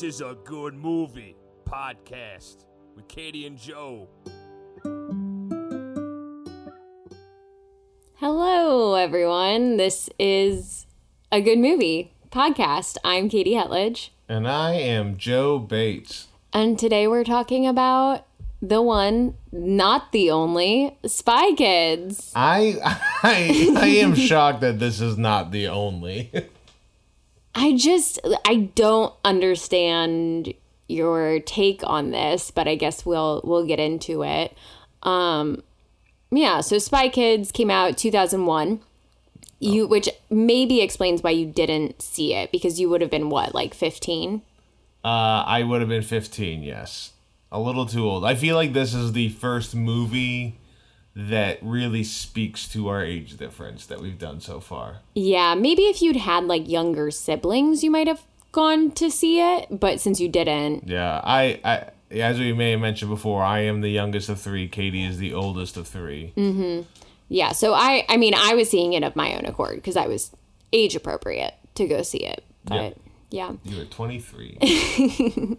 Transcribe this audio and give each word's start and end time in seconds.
This 0.00 0.14
is 0.14 0.20
a 0.22 0.34
good 0.44 0.72
movie 0.72 1.36
podcast 1.68 2.64
with 2.96 3.06
Katie 3.06 3.44
and 3.44 3.58
Joe. 3.58 4.08
Hello, 8.14 8.94
everyone. 8.94 9.76
This 9.76 10.08
is 10.18 10.86
a 11.30 11.42
good 11.42 11.58
movie 11.58 12.14
podcast. 12.30 12.96
I'm 13.04 13.28
Katie 13.28 13.52
Hetledge, 13.52 14.08
And 14.26 14.48
I 14.48 14.72
am 14.72 15.18
Joe 15.18 15.58
Bates. 15.58 16.28
and 16.54 16.78
today 16.78 17.06
we're 17.06 17.22
talking 17.22 17.66
about 17.66 18.26
the 18.62 18.80
one, 18.80 19.34
not 19.52 20.12
the 20.12 20.30
only, 20.30 20.96
Spy 21.04 21.52
Kids. 21.52 22.32
I 22.34 22.78
I 23.22 23.74
I 23.76 23.86
am 23.98 24.14
shocked 24.14 24.62
that 24.62 24.78
this 24.78 25.02
is 25.02 25.18
not 25.18 25.50
the 25.50 25.68
only. 25.68 26.30
I 27.54 27.76
just, 27.76 28.20
I 28.44 28.70
don't 28.74 29.12
understand 29.24 30.54
your 30.90 31.40
take 31.40 31.82
on 31.84 32.10
this, 32.10 32.50
but 32.50 32.68
I 32.68 32.74
guess 32.74 33.06
we'll 33.06 33.40
we'll 33.44 33.66
get 33.66 33.80
into 33.80 34.22
it. 34.22 34.56
Um, 35.02 35.62
yeah. 36.30 36.60
So 36.60 36.78
Spy 36.78 37.08
Kids 37.08 37.52
came 37.52 37.70
out 37.70 37.96
2001. 37.96 38.80
You, 39.62 39.86
which 39.86 40.08
maybe 40.30 40.80
explains 40.80 41.22
why 41.22 41.30
you 41.32 41.44
didn't 41.44 42.00
see 42.00 42.34
it 42.34 42.50
because 42.50 42.80
you 42.80 42.88
would 42.88 43.02
have 43.02 43.10
been 43.10 43.28
what, 43.28 43.54
like 43.54 43.74
15? 43.74 44.40
Uh, 45.04 45.08
I 45.08 45.64
would 45.64 45.80
have 45.82 45.88
been 45.90 46.02
15, 46.02 46.62
yes. 46.62 47.12
A 47.52 47.60
little 47.60 47.84
too 47.84 48.08
old. 48.08 48.24
I 48.24 48.34
feel 48.36 48.56
like 48.56 48.72
this 48.72 48.94
is 48.94 49.12
the 49.12 49.28
first 49.28 49.74
movie 49.74 50.56
that 51.16 51.58
really 51.62 52.04
speaks 52.04 52.68
to 52.68 52.88
our 52.88 53.02
age 53.04 53.36
difference 53.36 53.84
that 53.86 54.00
we've 54.00 54.18
done 54.18 54.40
so 54.40 54.60
far. 54.60 54.98
Yeah, 55.14 55.54
maybe 55.54 55.82
if 55.82 56.00
you'd 56.02 56.16
had 56.16 56.44
like 56.44 56.68
younger 56.68 57.10
siblings, 57.10 57.82
you 57.82 57.90
might 57.90 58.06
have 58.06 58.22
gone 58.52 58.90
to 58.92 59.10
see 59.10 59.40
it. 59.40 59.80
But 59.80 60.00
since 60.00 60.20
you 60.20 60.28
didn't, 60.28 60.88
Yeah, 60.88 61.20
I, 61.24 61.60
I 61.64 61.90
as 62.12 62.38
we 62.38 62.52
may 62.52 62.72
have 62.72 62.80
mentioned 62.80 63.10
before, 63.10 63.42
I 63.42 63.60
am 63.60 63.80
the 63.80 63.90
youngest 63.90 64.28
of 64.28 64.40
three. 64.40 64.68
Katie 64.68 65.04
is 65.04 65.18
the 65.18 65.32
oldest 65.34 65.76
of 65.76 65.86
3 65.86 66.32
Mm-hmm. 66.36 66.82
yeah. 67.28 67.52
So 67.52 67.72
I, 67.74 68.04
I 68.08 68.16
mean, 68.16 68.34
I 68.36 68.54
was 68.54 68.68
seeing 68.70 68.92
it 68.94 69.02
of 69.04 69.14
my 69.16 69.34
own 69.34 69.44
accord 69.46 69.76
because 69.76 69.96
I 69.96 70.06
was 70.08 70.30
age 70.72 70.96
appropriate 70.96 71.54
to 71.76 71.86
go 71.86 72.02
see 72.02 72.24
it. 72.24 72.44
But 72.64 72.96
yeah, 73.30 73.52
You 73.64 73.78
were 73.78 73.84
23. 73.84 74.58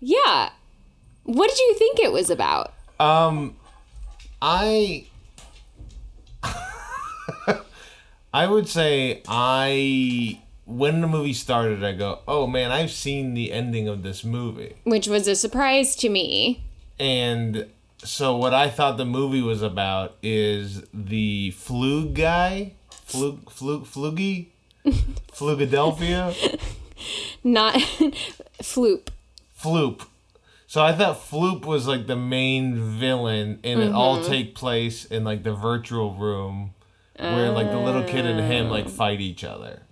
yeah. 0.00 0.50
What 1.24 1.50
did 1.50 1.58
you 1.58 1.74
think 1.78 1.98
it 2.00 2.12
was 2.12 2.30
about? 2.30 2.72
Um, 3.00 3.56
I 4.46 5.06
I 8.34 8.46
would 8.46 8.68
say 8.68 9.22
I 9.26 10.40
when 10.66 11.00
the 11.00 11.06
movie 11.06 11.32
started, 11.32 11.82
I 11.82 11.92
go, 11.92 12.18
oh 12.28 12.46
man, 12.46 12.70
I've 12.70 12.90
seen 12.90 13.32
the 13.32 13.52
ending 13.52 13.88
of 13.88 14.02
this 14.02 14.22
movie, 14.22 14.74
Which 14.84 15.06
was 15.08 15.26
a 15.28 15.34
surprise 15.34 15.96
to 15.96 16.10
me. 16.10 16.62
and 17.00 17.66
so 17.98 18.36
what 18.36 18.52
I 18.52 18.68
thought 18.68 18.98
the 18.98 19.06
movie 19.06 19.40
was 19.40 19.62
about 19.62 20.16
is 20.22 20.82
the 20.92 21.52
flug 21.52 22.12
guy, 22.12 22.72
flug 22.90 23.44
flug 23.46 23.86
flugy, 23.86 24.48
Flugadelphia. 25.32 26.60
Not 27.42 27.74
Floop. 28.62 29.08
Floop. 29.58 30.02
So 30.74 30.82
I 30.82 30.92
thought 30.92 31.20
Floop 31.30 31.66
was 31.66 31.86
like 31.86 32.08
the 32.08 32.16
main 32.16 32.74
villain, 32.98 33.60
and 33.62 33.80
it 33.80 33.92
all 33.92 34.24
take 34.24 34.56
place 34.56 35.04
in 35.04 35.22
like 35.22 35.44
the 35.44 35.54
virtual 35.54 36.14
room, 36.14 36.74
where 37.16 37.52
like 37.52 37.70
the 37.70 37.78
little 37.78 38.02
kid 38.02 38.26
and 38.26 38.40
him 38.40 38.70
like 38.70 38.88
fight 38.88 39.20
each 39.20 39.44
other. 39.44 39.82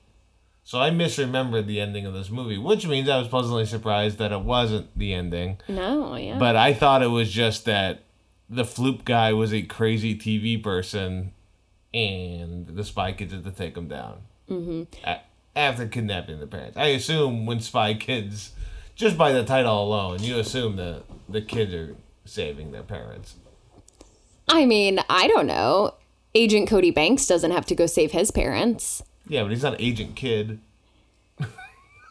So 0.64 0.80
I 0.80 0.90
misremembered 0.90 1.68
the 1.68 1.80
ending 1.80 2.04
of 2.04 2.14
this 2.14 2.30
movie, 2.30 2.58
which 2.58 2.84
means 2.84 3.08
I 3.08 3.18
was 3.18 3.28
pleasantly 3.28 3.64
surprised 3.64 4.18
that 4.18 4.32
it 4.32 4.40
wasn't 4.40 4.98
the 4.98 5.14
ending. 5.14 5.58
No, 5.68 6.16
yeah. 6.16 6.36
But 6.36 6.56
I 6.56 6.74
thought 6.74 7.04
it 7.04 7.10
was 7.10 7.30
just 7.30 7.64
that 7.66 8.02
the 8.50 8.64
Floop 8.64 9.04
guy 9.04 9.32
was 9.32 9.54
a 9.54 9.62
crazy 9.62 10.16
TV 10.16 10.60
person, 10.60 11.32
and 11.94 12.66
the 12.66 12.82
Spy 12.82 13.12
Kids 13.12 13.32
had 13.32 13.44
to 13.44 13.52
take 13.52 13.76
him 13.76 13.86
down. 13.86 14.22
Mm-hmm. 14.50 15.12
after 15.54 15.86
kidnapping 15.86 16.40
the 16.40 16.48
parents. 16.48 16.76
I 16.76 16.86
assume 16.86 17.46
when 17.46 17.60
Spy 17.60 17.94
Kids, 17.94 18.50
just 19.02 19.18
by 19.18 19.32
the 19.32 19.44
title 19.44 19.82
alone, 19.84 20.22
you 20.22 20.38
assume 20.38 20.76
that 20.76 21.02
the 21.28 21.42
kids 21.42 21.74
are 21.74 21.94
saving 22.24 22.72
their 22.72 22.82
parents. 22.82 23.34
I 24.48 24.64
mean, 24.64 25.00
I 25.10 25.28
don't 25.28 25.46
know. 25.46 25.94
Agent 26.34 26.68
Cody 26.68 26.90
Banks 26.90 27.26
doesn't 27.26 27.50
have 27.50 27.66
to 27.66 27.74
go 27.74 27.86
save 27.86 28.12
his 28.12 28.30
parents. 28.30 29.02
Yeah, 29.28 29.42
but 29.42 29.50
he's 29.50 29.62
not 29.62 29.80
Agent 29.80 30.16
Kid. 30.16 30.58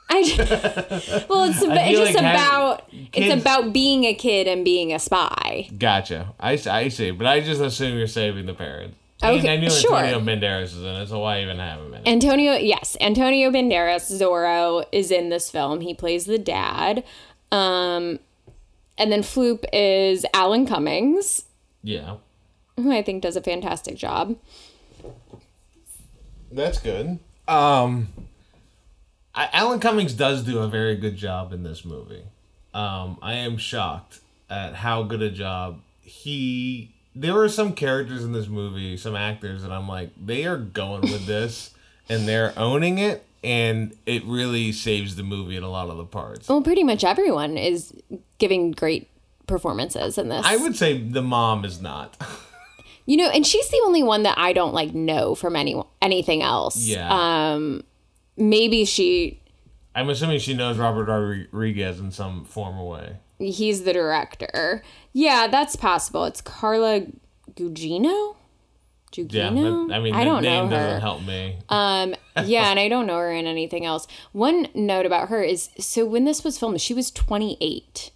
I 0.09 0.23
just, 0.23 0.39
well, 1.29 1.49
it's, 1.49 1.61
about, 1.61 1.77
it's 1.87 1.99
just 1.99 2.15
like 2.15 2.35
about 2.35 2.89
kids- 2.89 3.09
it's 3.13 3.41
about 3.41 3.71
being 3.71 4.03
a 4.03 4.13
kid 4.13 4.45
and 4.47 4.65
being 4.65 4.93
a 4.93 4.99
spy. 4.99 5.69
Gotcha. 5.77 6.33
I, 6.39 6.59
I 6.69 6.89
see, 6.89 7.11
but 7.11 7.25
I 7.25 7.39
just 7.39 7.61
assume 7.61 7.97
you're 7.97 8.07
saving 8.07 8.45
the 8.45 8.53
parents. 8.53 8.97
Okay, 9.23 9.39
and 9.39 9.49
I 9.49 9.57
knew 9.57 9.69
sure. 9.69 9.95
Antonio 9.95 10.19
Banderas 10.19 10.63
is 10.63 10.77
in 10.81 10.95
it, 10.95 11.07
so 11.07 11.19
why 11.19 11.41
even 11.41 11.59
have 11.59 11.79
him 11.79 11.93
in 11.93 12.01
it? 12.01 12.07
Antonio, 12.07 12.53
yes, 12.53 12.97
Antonio 12.99 13.51
Banderas 13.51 14.11
Zorro 14.11 14.85
is 14.91 15.11
in 15.11 15.29
this 15.29 15.49
film. 15.51 15.81
He 15.81 15.93
plays 15.93 16.25
the 16.25 16.39
dad. 16.39 17.03
Um, 17.51 18.19
and 18.97 19.11
then 19.11 19.21
Floop 19.21 19.65
is 19.73 20.25
Alan 20.33 20.65
Cummings, 20.65 21.45
yeah, 21.83 22.17
who 22.77 22.91
I 22.91 23.01
think 23.03 23.21
does 23.21 23.35
a 23.35 23.41
fantastic 23.41 23.97
job. 23.97 24.37
that's 26.51 26.79
good. 26.79 27.19
Um, 27.47 28.09
I, 29.35 29.49
Alan 29.53 29.79
Cummings 29.79 30.13
does 30.13 30.43
do 30.43 30.59
a 30.59 30.67
very 30.67 30.95
good 30.95 31.15
job 31.15 31.53
in 31.53 31.63
this 31.63 31.83
movie. 31.83 32.23
Um, 32.73 33.17
I 33.21 33.33
am 33.33 33.57
shocked 33.57 34.19
at 34.49 34.75
how 34.75 35.03
good 35.03 35.21
a 35.21 35.31
job 35.31 35.81
he. 36.01 36.95
There 37.15 37.33
were 37.33 37.49
some 37.49 37.73
characters 37.73 38.23
in 38.23 38.31
this 38.31 38.47
movie, 38.47 38.95
some 38.97 39.15
actors, 39.15 39.63
and 39.63 39.73
I'm 39.73 39.87
like, 39.87 40.11
they 40.23 40.45
are 40.45 40.57
going 40.57 41.01
with 41.01 41.25
this, 41.25 41.71
and 42.09 42.27
they're 42.27 42.53
owning 42.57 42.99
it, 42.99 43.25
and 43.43 43.95
it 44.05 44.23
really 44.25 44.71
saves 44.71 45.15
the 45.15 45.23
movie 45.23 45.57
in 45.57 45.63
a 45.63 45.69
lot 45.69 45.89
of 45.89 45.97
the 45.97 46.05
parts. 46.05 46.47
Well, 46.47 46.61
pretty 46.61 46.83
much 46.83 47.03
everyone 47.03 47.57
is 47.57 47.93
giving 48.37 48.71
great 48.71 49.09
performances 49.47 50.17
in 50.17 50.29
this. 50.29 50.45
I 50.45 50.55
would 50.55 50.75
say 50.75 50.97
the 50.97 51.21
mom 51.21 51.65
is 51.65 51.81
not. 51.81 52.17
You 53.07 53.17
know, 53.17 53.29
and 53.29 53.45
she's 53.45 53.67
the 53.67 53.81
only 53.83 54.03
one 54.03 54.23
that 54.23 54.37
I 54.37 54.53
don't 54.53 54.73
like 54.75 54.93
know 54.93 55.33
from 55.33 55.55
any 55.55 55.81
anything 56.03 56.43
else. 56.43 56.77
Yeah. 56.77 57.09
Um, 57.09 57.83
maybe 58.37 58.85
she 58.85 59.41
I'm 59.93 60.09
assuming 60.09 60.39
she 60.39 60.53
knows 60.53 60.77
Robert 60.77 61.05
Rodriguez 61.05 61.99
in 61.99 62.11
some 62.11 62.45
form 62.45 62.79
or 62.79 62.89
way. 62.89 63.17
he's 63.39 63.83
the 63.83 63.91
director. 63.93 64.83
Yeah, 65.13 65.47
that's 65.47 65.75
possible. 65.75 66.25
It's 66.25 66.41
Carla 66.41 67.05
Gugino. 67.53 68.35
Yeah, 69.13 69.49
Gugino? 69.49 69.89
that, 69.89 69.95
I 69.95 69.99
mean, 69.99 70.15
I 70.15 70.23
don't 70.23 70.43
know 70.43 70.67
her. 70.67 70.69
doesn't 70.69 71.01
help 71.01 71.23
me. 71.23 71.57
Um, 71.67 72.15
yeah, 72.45 72.69
and 72.69 72.79
I 72.79 72.87
don't 72.87 73.07
know 73.07 73.17
her 73.17 73.31
in 73.31 73.45
anything 73.45 73.85
else. 73.85 74.07
One 74.31 74.67
note 74.73 75.05
about 75.05 75.29
her 75.29 75.43
is 75.43 75.69
so 75.77 76.05
when 76.05 76.23
this 76.25 76.43
was 76.43 76.57
filmed, 76.57 76.79
she 76.79 76.93
was 76.93 77.11
28. 77.11 78.11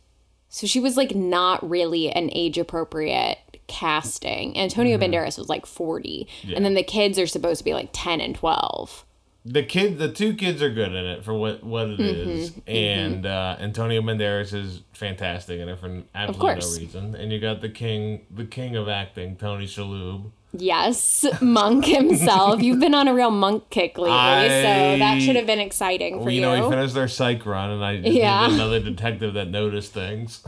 So 0.48 0.68
she 0.68 0.80
was 0.80 0.96
like 0.96 1.14
not 1.14 1.70
really 1.70 2.10
an 2.10 2.30
age 2.32 2.58
appropriate 2.58 3.40
casting. 3.68 4.58
Antonio 4.58 4.98
Banderas 4.98 5.38
was 5.38 5.50
like 5.50 5.66
40. 5.66 6.28
And 6.56 6.64
then 6.64 6.76
the 6.76 6.84
kids 6.84 7.20
are 7.20 7.28
supposed 7.28 7.58
to 7.58 7.66
be 7.66 7.74
like 7.74 7.90
10 7.92 8.22
and 8.22 8.34
12. 8.36 9.06
The 9.46 9.62
kid, 9.64 10.00
the 10.00 10.12
two 10.12 10.34
kids 10.34 10.62
are 10.64 10.72
good 10.72 10.92
in 10.94 11.06
it 11.06 11.24
for 11.24 11.34
what 11.34 11.64
what 11.64 11.88
it 11.90 12.00
is, 12.00 12.52
Mm-hmm, 12.52 12.60
and 12.68 13.26
uh, 13.26 13.58
Antonio 13.60 14.02
Banderas 14.02 14.54
is 14.54 14.82
fantastic 14.94 15.60
in 15.60 15.70
it 15.70 15.80
for 15.80 16.02
absolutely 16.16 16.56
no 16.62 16.80
reason. 16.86 17.16
And 17.16 17.32
you 17.32 17.40
got 17.40 17.62
the 17.62 17.70
king, 17.70 18.26
the 18.32 18.46
king 18.46 18.76
of 18.76 18.90
acting, 18.90 19.36
Tony 19.36 19.66
Shalhoub. 19.68 20.32
Yes, 20.58 21.26
Monk 21.42 21.86
himself. 21.86 22.62
You've 22.64 22.80
been 22.80 22.96
on 22.96 23.08
a 23.10 23.14
real 23.14 23.30
Monk 23.30 23.70
kick 23.70 23.98
lately, 23.98 24.10
so 24.48 24.98
that 25.00 25.22
should 25.22 25.36
have 25.36 25.46
been 25.46 25.60
exciting 25.60 26.24
for 26.24 26.30
you 26.30 26.38
you. 26.38 26.42
know, 26.42 26.64
he 26.64 26.70
finished 26.70 26.94
their 26.94 27.10
psych 27.10 27.46
run, 27.46 27.72
and 27.72 27.84
I 27.86 27.98
just 27.98 28.14
Yeah. 28.14 28.50
another 28.54 28.80
detective 28.80 29.34
that 29.34 29.50
noticed 29.50 29.92
things. 29.94 30.44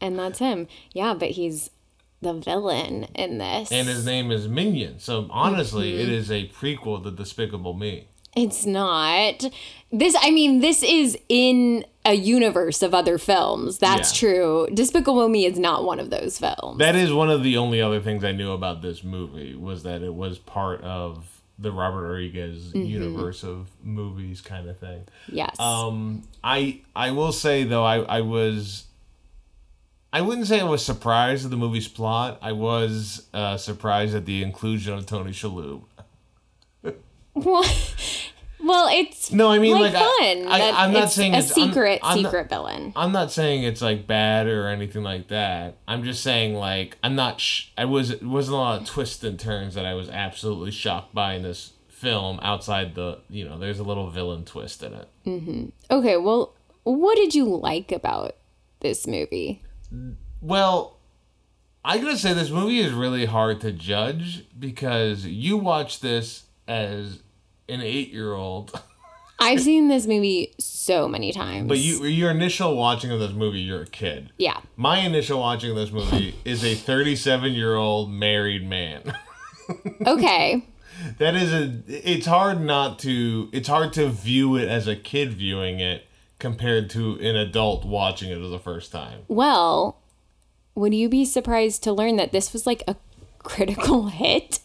and 0.00 0.18
that's 0.18 0.38
him. 0.38 0.68
Yeah, 0.92 1.14
but 1.14 1.30
he's 1.30 1.70
the 2.20 2.34
villain 2.34 3.04
in 3.14 3.38
this. 3.38 3.70
And 3.72 3.86
his 3.88 4.04
name 4.04 4.30
is 4.30 4.48
Minion. 4.48 4.98
So 4.98 5.26
honestly, 5.30 5.92
Mm-hmm. 5.92 6.00
it 6.02 6.08
is 6.08 6.30
a 6.30 6.48
prequel 6.48 7.02
to 7.04 7.10
Despicable 7.10 7.74
Me. 7.74 8.08
It's 8.36 8.66
not. 8.66 9.44
This 9.90 10.14
I 10.20 10.30
mean, 10.30 10.60
this 10.60 10.82
is 10.82 11.16
in 11.28 11.84
a 12.04 12.14
universe 12.14 12.82
of 12.82 12.94
other 12.94 13.18
films. 13.18 13.78
That's 13.78 14.12
Yeah. 14.14 14.28
true. 14.28 14.68
Despicable 14.72 15.28
Me 15.28 15.44
is 15.46 15.58
not 15.58 15.84
one 15.84 15.98
of 15.98 16.10
those 16.10 16.38
films. 16.38 16.78
That 16.78 16.94
is 16.94 17.12
one 17.12 17.30
of 17.30 17.42
the 17.42 17.56
only 17.56 17.80
other 17.80 18.00
things 18.00 18.22
I 18.24 18.32
knew 18.32 18.52
about 18.52 18.82
this 18.82 19.02
movie 19.02 19.54
was 19.56 19.82
that 19.84 20.02
it 20.02 20.14
was 20.14 20.38
part 20.38 20.82
of 20.82 21.26
the 21.58 21.72
Robert 21.72 22.02
Rodriguez 22.02 22.72
Mm-hmm. 22.72 22.82
universe 22.86 23.42
of 23.42 23.70
movies 23.82 24.40
kind 24.40 24.68
of 24.68 24.78
thing. 24.78 25.02
yes. 25.32 25.58
Um, 25.58 26.22
I 26.44 26.80
I 26.94 27.10
will 27.12 27.32
say 27.32 27.64
though 27.64 27.84
I 27.84 28.00
I 28.00 28.20
was. 28.20 28.84
I 30.18 30.20
wouldn't 30.20 30.48
say 30.48 30.58
I 30.58 30.64
was 30.64 30.84
surprised 30.84 31.44
at 31.44 31.52
the 31.52 31.56
movie's 31.56 31.86
plot. 31.86 32.38
I 32.42 32.50
was 32.50 33.28
uh, 33.32 33.56
surprised 33.56 34.16
at 34.16 34.24
the 34.26 34.42
inclusion 34.42 34.94
of 34.94 35.06
Tony 35.06 35.30
Shalhoub. 35.30 35.82
Well, 37.34 37.64
Well, 38.60 38.88
it's 38.90 39.30
No, 39.30 39.48
I 39.48 39.60
mean, 39.60 39.74
like, 39.74 39.92
like, 39.94 40.02
fun. 40.02 40.48
I- 40.48 40.72
I'm 40.84 40.92
not 40.92 41.04
it's 41.04 41.14
saying 41.14 41.34
a 41.34 41.38
it's- 41.38 41.56
I'm- 41.56 41.68
secret 41.68 42.00
I'm 42.02 42.22
not- 42.22 42.30
secret 42.32 42.48
villain. 42.48 42.92
I'm 42.96 43.12
not 43.12 43.30
saying 43.30 43.62
it's 43.62 43.80
like 43.80 44.08
bad 44.08 44.48
or 44.48 44.66
anything 44.66 45.04
like 45.04 45.28
that. 45.28 45.76
I'm 45.86 46.02
just 46.02 46.20
saying 46.24 46.54
like 46.56 46.98
I'm 47.04 47.14
not. 47.14 47.40
Sh- 47.40 47.66
I 47.78 47.84
was 47.84 48.10
it 48.10 48.24
wasn't 48.24 48.56
a 48.56 48.58
lot 48.58 48.80
of 48.80 48.88
twists 48.88 49.22
and 49.22 49.38
turns 49.38 49.76
that 49.76 49.86
I 49.86 49.94
was 49.94 50.08
absolutely 50.10 50.72
shocked 50.72 51.14
by 51.14 51.34
in 51.34 51.42
this 51.44 51.74
film. 51.88 52.40
Outside 52.42 52.96
the 52.96 53.20
you 53.30 53.44
know, 53.48 53.56
there's 53.56 53.78
a 53.78 53.84
little 53.84 54.10
villain 54.10 54.44
twist 54.44 54.82
in 54.82 54.92
it. 54.94 55.08
Mm-hmm. 55.24 55.66
Okay, 55.92 56.16
well, 56.16 56.54
what 56.82 57.14
did 57.14 57.36
you 57.36 57.44
like 57.44 57.92
about 57.92 58.34
this 58.80 59.06
movie? 59.06 59.62
Well, 60.40 60.98
I 61.84 61.98
gotta 61.98 62.16
say 62.18 62.32
this 62.34 62.50
movie 62.50 62.80
is 62.80 62.92
really 62.92 63.24
hard 63.26 63.60
to 63.62 63.72
judge 63.72 64.44
because 64.58 65.24
you 65.26 65.56
watch 65.56 66.00
this 66.00 66.44
as 66.66 67.20
an 67.68 67.80
eight 67.80 68.12
year 68.12 68.32
old, 68.34 68.80
I've 69.40 69.60
seen 69.60 69.88
this 69.88 70.06
movie 70.06 70.52
so 70.58 71.06
many 71.08 71.32
times. 71.32 71.68
but 71.68 71.78
you 71.78 72.04
your 72.04 72.30
initial 72.30 72.76
watching 72.76 73.10
of 73.12 73.20
this 73.20 73.32
movie, 73.32 73.60
you're 73.60 73.82
a 73.82 73.86
kid. 73.86 74.32
yeah. 74.38 74.60
My 74.76 74.98
initial 74.98 75.40
watching 75.40 75.70
of 75.70 75.76
this 75.76 75.92
movie 75.92 76.34
is 76.44 76.64
a 76.64 76.74
37 76.74 77.52
year 77.52 77.74
old 77.74 78.10
married 78.10 78.68
man. 78.68 79.14
Okay. 80.06 80.64
that 81.18 81.34
is 81.36 81.52
a. 81.52 81.82
It's 81.86 82.24
hard 82.24 82.58
not 82.62 82.98
to. 83.00 83.50
It's 83.52 83.68
hard 83.68 83.92
to 83.92 84.08
view 84.08 84.56
it 84.56 84.66
as 84.66 84.88
a 84.88 84.96
kid 84.96 85.34
viewing 85.34 85.78
it 85.78 86.06
compared 86.38 86.88
to 86.90 87.18
an 87.20 87.36
adult 87.36 87.84
watching 87.84 88.30
it 88.30 88.40
for 88.40 88.48
the 88.48 88.58
first 88.58 88.92
time. 88.92 89.20
Well, 89.28 89.98
would 90.74 90.94
you 90.94 91.08
be 91.08 91.24
surprised 91.24 91.82
to 91.84 91.92
learn 91.92 92.16
that 92.16 92.32
this 92.32 92.52
was 92.52 92.66
like 92.66 92.82
a 92.86 92.96
critical 93.38 94.06
hit? 94.08 94.60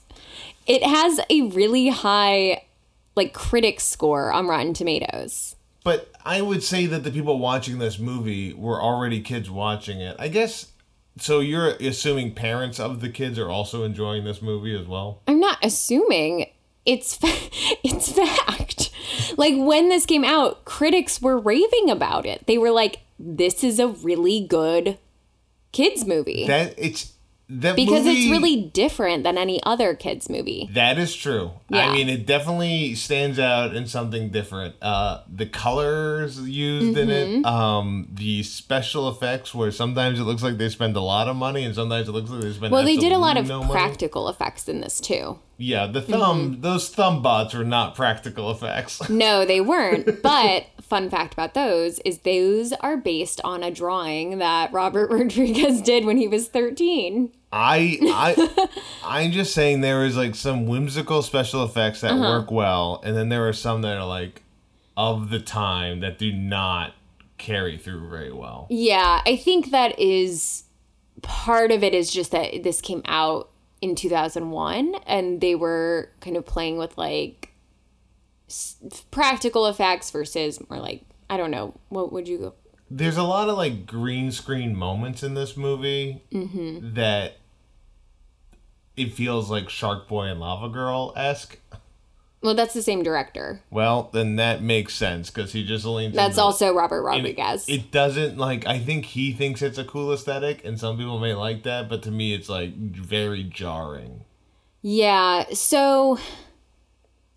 It 0.68 0.84
has 0.84 1.20
a 1.30 1.42
really 1.50 1.90
high 1.90 2.66
like 3.16 3.34
critic 3.34 3.80
score 3.80 4.32
on 4.32 4.48
Rotten 4.48 4.74
Tomatoes. 4.74 5.56
But 5.84 6.12
I 6.24 6.42
would 6.42 6.64
say 6.64 6.86
that 6.86 7.04
the 7.04 7.12
people 7.12 7.40
watching 7.40 7.78
this 7.78 8.00
movie 8.00 8.54
were 8.54 8.82
already 8.82 9.22
kids 9.22 9.50
watching 9.50 10.00
it. 10.00 10.16
I 10.20 10.30
guess. 10.30 10.68
So 11.20 11.42
you're 11.42 11.70
assuming 11.76 12.34
parents 12.34 12.80
of 12.80 13.00
the 13.02 13.10
kids 13.10 13.38
are 13.38 13.50
also 13.50 13.84
enjoying 13.84 14.24
this 14.24 14.42
movie 14.42 14.76
as 14.80 14.88
well? 14.88 15.22
I'm 15.28 15.40
not 15.40 15.60
assuming 15.62 16.50
it's 16.86 17.16
fa- 17.16 17.28
it's 17.84 18.12
fact. 18.12 18.90
Like 19.38 19.54
when 19.58 19.90
this 19.90 20.06
came 20.06 20.24
out, 20.24 20.66
critics 20.66 21.22
were 21.22 21.38
raving 21.38 21.90
about 21.90 22.26
it. 22.26 22.46
They 22.48 22.58
were 22.58 22.72
like 22.72 23.00
this 23.20 23.64
is 23.64 23.80
a 23.80 23.88
really 23.88 24.42
good 24.46 24.98
kids 25.72 26.06
movie 26.06 26.46
That 26.48 26.74
it's 26.78 27.14
that 27.50 27.76
because 27.76 28.06
movie, 28.06 28.24
it's 28.24 28.32
really 28.32 28.56
different 28.74 29.24
than 29.24 29.38
any 29.38 29.62
other 29.64 29.94
kids 29.94 30.30
movie. 30.30 30.70
That 30.74 30.98
is 30.98 31.14
true. 31.14 31.52
Yeah. 31.70 31.90
I 31.90 31.94
mean, 31.94 32.08
it 32.10 32.26
definitely 32.26 32.96
stands 32.96 33.38
out 33.38 33.76
in 33.76 33.86
something 33.86 34.30
different. 34.30 34.76
Uh, 34.82 35.22
the 35.32 35.46
colors 35.46 36.40
used 36.40 36.98
in 36.98 37.10
Mm-hmm. 37.10 37.40
it, 37.42 37.46
um, 37.46 38.08
the 38.12 38.44
special 38.44 39.10
effects, 39.10 39.54
where 39.54 39.72
sometimes 39.72 40.20
it 40.20 40.24
looks 40.24 40.42
like 40.42 40.58
they 40.58 40.70
spend 40.70 40.96
a 40.96 41.02
lot 41.02 41.28
of 41.28 41.36
money, 41.36 41.64
and 41.66 41.76
sometimes 41.76 42.08
it 42.08 42.14
looks 42.14 42.30
like 42.30 42.42
they 42.42 42.54
spend. 42.54 42.72
Well, 42.72 42.86
they 42.86 42.98
did 42.98 43.12
a 43.12 43.20
lot 43.20 43.38
of 43.38 43.48
no 43.48 43.60
money. 43.60 43.72
practical 43.74 44.30
effects 44.30 44.68
in 44.70 44.80
this 44.80 45.00
too. 45.02 45.38
Yeah, 45.58 45.88
the 45.88 46.02
thumb, 46.02 46.52
Mm-hmm. 46.54 46.62
those 46.62 46.90
thumb 46.90 47.22
bots 47.22 47.54
were 47.54 47.64
not 47.64 47.96
practical 47.96 48.50
effects. 48.52 49.08
No, 49.10 49.46
they 49.46 49.62
weren't. 49.62 50.22
But 50.24 50.66
fun 50.82 51.10
fact 51.10 51.34
about 51.34 51.54
those 51.54 52.00
is 52.00 52.20
those 52.20 52.74
are 52.74 52.98
based 52.98 53.40
on 53.44 53.64
a 53.64 53.72
drawing 53.72 54.40
that 54.40 54.74
Robert 54.74 55.10
Rodriguez 55.12 55.82
did 55.82 56.06
when 56.06 56.18
he 56.18 56.28
was 56.28 56.48
13. 56.48 57.32
I, 57.52 58.00
I, 58.02 58.68
I'm 59.06 59.32
just 59.32 59.54
saying 59.54 59.82
there 59.82 60.00
was 60.00 60.18
like 60.18 60.34
some 60.36 60.66
whimsical 60.66 61.22
special 61.22 61.64
effects 61.64 62.02
that 62.02 62.12
Uh-huh. 62.14 62.22
work 62.40 62.52
well, 62.52 63.02
and 63.06 63.16
then 63.16 63.30
there 63.30 63.48
are 63.48 63.54
some 63.54 63.82
that 63.84 63.96
are 63.98 64.08
like 64.08 64.42
of 64.98 65.30
the 65.30 65.40
time 65.40 66.00
that 66.00 66.18
do 66.18 66.32
not 66.34 66.94
carry 67.38 67.78
through 67.78 68.10
very 68.10 68.32
well. 68.32 68.66
Yeah, 68.72 69.22
I 69.26 69.36
think 69.36 69.70
that 69.72 69.98
is 70.00 70.64
part 71.22 71.72
of 71.72 71.84
it 71.84 71.94
is 71.94 72.12
just 72.12 72.32
that 72.32 72.64
this 72.64 72.82
came 72.82 73.02
out 73.06 73.50
in 73.84 73.96
2001 73.96 74.96
and 75.06 75.42
they 75.42 75.56
were 75.56 76.10
kind 76.22 76.38
of 76.38 76.46
playing 76.46 76.78
with 76.78 76.98
like 76.98 77.54
s- 78.50 78.78
practical 79.12 79.66
effects 79.68 80.10
versus 80.12 80.60
more 80.70 80.80
like 80.80 81.04
I 81.30 81.36
don't 81.38 81.52
know, 81.52 81.74
what 81.90 82.12
would 82.14 82.28
you 82.28 82.38
go? 82.38 82.54
there's 82.92 83.18
a 83.18 83.24
lot 83.24 83.50
of 83.50 83.58
like 83.58 83.86
green 83.88 84.32
screen 84.32 84.76
moments 84.76 85.24
in 85.24 85.34
this 85.34 85.58
movie 85.58 86.22
Mm-hmm. 86.32 86.94
that 86.94 87.38
it 88.96 89.14
feels 89.14 89.50
like 89.50 89.70
Shark 89.70 90.08
Boy 90.08 90.26
and 90.26 90.40
Lava 90.40 90.70
Girl 90.70 91.12
esque. 91.16 91.58
Well, 92.44 92.56
that's 92.56 92.74
the 92.74 92.82
same 92.82 93.04
director. 93.04 93.62
Well, 93.72 94.10
then 94.12 94.36
that 94.36 94.62
makes 94.62 94.94
sense 94.94 95.30
because 95.30 95.54
he 95.54 95.64
just 95.66 95.86
leans. 95.86 96.14
That's 96.14 96.38
also 96.38 96.74
Robert 96.74 97.02
Rodriguez. 97.02 97.68
It 97.70 97.90
doesn't 97.90 98.38
like. 98.38 98.68
I 98.68 98.80
think 98.80 99.06
he 99.06 99.32
thinks 99.32 99.62
it's 99.62 99.78
a 99.78 99.86
cool 99.86 100.12
aesthetic, 100.12 100.64
and 100.66 100.78
some 100.80 100.98
people 100.98 101.20
may 101.20 101.34
like 101.34 101.64
that, 101.64 101.88
but 101.88 102.04
to 102.04 102.12
me, 102.12 102.34
it's 102.34 102.50
like 102.50 102.76
very 102.76 103.44
jarring. 103.44 104.26
Yeah, 104.82 105.46
so 105.54 106.20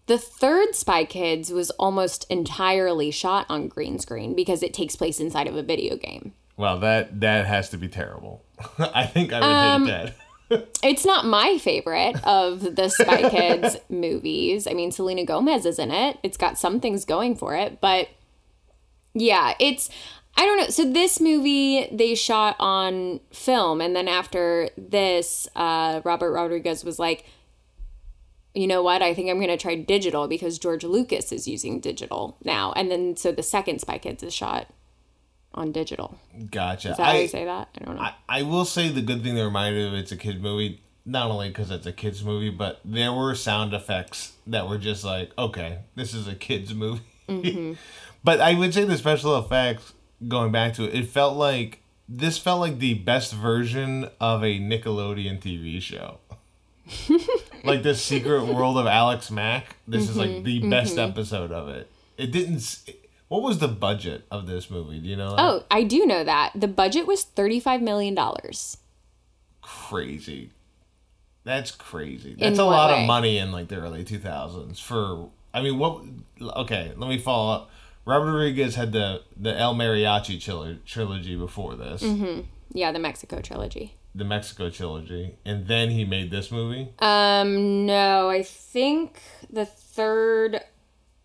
the 0.07 0.19
third 0.19 0.75
Spy 0.75 1.05
Kids 1.05 1.53
was 1.53 1.71
almost 1.71 2.27
entirely 2.29 3.13
shot 3.13 3.47
on 3.49 3.69
green 3.69 4.01
screen 4.01 4.35
because 4.35 4.63
it 4.65 4.75
takes 4.75 4.97
place 4.97 5.21
inside 5.21 5.47
of 5.47 5.55
a 5.57 5.63
video 5.63 5.97
game. 5.97 6.33
Well, 6.57 6.81
that 6.81 7.21
that 7.21 7.47
has 7.47 7.71
to 7.71 7.77
be 7.77 7.87
terrible. 7.87 8.43
I 8.79 9.07
think 9.07 9.33
I 9.33 9.41
would 9.41 9.47
Um, 9.47 9.87
hate 9.87 9.93
that. 9.93 10.15
It's 10.49 11.05
not 11.05 11.27
my 11.27 11.59
favorite 11.59 12.17
of 12.25 12.77
the 12.77 12.89
Spy 12.89 13.29
Kids 13.31 13.77
movies. 13.89 14.67
I 14.67 14.73
mean, 14.73 14.93
Selena 14.93 15.25
Gomez 15.25 15.67
is 15.67 15.79
in 15.79 15.91
it. 15.91 16.19
It's 16.23 16.37
got 16.37 16.59
some 16.59 16.81
things 16.81 17.05
going 17.05 17.35
for 17.35 17.57
it, 17.57 17.81
but 17.81 18.09
yeah, 19.15 19.55
it's 19.59 19.91
I 20.37 20.45
don't 20.45 20.59
know. 20.59 20.69
So 20.69 20.91
this 20.91 21.21
movie 21.21 21.89
they 21.91 22.15
shot 22.15 22.57
on 22.61 23.21
film, 23.33 23.81
and 23.81 23.97
then 23.97 24.07
after 24.07 24.69
this, 24.77 25.49
uh, 25.57 26.03
Robert 26.05 26.33
Rodriguez 26.33 26.85
was 26.85 26.99
like, 26.99 27.25
you 28.55 28.67
know 28.67 28.83
what? 28.83 29.03
I 29.03 29.15
think 29.15 29.31
I'm 29.31 29.41
gonna 29.41 29.57
try 29.57 29.75
digital 29.75 30.29
because 30.29 30.59
George 30.59 30.85
Lucas 30.85 31.33
is 31.33 31.49
using 31.49 31.81
digital 31.81 32.37
now, 32.45 32.73
and 32.73 32.91
then 32.91 33.17
so 33.17 33.33
the 33.33 33.43
second 33.43 33.81
Spy 33.81 33.99
Kids 33.99 34.23
is 34.23 34.35
shot 34.35 34.69
on 35.57 35.73
digital. 35.73 36.19
Gotcha. 36.51 36.91
Is 36.93 36.97
that 36.99 37.03
how 37.05 37.13
I- 37.13 37.19
you 37.21 37.29
say 37.29 37.45
that? 37.45 37.69
I 37.81 37.85
don't 37.85 37.97
know. 37.97 38.03
I, 38.03 38.15
I 38.29 38.43
will 38.43 38.65
say 38.65 38.89
the 38.89 39.03
good 39.03 39.23
thing 39.23 39.35
that 39.37 39.45
reminded 39.45 39.81
me 39.81 39.89
of 39.89 39.95
it's 39.95 40.13
a 40.13 40.17
kid 40.17 40.43
movie, 40.43 40.81
not 41.05 41.31
only 41.31 41.49
because 41.49 41.71
it's 41.71 41.87
a 41.87 41.93
kids 41.93 42.23
movie, 42.25 42.51
but 42.51 42.81
there 42.85 43.13
were 43.13 43.35
sound 43.35 43.73
effects 43.75 44.33
that 44.47 44.69
were 44.69 44.79
just 44.79 45.05
like, 45.05 45.31
okay, 45.39 45.79
this 45.95 46.13
is 46.15 46.29
a 46.29 46.35
kids 46.35 46.75
movie. 46.75 47.03
Mm-hmm. 47.29 47.73
but 48.25 48.41
I 48.41 48.55
would 48.55 48.73
say 48.75 48.85
the 48.85 48.97
special 48.99 49.37
effects, 49.39 49.93
going 50.29 50.53
back 50.53 50.75
to 50.75 50.85
it, 50.85 50.95
it 50.95 51.09
felt 51.09 51.37
like 51.37 51.81
this 52.09 52.39
felt 52.39 52.61
like 52.61 52.79
the 52.79 52.95
best 52.95 53.33
version 53.33 54.09
of 54.21 54.43
a 54.45 54.61
Nickelodeon 54.61 55.41
TV 55.41 55.81
show. 55.83 56.19
like 57.65 57.83
the 57.83 57.95
Secret 57.97 58.45
World 58.45 58.79
of 58.79 58.87
Alex 58.87 59.31
Mack. 59.31 59.75
This 59.89 60.09
is 60.09 60.17
like 60.17 60.45
the 60.45 60.69
best 60.71 60.99
episode 60.99 61.51
of 61.51 61.69
it. 61.69 61.91
It 62.17 62.31
didn't. 62.31 62.57
s- 62.57 62.85
What 63.29 63.43
was 63.43 63.59
the 63.59 63.69
budget 63.69 64.25
of 64.31 64.47
this 64.47 64.71
movie? 64.71 64.99
Do 65.01 65.09
you 65.09 65.17
know? 65.17 65.31
that? 65.31 65.41
oh, 65.41 65.65
I 65.71 65.83
do 65.83 66.07
know 66.07 66.23
that 66.25 66.53
the 66.55 66.69
budget 66.69 67.07
was 67.07 67.25
thirty 67.25 67.59
five 67.61 67.83
million 67.83 68.15
dollars. 68.15 68.77
crazy. 69.63 70.51
That's 71.45 71.71
crazy. 71.71 72.35
That's 72.39 72.59
In 72.59 72.61
a 72.61 72.65
lot 72.65 72.91
way? 72.93 73.03
of 73.03 73.07
money 73.07 73.39
in 73.39 73.53
like 73.53 73.69
the 73.69 73.77
early 73.77 74.05
2000s 74.05 74.81
for 74.83 75.29
I 75.55 75.63
mean 75.63 75.79
what 75.79 76.03
okay, 76.41 76.93
let 76.97 77.09
me 77.09 77.19
follow 77.19 77.53
up. 77.55 77.71
Robert 78.05 78.33
Rodriguez 78.33 78.75
had 78.75 78.93
the 78.93 79.23
the 79.37 79.57
El 79.59 79.75
Mariachi 79.75 80.37
trilo- 80.39 80.85
trilogy 80.85 81.37
before 81.37 81.75
this, 81.77 82.03
Mm-hmm. 82.03 82.43
Yeah, 82.73 82.91
the 82.93 82.99
Mexico 82.99 83.41
trilogy. 83.41 83.95
the 84.15 84.25
Mexico 84.25 84.71
trilogy, 84.71 85.37
and 85.45 85.67
then 85.69 85.91
he 85.91 86.05
made 86.05 86.31
this 86.33 86.51
movie. 86.51 86.89
Um, 86.99 87.87
no, 87.87 88.29
I 88.29 88.43
think 88.43 89.21
the 89.49 89.65
third 89.67 90.61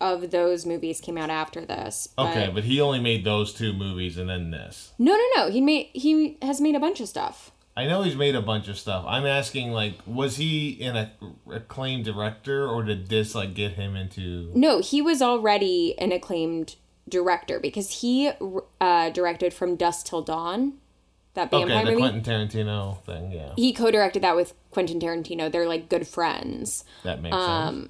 of 0.01 0.31
those 0.31 0.65
movies 0.65 0.99
came 0.99 1.17
out 1.17 1.29
after 1.29 1.65
this. 1.65 2.09
But 2.17 2.31
okay, 2.31 2.51
but 2.53 2.63
he 2.65 2.81
only 2.81 2.99
made 2.99 3.23
those 3.23 3.53
two 3.53 3.71
movies 3.73 4.17
and 4.17 4.29
then 4.29 4.51
this. 4.51 4.91
no, 4.99 5.13
no, 5.15 5.25
no. 5.35 5.51
He 5.51 5.61
made 5.61 5.89
he 5.93 6.37
has 6.41 6.59
made 6.59 6.75
a 6.75 6.79
bunch 6.79 6.99
of 6.99 7.07
stuff. 7.07 7.51
I 7.77 7.87
know 7.87 8.01
he's 8.01 8.17
made 8.17 8.35
a 8.35 8.41
bunch 8.41 8.67
of 8.67 8.77
stuff. 8.77 9.05
I'm 9.07 9.25
asking 9.25 9.71
like 9.71 9.93
was 10.05 10.35
he 10.35 10.81
an 10.83 11.09
acclaimed 11.49 12.03
director 12.05 12.67
or 12.67 12.83
did 12.83 13.07
this 13.07 13.33
like 13.33 13.53
get 13.53 13.73
him 13.73 13.95
into 13.95 14.51
No, 14.53 14.81
he 14.81 15.01
was 15.01 15.21
already 15.21 15.95
an 15.97 16.11
acclaimed 16.11 16.75
director 17.07 17.59
because 17.59 18.01
he 18.01 18.29
uh, 18.81 19.09
directed 19.11 19.53
From 19.53 19.75
Dusk 19.75 20.05
Till 20.07 20.21
Dawn, 20.21 20.73
that 21.33 21.49
vampire 21.49 21.77
Okay, 21.77 21.85
the 21.85 21.91
movie. 21.91 22.01
Quentin 22.01 22.23
Tarantino 22.49 23.01
thing, 23.05 23.31
yeah. 23.31 23.53
he 23.55 23.71
co-directed 23.73 24.21
that 24.21 24.35
with 24.35 24.53
Quentin 24.69 24.99
Tarantino. 24.99 25.49
They're 25.51 25.67
like 25.67 25.87
good 25.89 26.07
friends. 26.07 26.83
That 27.03 27.21
makes 27.21 27.35
Um, 27.35 27.75
sense. 27.79 27.89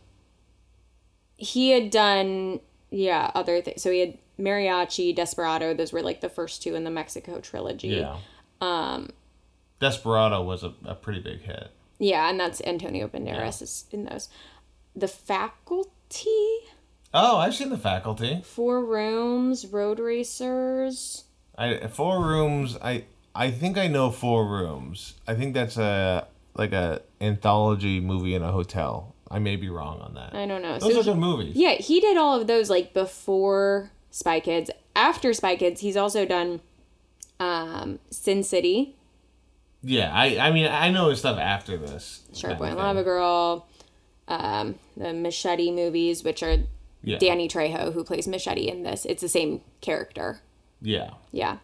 He 1.41 1.71
had 1.71 1.89
done 1.89 2.59
yeah 2.91 3.31
other 3.35 3.61
things 3.61 3.81
so 3.81 3.89
he 3.91 3.99
had 3.99 4.17
mariachi 4.39 5.15
desperado 5.15 5.73
those 5.73 5.91
were 5.91 6.01
like 6.01 6.21
the 6.21 6.29
first 6.29 6.61
two 6.61 6.75
in 6.75 6.83
the 6.83 6.91
mexico 6.91 7.39
trilogy 7.39 7.87
Yeah. 7.89 8.17
Um, 8.61 9.09
Desperado 9.79 10.43
was 10.43 10.63
a, 10.63 10.73
a 10.85 10.93
pretty 10.93 11.19
big 11.19 11.41
hit. 11.41 11.69
yeah 11.99 12.29
and 12.29 12.39
that's 12.39 12.61
antonio 12.61 13.07
banderas 13.07 13.61
is 13.61 13.85
in 13.91 14.05
those 14.05 14.29
the 14.95 15.07
faculty 15.07 16.27
Oh, 17.13 17.37
I've 17.39 17.53
seen 17.55 17.69
the 17.71 17.77
faculty. 17.77 18.41
Four 18.45 18.85
Rooms, 18.85 19.67
Road 19.67 19.99
Racers. 19.99 21.25
I 21.57 21.87
four 21.87 22.23
rooms. 22.25 22.77
I 22.81 23.03
I 23.35 23.51
think 23.51 23.77
I 23.77 23.87
know 23.87 24.11
four 24.11 24.47
rooms. 24.47 25.15
I 25.27 25.35
think 25.35 25.53
that's 25.53 25.75
a 25.77 26.25
like 26.53 26.71
a 26.71 27.01
anthology 27.19 27.99
movie 27.99 28.33
in 28.33 28.41
a 28.43 28.51
hotel. 28.53 29.10
I 29.31 29.39
may 29.39 29.55
be 29.55 29.69
wrong 29.69 30.01
on 30.01 30.13
that. 30.15 30.35
I 30.35 30.45
don't 30.45 30.61
know. 30.61 30.77
Those 30.79 30.93
So 30.93 30.99
are 30.99 31.03
good 31.03 31.17
movies. 31.17 31.55
Yeah, 31.55 31.73
he 31.73 31.99
did 31.99 32.17
all 32.17 32.39
of 32.39 32.47
those 32.47 32.69
like 32.69 32.93
before 32.93 33.91
Spy 34.11 34.39
Kids. 34.39 34.69
After 34.95 35.33
Spy 35.33 35.55
Kids, 35.55 35.81
he's 35.81 35.95
also 35.97 36.25
done 36.25 36.59
um, 37.39 37.99
Sin 38.09 38.43
City, 38.43 38.95
Yeah, 39.81 40.11
I 40.13 40.37
I 40.37 40.51
mean 40.51 40.67
I 40.67 40.91
know 40.91 41.09
his 41.09 41.19
stuff 41.19 41.39
after 41.39 41.77
this. 41.77 42.21
Kind 42.39 42.57
Boy 42.59 42.65
and. 42.65 42.77
Lava 42.77 43.03
Girl, 43.03 43.65
um, 44.27 44.75
the 44.95 45.13
Machete 45.13 45.71
movies, 45.71 46.23
which 46.23 46.43
are 46.43 46.57
Yeah. 47.03 47.17
Danny 47.17 47.47
Trejo 47.47 47.93
who 47.93 48.03
plays 48.03 48.27
Machete 48.27 48.67
in 48.67 48.83
this. 48.83 49.05
It's 49.05 49.21
the 49.21 49.29
same 49.29 49.61
character. 49.81 50.41
Yeah. 50.81 51.11
Yeah. 51.31 51.57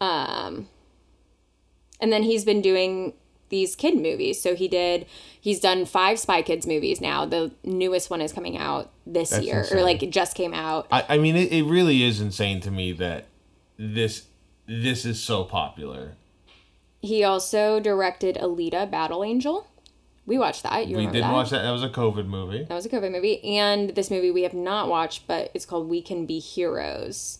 Um, 0.00 0.68
and 2.00 2.12
then 2.12 2.22
he's 2.22 2.44
been 2.44 2.62
doing 2.62 3.12
these 3.48 3.74
kid 3.76 3.96
movies. 3.96 4.40
So 4.40 4.54
he 4.54 4.68
did, 4.68 5.06
he's 5.40 5.60
done 5.60 5.84
five 5.84 6.18
Spy 6.18 6.42
Kids 6.42 6.66
movies 6.66 7.00
now. 7.00 7.24
The 7.24 7.52
newest 7.64 8.10
one 8.10 8.20
is 8.20 8.32
coming 8.32 8.56
out 8.56 8.90
this 9.06 9.30
That's 9.30 9.44
year, 9.44 9.58
insane. 9.60 9.78
or 9.78 9.82
like 9.82 10.02
it 10.02 10.10
just 10.10 10.36
came 10.36 10.54
out. 10.54 10.86
I, 10.90 11.04
I 11.10 11.18
mean 11.18 11.36
it, 11.36 11.52
it 11.52 11.64
really 11.64 12.02
is 12.02 12.20
insane 12.20 12.60
to 12.60 12.70
me 12.70 12.92
that 12.92 13.26
this 13.78 14.26
this 14.66 15.04
is 15.04 15.22
so 15.22 15.44
popular. 15.44 16.14
He 17.00 17.24
also 17.24 17.80
directed 17.80 18.36
Alita 18.36 18.90
Battle 18.90 19.24
Angel. 19.24 19.66
We 20.26 20.36
watched 20.36 20.64
that. 20.64 20.88
You 20.88 20.98
we 20.98 21.06
did 21.06 21.22
that? 21.22 21.32
watch 21.32 21.50
that. 21.50 21.62
That 21.62 21.70
was 21.70 21.82
a 21.82 21.88
COVID 21.88 22.26
movie. 22.26 22.64
That 22.64 22.74
was 22.74 22.84
a 22.84 22.90
COVID 22.90 23.10
movie. 23.10 23.42
And 23.42 23.90
this 23.94 24.10
movie 24.10 24.30
we 24.30 24.42
have 24.42 24.52
not 24.52 24.88
watched, 24.88 25.26
but 25.26 25.50
it's 25.54 25.64
called 25.64 25.88
We 25.88 26.02
Can 26.02 26.26
Be 26.26 26.38
Heroes. 26.38 27.38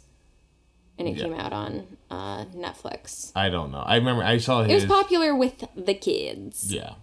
And 0.99 1.07
it 1.09 1.17
Yeah. 1.17 1.25
came 1.25 1.35
out 1.35 1.53
on 1.53 1.87
uh, 2.11 2.45
Netflix. 2.47 3.31
I 3.37 3.49
don't 3.51 3.71
know. 3.71 3.79
I 3.81 3.97
remember 3.97 4.23
I 4.25 4.39
saw 4.39 4.63
It 4.63 4.71
his. 4.71 4.83
was 4.83 4.91
popular 4.91 5.35
with 5.35 5.65
the 5.77 5.95
kids. 5.95 6.73
Yeah. 6.75 6.95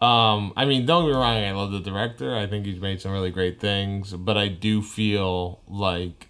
Um, 0.00 0.52
I 0.56 0.64
mean, 0.64 0.86
don't 0.86 1.02
get 1.04 1.08
me 1.08 1.14
wrong, 1.14 1.36
I 1.44 1.50
love 1.52 1.72
the 1.72 1.80
director. 1.80 2.34
I 2.36 2.46
think 2.46 2.64
he's 2.66 2.80
made 2.80 3.00
some 3.02 3.12
really 3.12 3.30
great 3.30 3.60
things, 3.60 4.12
but 4.14 4.38
I 4.38 4.48
do 4.48 4.80
feel 4.80 5.60
like 5.68 6.28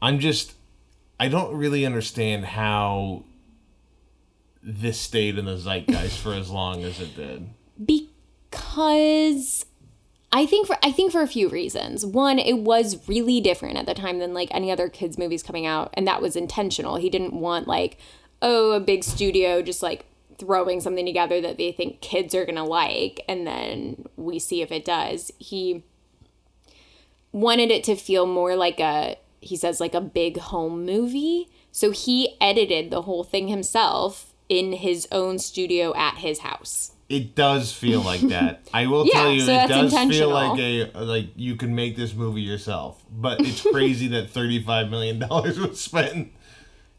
I'm 0.00 0.18
just 0.18 0.54
I 1.20 1.28
don't 1.28 1.54
really 1.54 1.86
understand 1.86 2.44
how 2.46 3.22
this 4.62 4.98
stayed 4.98 5.38
in 5.38 5.44
the 5.44 5.56
zeitgeist 5.58 6.18
for 6.18 6.32
as 6.34 6.50
long 6.50 6.82
as 6.82 6.98
it 7.00 7.14
did. 7.14 7.48
because 8.50 9.66
I 10.32 10.46
think 10.46 10.66
for 10.66 10.76
I 10.82 10.90
think 10.92 11.12
for 11.12 11.20
a 11.20 11.28
few 11.28 11.48
reasons. 11.48 12.06
One, 12.06 12.38
it 12.38 12.58
was 12.58 13.06
really 13.06 13.40
different 13.40 13.76
at 13.76 13.86
the 13.86 13.94
time 13.94 14.18
than 14.18 14.32
like 14.32 14.48
any 14.50 14.70
other 14.72 14.88
kids 14.88 15.18
movies 15.18 15.42
coming 15.42 15.66
out, 15.66 15.90
and 15.94 16.06
that 16.06 16.22
was 16.22 16.36
intentional. 16.36 16.96
He 16.96 17.10
didn't 17.10 17.34
want 17.34 17.68
like 17.68 17.98
oh 18.40 18.72
a 18.72 18.80
big 18.80 19.04
studio 19.04 19.62
just 19.62 19.82
like 19.82 20.06
throwing 20.38 20.80
something 20.80 21.06
together 21.06 21.40
that 21.40 21.58
they 21.58 21.70
think 21.70 22.00
kids 22.00 22.34
are 22.34 22.46
gonna 22.46 22.64
like, 22.64 23.20
and 23.28 23.46
then 23.46 24.06
we 24.16 24.38
see 24.38 24.62
if 24.62 24.72
it 24.72 24.84
does. 24.84 25.30
He 25.38 25.84
wanted 27.30 27.70
it 27.70 27.84
to 27.84 27.96
feel 27.96 28.26
more 28.26 28.56
like 28.56 28.80
a 28.80 29.16
he 29.40 29.56
says 29.56 29.80
like 29.80 29.94
a 29.94 30.00
big 30.00 30.38
home 30.38 30.86
movie. 30.86 31.48
So 31.70 31.90
he 31.90 32.36
edited 32.40 32.90
the 32.90 33.02
whole 33.02 33.24
thing 33.24 33.48
himself 33.48 34.32
in 34.48 34.72
his 34.72 35.08
own 35.10 35.38
studio 35.38 35.94
at 35.94 36.18
his 36.18 36.40
house. 36.40 36.92
It 37.12 37.34
does 37.34 37.72
feel 37.72 38.00
like 38.12 38.22
that. 38.22 38.68
I 38.72 38.86
will 38.86 39.06
Yeah, 39.06 39.12
tell 39.12 39.30
you, 39.30 39.40
so 39.42 39.52
it 39.52 39.68
does 39.68 39.92
feel 40.08 40.30
like 40.30 40.58
a 40.58 40.90
like 40.94 41.28
you 41.36 41.56
can 41.56 41.74
make 41.74 41.94
this 41.96 42.14
movie 42.14 42.40
yourself. 42.42 43.02
But 43.10 43.40
it's 43.40 43.60
crazy 43.60 44.08
that 44.08 44.30
thirty 44.30 44.62
five 44.62 44.88
million 44.90 45.18
dollars 45.18 45.58
was 45.60 45.80
spent. 45.80 46.32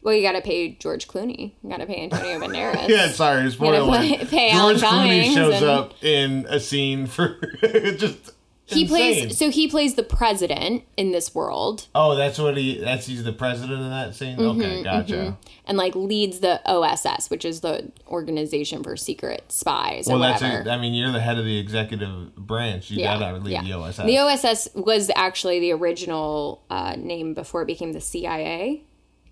Well, 0.04 0.14
you 0.14 0.22
got 0.22 0.34
to 0.34 0.42
pay 0.42 0.74
George 0.74 1.08
Clooney. 1.08 1.54
You 1.64 1.70
got 1.70 1.78
to 1.78 1.86
pay 1.86 2.04
Antonio 2.04 2.38
Banderas. 2.46 2.90
Yeah, 2.90 3.08
sorry, 3.08 3.50
spoiler 3.50 3.90
pay- 4.00 4.26
pay 4.26 4.50
Alan 4.52 4.78
George 4.78 4.92
Clooney 4.92 5.24
Cummings 5.24 5.34
shows 5.34 5.54
and- 5.62 5.66
up 5.66 6.04
in 6.04 6.46
a 6.50 6.60
scene 6.60 7.08
for 7.08 7.40
just. 7.62 8.33
He 8.66 8.84
insane. 8.84 8.88
plays. 8.88 9.38
So 9.38 9.50
he 9.50 9.68
plays 9.68 9.96
the 9.96 10.04
president 10.04 10.84
in 10.96 11.12
this 11.12 11.36
world, 11.36 11.88
Oh, 11.94 12.16
that's 12.16 12.40
what 12.40 12.56
he. 12.58 12.80
That's 12.80 13.06
he's 13.06 13.24
the 13.24 13.34
president 13.34 13.82
in 13.82 13.90
that 13.90 14.16
scene. 14.16 14.38
Mm-hmm, 14.38 14.62
okay, 14.62 14.84
gotcha. 14.84 15.38
and 15.66 15.78
like 15.78 15.96
leads 15.96 16.40
the 16.40 16.62
OSS, 16.66 17.30
which 17.30 17.44
is 17.44 17.60
the 17.62 17.92
Organization 18.08 18.82
for 18.84 18.96
Secret 18.96 19.52
Spies 19.52 20.08
or 20.08 20.14
Well, 20.14 20.20
that's. 20.22 20.42
whatever. 20.42 20.70
A, 20.70 20.74
I 20.74 20.78
mean, 20.80 20.94
you're 20.94 21.12
the 21.12 21.20
head 21.20 21.38
of 21.38 21.46
the 21.46 21.58
executive 21.60 22.36
branch. 22.36 22.90
You 22.90 23.04
gotta 23.04 23.38
lead 23.38 23.66
the 23.66 23.74
OSS. 23.74 23.98
The 23.98 24.18
OSS 24.20 24.70
was 24.76 25.12
actually 25.16 25.60
the 25.60 25.74
original 25.74 26.64
uh, 26.70 26.96
name 26.98 27.34
before 27.34 27.62
it 27.64 27.66
became 27.68 27.92
the 27.94 28.02
CIA. 28.02 28.84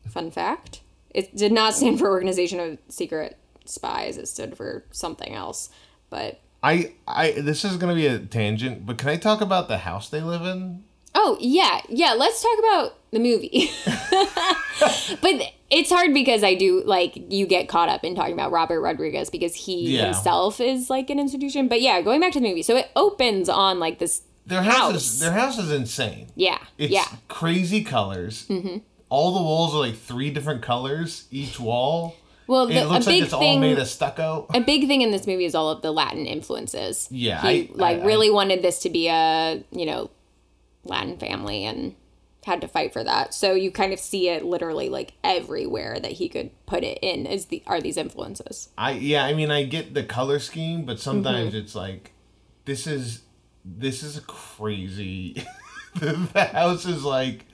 Fun 0.09 0.29
fact. 0.31 0.81
It 1.11 1.35
did 1.35 1.51
not 1.51 1.73
stand 1.73 1.99
for 1.99 2.09
Organization 2.09 2.59
of 2.59 2.77
Secret 2.89 3.37
Spies. 3.65 4.17
It 4.17 4.27
stood 4.27 4.57
for 4.57 4.83
something 4.91 5.33
else. 5.33 5.69
But 6.09 6.41
I. 6.63 6.93
I. 7.07 7.31
This 7.31 7.63
is 7.65 7.77
gonna 7.77 7.95
be 7.95 8.07
a 8.07 8.19
tangent, 8.19 8.85
but 8.85 8.97
can 8.97 9.09
I 9.09 9.17
talk 9.17 9.41
about 9.41 9.67
the 9.67 9.79
house 9.79 10.09
they 10.09 10.21
live 10.21 10.43
in? 10.43 10.83
oh 11.13 11.37
yeah, 11.41 11.81
yeah. 11.89 12.13
Let's 12.13 12.41
talk 12.41 12.57
about 12.59 12.97
the 13.11 13.19
movie. 13.19 13.69
but 15.21 15.41
it's 15.69 15.89
hard 15.89 16.13
because 16.13 16.43
I 16.43 16.55
do 16.55 16.83
like 16.85 17.31
you 17.31 17.45
get 17.45 17.67
caught 17.67 17.89
up 17.89 18.03
in 18.03 18.15
talking 18.15 18.33
about 18.33 18.51
Robert 18.51 18.81
Rodriguez 18.81 19.29
because 19.29 19.53
he 19.55 19.97
Yeah. 19.97 20.05
himself 20.05 20.59
is 20.59 20.89
like 20.89 21.09
an 21.09 21.19
institution. 21.19 21.67
But 21.67 21.81
yeah, 21.81 22.01
going 22.01 22.19
back 22.21 22.33
to 22.33 22.39
the 22.39 22.47
movie, 22.47 22.63
so 22.63 22.75
it 22.77 22.89
opens 22.95 23.49
on 23.49 23.79
like 23.79 23.99
this 23.99 24.21
Their 24.45 24.63
house, 24.63 24.91
house. 24.93 25.13
is 25.13 25.19
their 25.19 25.31
house 25.33 25.57
is 25.57 25.71
insane. 25.71 26.27
yeah, 26.35 26.59
It's 26.77 26.91
yeah. 26.93 27.03
Mm-hmm. 27.03 27.15
crazy 27.27 27.83
colors. 27.83 28.49
All 29.09 29.33
the 29.33 29.41
walls 29.43 29.73
are 29.75 29.79
like 29.79 29.97
three 29.97 30.31
different 30.31 30.61
colors 30.61 31.25
each 31.31 31.59
wall. 31.59 32.15
Well, 32.47 32.67
the, 32.67 32.73
it 32.75 32.87
looks 32.87 33.05
a 33.05 33.09
like 33.09 33.15
big 33.15 33.23
it's 33.23 33.33
all 33.33 33.39
thing. 33.39 33.61
made 33.61 33.77
of 33.79 33.87
stucco. 33.87 34.47
a 34.53 34.59
big 34.59 34.87
thing 34.87 35.01
in 35.01 35.11
this 35.11 35.25
movie 35.27 35.45
is 35.45 35.55
all 35.55 35.69
of 35.69 35.81
the 35.81 35.91
Latin 35.91 36.25
influences. 36.25 37.07
Yeah, 37.11 37.41
he 37.41 37.47
I- 37.47 37.69
like 37.73 38.01
I- 38.01 38.05
really 38.05 38.29
wanted 38.29 38.61
this 38.61 38.79
to 38.79 38.89
be 38.89 39.07
a 39.07 39.63
you 39.71 39.85
know 39.85 40.09
Latin 40.83 41.17
family 41.17 41.63
and 41.65 41.95
had 42.45 42.59
to 42.61 42.67
fight 42.67 42.91
for 42.91 43.03
that. 43.03 43.33
So 43.35 43.53
you 43.53 43.69
kind 43.71 43.93
of 43.93 43.99
see 43.99 44.27
it 44.27 44.43
literally 44.43 44.89
like 44.89 45.13
everywhere 45.23 45.99
that 45.99 46.13
he 46.13 46.27
could 46.27 46.49
put 46.65 46.83
it 46.83 46.97
in 47.01 47.27
is 47.27 47.45
the 47.45 47.61
are 47.67 47.79
these 47.79 47.97
influences. 47.97 48.69
I 48.77 48.93
yeah, 48.93 49.23
I 49.23 49.33
mean 49.33 49.51
I 49.51 49.63
get 49.63 49.93
the 49.93 50.03
color 50.03 50.39
scheme, 50.39 50.83
but 50.85 50.93
Mm-hmm. 50.97 51.01
sometimes 51.03 51.53
it's 51.53 51.75
like 51.75 52.11
this 52.65 52.87
is 52.87 53.21
this 53.63 54.01
is 54.03 54.19
crazy. 54.21 55.43
the, 55.99 56.13
the 56.33 56.43
house 56.45 56.85
is 56.85 57.03
like 57.03 57.45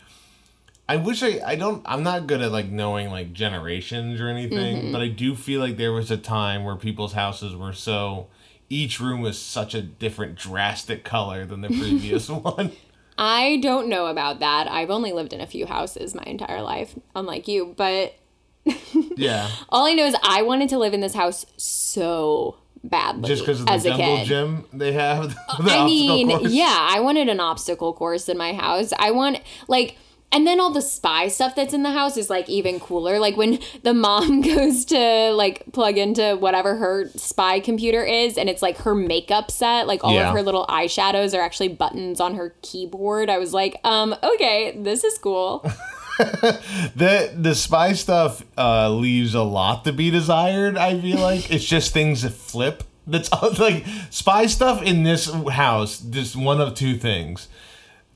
I 0.90 0.96
wish 0.96 1.22
I 1.24 1.40
I 1.46 1.56
don't 1.56 1.82
I'm 1.86 2.04
not 2.04 2.28
good 2.28 2.42
at 2.42 2.52
like 2.52 2.70
knowing 2.70 3.10
like 3.10 3.34
generations 3.34 4.22
or 4.22 4.30
anything, 4.30 4.78
Mm-hmm. 4.78 4.92
but 4.94 5.02
I 5.02 5.08
do 5.10 5.36
feel 5.36 5.60
like 5.62 5.78
there 5.78 5.92
was 5.92 6.10
a 6.12 6.18
time 6.18 6.64
where 6.64 6.76
people's 6.76 7.14
houses 7.14 7.56
were 7.56 7.74
so 7.74 8.28
each 8.70 9.00
room 9.00 9.22
was 9.22 9.38
such 9.40 9.74
a 9.74 9.82
different 9.82 10.36
drastic 10.36 11.04
color 11.04 11.46
than 11.46 11.62
the 11.62 11.68
previous 11.70 12.30
one. 12.30 12.72
I 13.18 13.60
don't 13.64 13.88
know 13.90 14.08
about 14.08 14.40
that. 14.42 14.70
I've 14.70 14.90
only 14.92 15.12
lived 15.12 15.34
in 15.34 15.42
a 15.42 15.48
few 15.48 15.66
houses 15.66 16.14
my 16.14 16.24
entire 16.26 16.62
life, 16.62 16.94
unlike 17.16 17.48
you, 17.48 17.74
but 17.76 18.14
Yeah. 19.16 19.50
all 19.70 19.86
I 19.86 19.94
know 19.94 20.06
is 20.06 20.16
I 20.24 20.42
wanted 20.44 20.70
to 20.70 20.78
live 20.78 20.94
in 20.94 21.00
this 21.02 21.14
house 21.16 21.46
so 21.58 22.58
badly 22.84 23.28
Just 23.28 23.42
because 23.44 23.60
of 23.62 23.66
the 23.66 23.72
as 23.72 23.84
jungle 23.84 24.18
kid. 24.18 24.26
gym 24.28 24.66
they 24.74 24.92
have. 24.94 25.30
The 25.60 25.72
I 25.72 25.78
obstacle 25.80 25.86
mean, 25.86 26.30
course. 26.30 26.52
yeah, 26.52 26.78
I 26.92 27.00
wanted 27.00 27.28
an 27.30 27.40
obstacle 27.40 27.94
course 27.94 28.30
in 28.30 28.38
my 28.38 28.54
house. 28.54 28.94
I 29.00 29.12
want 29.12 29.40
like 29.68 29.98
and 30.32 30.46
then 30.46 30.60
all 30.60 30.72
the 30.72 30.82
spy 30.82 31.30
stuff 31.30 31.56
that's 31.56 31.74
in 31.74 31.84
the 31.84 31.92
house 31.92 32.18
is 32.18 32.30
like 32.30 32.50
even 32.50 32.80
cooler. 32.80 33.18
Like 33.20 33.38
when 33.38 33.60
the 33.84 33.94
mom 33.94 34.42
goes 34.54 34.84
to 34.86 35.32
like 35.32 35.64
plug 35.72 35.98
into 35.98 36.36
whatever 36.36 36.76
her 36.76 37.10
spy 37.16 37.60
computer 37.60 38.04
is 38.04 38.38
and 38.38 38.50
it's 38.50 38.62
like 38.62 38.78
her 38.80 38.94
makeup 38.94 39.50
set, 39.52 39.88
like 39.88 40.04
all 40.04 40.14
Yeah. 40.14 40.28
of 40.30 40.34
her 40.34 40.42
little 40.42 40.66
eyeshadows 40.68 41.38
are 41.38 41.42
actually 41.42 41.70
buttons 41.70 42.20
on 42.20 42.36
her 42.36 42.56
keyboard. 42.62 43.30
I 43.30 43.38
was 43.38 43.54
like, 43.54 43.80
um, 43.84 44.16
okay, 44.22 44.76
this 44.78 45.04
is 45.04 45.18
cool. 45.18 45.66
The 46.96 47.32
the 47.38 47.54
spy 47.54 47.94
stuff 47.94 48.44
uh, 48.58 48.90
leaves 48.90 49.36
a 49.36 49.44
lot 49.44 49.84
to 49.86 49.94
be 49.94 50.10
desired. 50.10 50.76
I 50.76 51.00
feel 51.00 51.20
like 51.20 51.52
it's 51.52 51.64
just 51.64 51.94
things 51.94 52.24
that 52.24 52.32
flip. 52.34 52.84
That's 53.06 53.30
like 53.60 53.86
spy 54.10 54.48
stuff 54.48 54.82
in 54.82 55.04
this 55.04 55.32
house. 55.52 56.00
Just 56.00 56.36
one 56.36 56.60
of 56.60 56.74
two 56.74 56.96
things: 56.98 57.48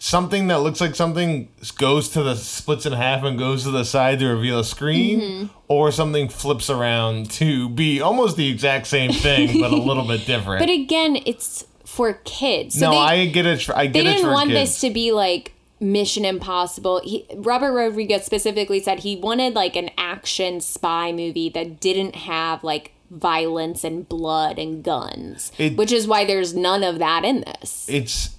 something 0.03 0.47
that 0.47 0.61
looks 0.61 0.81
like 0.81 0.95
something 0.95 1.47
goes 1.77 2.09
to 2.09 2.23
the 2.23 2.35
splits 2.35 2.87
in 2.87 2.93
half 2.93 3.23
and 3.23 3.37
goes 3.37 3.61
to 3.63 3.69
the 3.69 3.85
side 3.85 4.17
to 4.19 4.27
reveal 4.27 4.57
a 4.59 4.63
screen, 4.63 5.19
Mm-hmm. 5.21 5.45
or 5.67 5.91
something 5.91 6.27
flips 6.27 6.69
around 6.71 7.29
to 7.31 7.69
be 7.69 8.01
almost 8.01 8.35
the 8.35 8.49
exact 8.49 8.87
same 8.87 9.11
thing 9.11 9.61
but 9.61 9.71
a 9.71 9.75
little 9.75 10.07
bit 10.07 10.25
different. 10.25 10.59
But 10.59 10.71
again, 10.71 11.17
it's 11.27 11.65
for 11.85 12.13
kids. 12.25 12.79
So 12.79 12.87
no, 12.87 12.91
they, 12.93 12.97
I 12.97 13.25
get 13.27 13.45
it. 13.45 13.69
I 13.69 13.85
get 13.85 13.93
they 14.03 14.15
didn't 14.15 14.31
want 14.31 14.49
kids. 14.49 14.71
this 14.71 14.81
to 14.81 14.89
be 14.89 15.11
like 15.11 15.53
Mission 15.79 16.25
Impossible. 16.25 17.01
He, 17.03 17.27
Robert 17.35 17.71
Rodriguez 17.73 18.25
specifically 18.25 18.79
said 18.81 18.99
he 19.01 19.17
wanted 19.17 19.53
like 19.53 19.75
an 19.75 19.91
action 19.99 20.61
spy 20.61 21.11
movie 21.11 21.49
that 21.49 21.79
didn't 21.79 22.15
have 22.15 22.63
like 22.63 22.93
violence 23.11 23.83
and 23.83 24.07
blood 24.09 24.57
and 24.57 24.83
guns, 24.83 25.51
It- 25.59 25.77
which 25.77 25.91
is 25.91 26.07
why 26.07 26.25
there's 26.25 26.55
none 26.55 26.81
of 26.83 26.97
that 26.99 27.23
in 27.23 27.41
this. 27.45 27.85
it's 27.87 28.29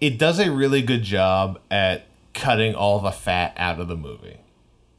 it 0.00 0.18
does 0.18 0.38
a 0.38 0.50
really 0.50 0.82
good 0.82 1.02
job 1.02 1.60
at 1.70 2.06
cutting 2.34 2.74
all 2.74 3.00
the 3.00 3.10
fat 3.10 3.52
out 3.56 3.80
of 3.80 3.88
the 3.88 3.96
movie. 3.96 4.38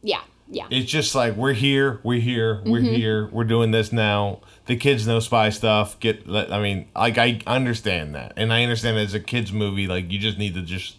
Yeah, 0.01 0.21
yeah. 0.49 0.67
It's 0.69 0.89
just 0.89 1.15
like 1.15 1.35
we're 1.35 1.53
here, 1.53 1.99
we're 2.03 2.19
here, 2.19 2.61
we're 2.65 2.79
Mm-hmm. 2.81 2.95
here, 2.95 3.27
we're 3.27 3.43
doing 3.45 3.71
this 3.71 3.91
now. 3.93 4.41
The 4.65 4.75
kids 4.75 5.07
know 5.07 5.19
spy 5.19 5.49
stuff. 5.49 5.99
Get, 5.99 6.23
I 6.29 6.61
mean, 6.61 6.89
like 6.95 7.17
I 7.17 7.41
understand 7.47 8.15
that, 8.15 8.33
and 8.35 8.51
I 8.53 8.63
understand 8.63 8.97
it's 8.97 9.13
a 9.13 9.19
kids 9.19 9.51
movie. 9.53 9.87
Like 9.87 10.11
you 10.11 10.19
just 10.19 10.37
need 10.37 10.53
to 10.55 10.61
just 10.61 10.97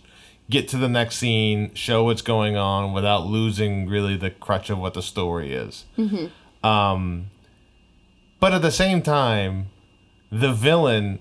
get 0.49 0.67
to 0.69 0.77
the 0.77 0.89
next 0.89 1.17
scene, 1.19 1.73
show 1.75 2.05
what's 2.05 2.23
going 2.23 2.57
on 2.57 2.93
without 2.93 3.25
losing 3.27 3.89
really 3.89 4.17
the 4.17 4.31
crutch 4.31 4.69
of 4.69 4.79
what 4.79 4.95
the 4.95 5.03
story 5.03 5.53
is. 5.53 5.85
Mm-hmm. 5.97 6.67
Um, 6.67 7.31
but 8.41 8.53
at 8.53 8.61
the 8.63 8.73
same 8.73 9.01
time, 9.03 9.67
the 10.33 10.53
villain 10.53 11.21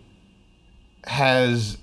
has 1.05 1.77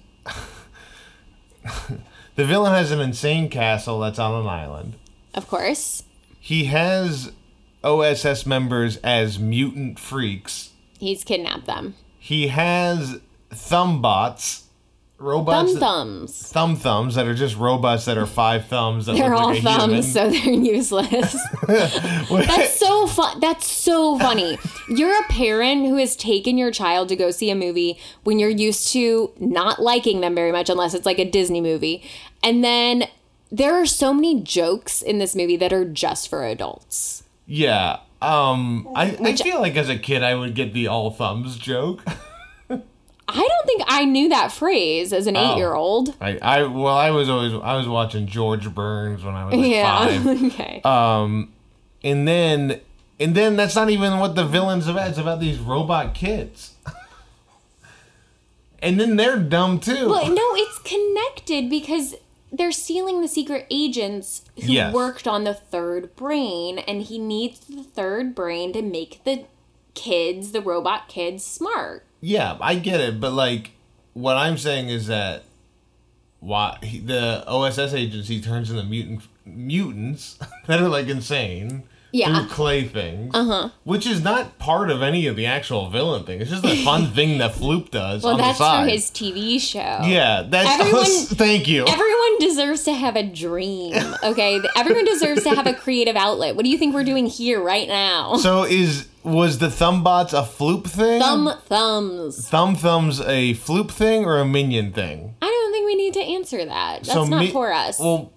the 2.36 2.44
villain 2.44 2.72
has 2.72 2.90
an 2.90 3.00
insane 3.00 3.48
castle 3.48 4.00
that's 4.00 4.18
on 4.18 4.40
an 4.40 4.46
island 4.48 4.94
of 5.34 5.46
course. 5.48 6.02
he 6.40 6.64
has 6.66 7.32
OSS 7.84 8.46
members 8.46 8.96
as 8.98 9.38
mutant 9.38 9.98
freaks. 9.98 10.70
He's 10.98 11.22
kidnapped 11.24 11.66
them. 11.66 11.94
He 12.18 12.48
has 12.48 13.20
thumb 13.50 14.00
bots, 14.02 14.64
robots, 15.18 15.72
Thumb 15.72 15.74
that- 15.74 15.80
thumbs. 15.80 16.48
thumb 16.52 16.76
thumbs 16.76 17.14
that 17.14 17.26
are 17.26 17.34
just 17.34 17.56
robots 17.56 18.04
that 18.04 18.18
are 18.18 18.26
five 18.26 18.66
thumbs 18.66 19.06
that 19.06 19.16
They're 19.16 19.30
look 19.30 19.40
all 19.40 19.48
like 19.54 19.62
thumbs, 19.62 19.82
human. 19.82 20.02
so 20.02 20.30
they're 20.30 20.54
useless. 20.74 21.36
That's 21.66 22.78
so 22.78 23.06
fun. 23.06 23.40
That's 23.40 23.66
so 23.70 24.18
funny. 24.18 24.58
You're 24.88 25.18
a 25.18 25.24
parent 25.28 25.86
who 25.86 25.96
has 25.96 26.16
taken 26.16 26.58
your 26.58 26.70
child 26.70 27.08
to 27.08 27.16
go 27.16 27.30
see 27.30 27.50
a 27.50 27.54
movie 27.54 27.98
when 28.24 28.38
you're 28.38 28.50
used 28.50 28.88
to 28.92 29.32
not 29.38 29.80
liking 29.80 30.20
them 30.20 30.34
very 30.34 30.52
much, 30.52 30.68
unless 30.70 30.94
it's 30.94 31.06
like 31.06 31.18
a 31.18 31.28
Disney 31.30 31.60
movie. 31.60 32.02
And 32.42 32.62
then 32.62 33.04
there 33.50 33.74
are 33.74 33.86
so 33.86 34.12
many 34.12 34.40
jokes 34.42 35.00
in 35.02 35.18
this 35.18 35.34
movie 35.34 35.56
that 35.56 35.72
are 35.72 35.84
just 35.84 36.28
for 36.28 36.44
adults. 36.44 37.22
yeah. 37.46 38.00
Um, 38.22 38.88
I, 38.96 39.14
I 39.20 39.36
feel 39.36 39.60
like 39.60 39.76
as 39.76 39.90
a 39.90 39.98
kid 39.98 40.22
I 40.22 40.34
would 40.34 40.54
get 40.54 40.72
the 40.72 40.86
all 40.88 41.10
thumbs 41.10 41.58
joke. 41.58 42.02
I 43.28 43.34
don't 43.36 43.66
think 43.66 43.82
I 43.88 44.04
knew 44.04 44.28
that 44.28 44.52
phrase 44.52 45.12
as 45.12 45.26
an 45.26 45.36
Oh. 45.36 45.40
eight 45.54 45.56
year 45.58 45.74
old. 45.74 46.14
I, 46.20 46.38
I 46.38 46.62
well 46.64 46.96
I 46.96 47.10
was 47.10 47.28
always 47.28 47.52
I 47.54 47.76
was 47.76 47.88
watching 47.88 48.26
George 48.26 48.72
Burns 48.72 49.24
when 49.24 49.34
I 49.34 49.44
was 49.46 49.54
like 49.54 49.66
Yeah. 49.70 50.06
five. 50.22 50.26
okay. 50.44 50.80
Um, 50.84 51.52
and 52.04 52.26
then 52.28 52.80
and 53.18 53.34
then 53.34 53.56
that's 53.56 53.74
not 53.74 53.90
even 53.90 54.18
what 54.18 54.34
the 54.36 54.44
villain's 54.44 54.86
about. 54.86 55.08
It's 55.10 55.18
about 55.18 55.40
these 55.40 55.58
robot 55.58 56.14
kids. 56.14 56.74
and 58.82 59.00
then 59.00 59.16
they're 59.16 59.38
dumb 59.38 59.80
too. 59.80 60.08
Well, 60.08 60.28
no, 60.28 60.50
it's 60.54 60.78
connected 60.78 61.68
because 61.70 62.14
they're 62.52 62.72
stealing 62.72 63.20
the 63.22 63.28
secret 63.28 63.66
agents 63.70 64.42
who 64.62 64.72
Yes. 64.72 64.94
worked 64.94 65.26
on 65.26 65.44
the 65.44 65.54
third 65.54 66.14
brain, 66.14 66.78
and 66.78 67.02
he 67.02 67.18
needs 67.18 67.60
the 67.60 67.82
third 67.82 68.34
brain 68.34 68.72
to 68.72 68.82
make 68.82 69.20
the 69.24 69.44
kids, 69.94 70.52
the 70.52 70.60
robot 70.60 71.08
kids, 71.08 71.44
smart. 71.44 72.04
Yeah, 72.20 72.56
I 72.60 72.76
get 72.76 73.00
it, 73.00 73.20
but 73.20 73.32
like, 73.32 73.72
what 74.14 74.36
I'm 74.36 74.58
saying 74.58 74.88
is 74.88 75.06
that 75.08 75.44
why 76.40 76.78
he, 76.82 77.00
the 77.00 77.44
OSS 77.46 77.94
agency 77.94 78.40
turns 78.40 78.70
into 78.70 78.84
mutant 78.84 79.22
mutants 79.44 80.38
that 80.66 80.80
are 80.80 80.88
like 80.88 81.08
insane. 81.08 81.84
Yeah. 82.16 82.40
Through 82.40 82.48
clay 82.48 82.84
things, 82.84 83.32
uh-huh. 83.34 83.68
which 83.84 84.06
is 84.06 84.22
not 84.22 84.58
part 84.58 84.90
of 84.90 85.02
any 85.02 85.26
of 85.26 85.36
the 85.36 85.46
actual 85.46 85.90
villain 85.90 86.24
thing. 86.24 86.40
It's 86.40 86.50
just 86.50 86.64
a 86.64 86.82
fun 86.84 87.06
thing 87.14 87.38
that 87.38 87.52
Floop 87.52 87.90
does 87.90 88.22
Well, 88.22 88.32
on 88.34 88.38
that's 88.38 88.58
the 88.58 88.64
side. 88.64 88.84
for 88.84 88.90
his 88.90 89.10
TV 89.10 89.60
show. 89.60 89.78
yeah, 90.06 90.42
that's 90.48 90.68
Everyone- 90.80 91.04
thank 91.04 91.68
you. 91.68 91.84
Everyone 91.86 92.38
deserves 92.38 92.84
to 92.84 92.92
have 92.94 93.16
a 93.16 93.22
dream, 93.22 93.94
okay? 94.24 94.60
Everyone 94.76 95.04
deserves 95.04 95.42
to 95.44 95.50
have 95.54 95.66
a 95.66 95.74
creative 95.74 96.16
outlet. 96.16 96.56
What 96.56 96.64
do 96.64 96.70
you 96.70 96.78
think 96.78 96.94
we're 96.94 97.04
doing 97.04 97.26
here 97.26 97.62
right 97.62 97.88
now? 97.88 98.36
so 98.36 98.64
is 98.64 99.08
was 99.22 99.58
the 99.58 99.66
Thumbbots 99.66 100.32
a 100.32 100.42
Floop 100.46 100.86
thing? 100.88 101.20
Thumb 101.20 101.52
thumbs. 101.64 102.48
Thumb 102.48 102.76
Thumb's 102.76 103.20
a 103.20 103.54
Floop 103.54 103.90
thing 103.90 104.24
or 104.24 104.38
a 104.38 104.44
Minion 104.44 104.92
thing? 104.92 105.34
I 105.42 105.46
don't 105.46 105.72
think 105.72 105.84
we 105.86 105.96
need 105.96 106.14
to 106.14 106.20
answer 106.22 106.64
that. 106.64 106.98
That's 107.02 107.12
So 107.12 107.24
not 107.24 107.40
Mi- 107.40 107.50
for 107.50 107.72
us. 107.72 107.98
Well, 107.98 108.32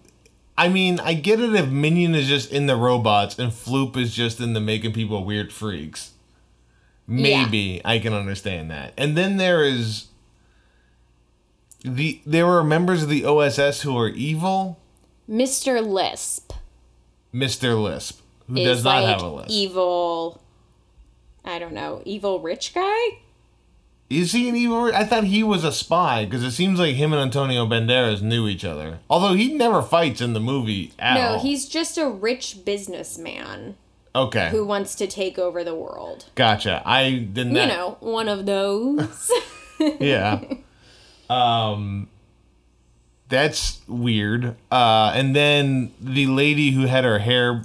I 0.59 0.67
mean, 0.67 0.99
I 0.99 1.13
get 1.13 1.39
it 1.39 1.55
if 1.55 1.69
Minion 1.69 2.15
is 2.15 2.27
just 2.27 2.51
in 2.51 2.65
the 2.65 2.75
robots 2.75 3.39
and 3.39 3.49
Floop 3.49 3.95
is 3.95 4.13
just 4.13 4.41
in 4.41 4.51
the 4.51 4.59
making 4.59 4.91
people 4.91 5.23
weird 5.23 5.53
freaks. 5.53 6.11
Maybe 7.07 7.81
I 7.85 7.97
can 7.99 8.11
understand 8.11 8.69
that. 8.69 8.91
And 8.97 9.17
then 9.17 9.37
there 9.37 9.63
is 9.63 10.07
the 11.85 12.19
there 12.25 12.45
are 12.45 12.61
members 12.61 13.03
of 13.03 13.07
the 13.07 13.23
OSS 13.23 13.83
who 13.83 13.97
are 13.97 14.09
evil. 14.09 14.77
Mr. 15.29 15.81
Lisp. 15.81 16.51
Mr. 17.33 17.81
Lisp, 17.81 18.19
who 18.47 18.55
does 18.55 18.83
not 18.83 19.03
like 19.03 19.13
have 19.13 19.21
a 19.21 19.29
lisp. 19.29 19.49
evil 19.49 20.41
I 21.45 21.57
don't 21.57 21.73
know, 21.73 22.01
evil 22.03 22.41
rich 22.41 22.73
guy? 22.73 23.19
Is 24.09 24.31
he 24.31 24.49
an 24.49 24.55
evil? 24.55 24.85
I 24.93 25.03
thought 25.05 25.25
he 25.25 25.43
was 25.43 25.63
a 25.63 25.71
spy 25.71 26.25
because 26.25 26.43
it 26.43 26.51
seems 26.51 26.79
like 26.79 26.95
him 26.95 27.13
and 27.13 27.21
Antonio 27.21 27.67
Banderas 27.67 28.21
knew 28.23 28.47
each 28.47 28.65
other. 28.65 28.99
Although 29.09 29.33
he 29.35 29.53
never 29.53 29.83
fights 29.83 30.19
in 30.19 30.33
the 30.33 30.39
movie 30.39 30.93
at 30.97 31.13
No, 31.13 31.21
all. 31.33 31.39
he's 31.39 31.67
just 31.69 31.95
a 31.97 32.09
rich 32.09 32.65
businessman 32.65 33.75
okay. 34.15 34.49
who 34.49 34.65
wants 34.65 34.95
to 34.95 35.05
take 35.05 35.37
over 35.37 35.63
the 35.63 35.75
world. 35.75 36.25
Gotcha. 36.33 36.81
I 36.85 37.11
didn't. 37.31 37.55
You 37.55 37.67
know, 37.67 37.97
one 37.99 38.27
of 38.27 38.47
those. 38.47 39.31
yeah. 39.99 40.41
Um 41.29 42.09
that's 43.27 43.81
weird. 43.87 44.55
Uh 44.71 45.11
and 45.13 45.35
then 45.35 45.91
the 46.01 46.25
lady 46.25 46.71
who 46.71 46.87
had 46.87 47.03
her 47.03 47.19
hair 47.19 47.63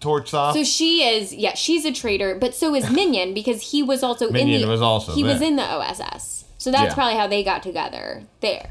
torched 0.00 0.34
off. 0.34 0.54
so 0.54 0.62
she 0.64 1.02
is 1.02 1.34
yeah, 1.34 1.54
she's 1.54 1.84
a 1.84 1.92
traitor, 1.92 2.34
but 2.34 2.54
so 2.54 2.74
is 2.74 2.90
Minion 3.00 3.34
because 3.34 3.70
he 3.70 3.82
was 3.82 4.02
also 4.02 4.28
in 4.28 4.32
Minion 4.32 4.62
the 4.62 4.68
was 4.68 4.80
also 4.82 5.12
he 5.14 5.22
was 5.24 5.40
in 5.40 5.56
the 5.56 5.62
OSS. 5.62 6.44
So 6.58 6.70
that's 6.70 6.90
Yeah. 6.90 6.94
probably 6.94 7.14
how 7.18 7.26
they 7.26 7.42
got 7.44 7.62
together 7.62 8.24
there. 8.40 8.70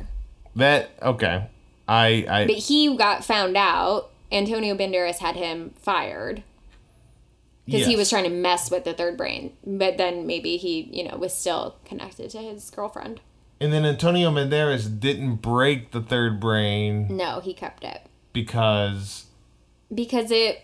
that 0.56 0.90
okay. 1.02 1.48
I 1.88 2.26
I 2.30 2.46
But 2.48 2.56
he 2.58 2.96
got 2.96 3.24
found 3.24 3.56
out. 3.58 4.10
Antonio 4.32 4.76
Banderas 4.76 5.20
had 5.20 5.36
him 5.36 5.72
fired 5.80 6.44
because 7.66 7.86
he 7.86 7.92
yes. 7.92 7.98
was 8.00 8.10
trying 8.10 8.24
to 8.26 8.30
mess 8.30 8.70
with 8.72 8.84
the 8.84 8.94
third 8.94 9.16
brain. 9.18 9.54
But 9.66 9.98
then 9.98 10.26
maybe 10.28 10.58
he, 10.58 10.82
you 10.92 11.08
know, 11.08 11.16
was 11.16 11.34
still 11.34 11.76
connected 11.86 12.32
to 12.32 12.40
his 12.40 12.70
girlfriend. 12.72 13.22
And 13.62 13.72
then 13.72 13.86
Antonio 13.86 14.32
Banderas 14.32 15.00
didn't 15.00 15.38
break 15.38 15.92
the 15.92 16.02
third 16.02 16.40
brain 16.42 17.08
No, 17.16 17.40
he 17.40 17.54
kept 17.54 17.84
it 17.84 18.02
because 18.34 19.26
because 19.94 20.32
it 20.32 20.64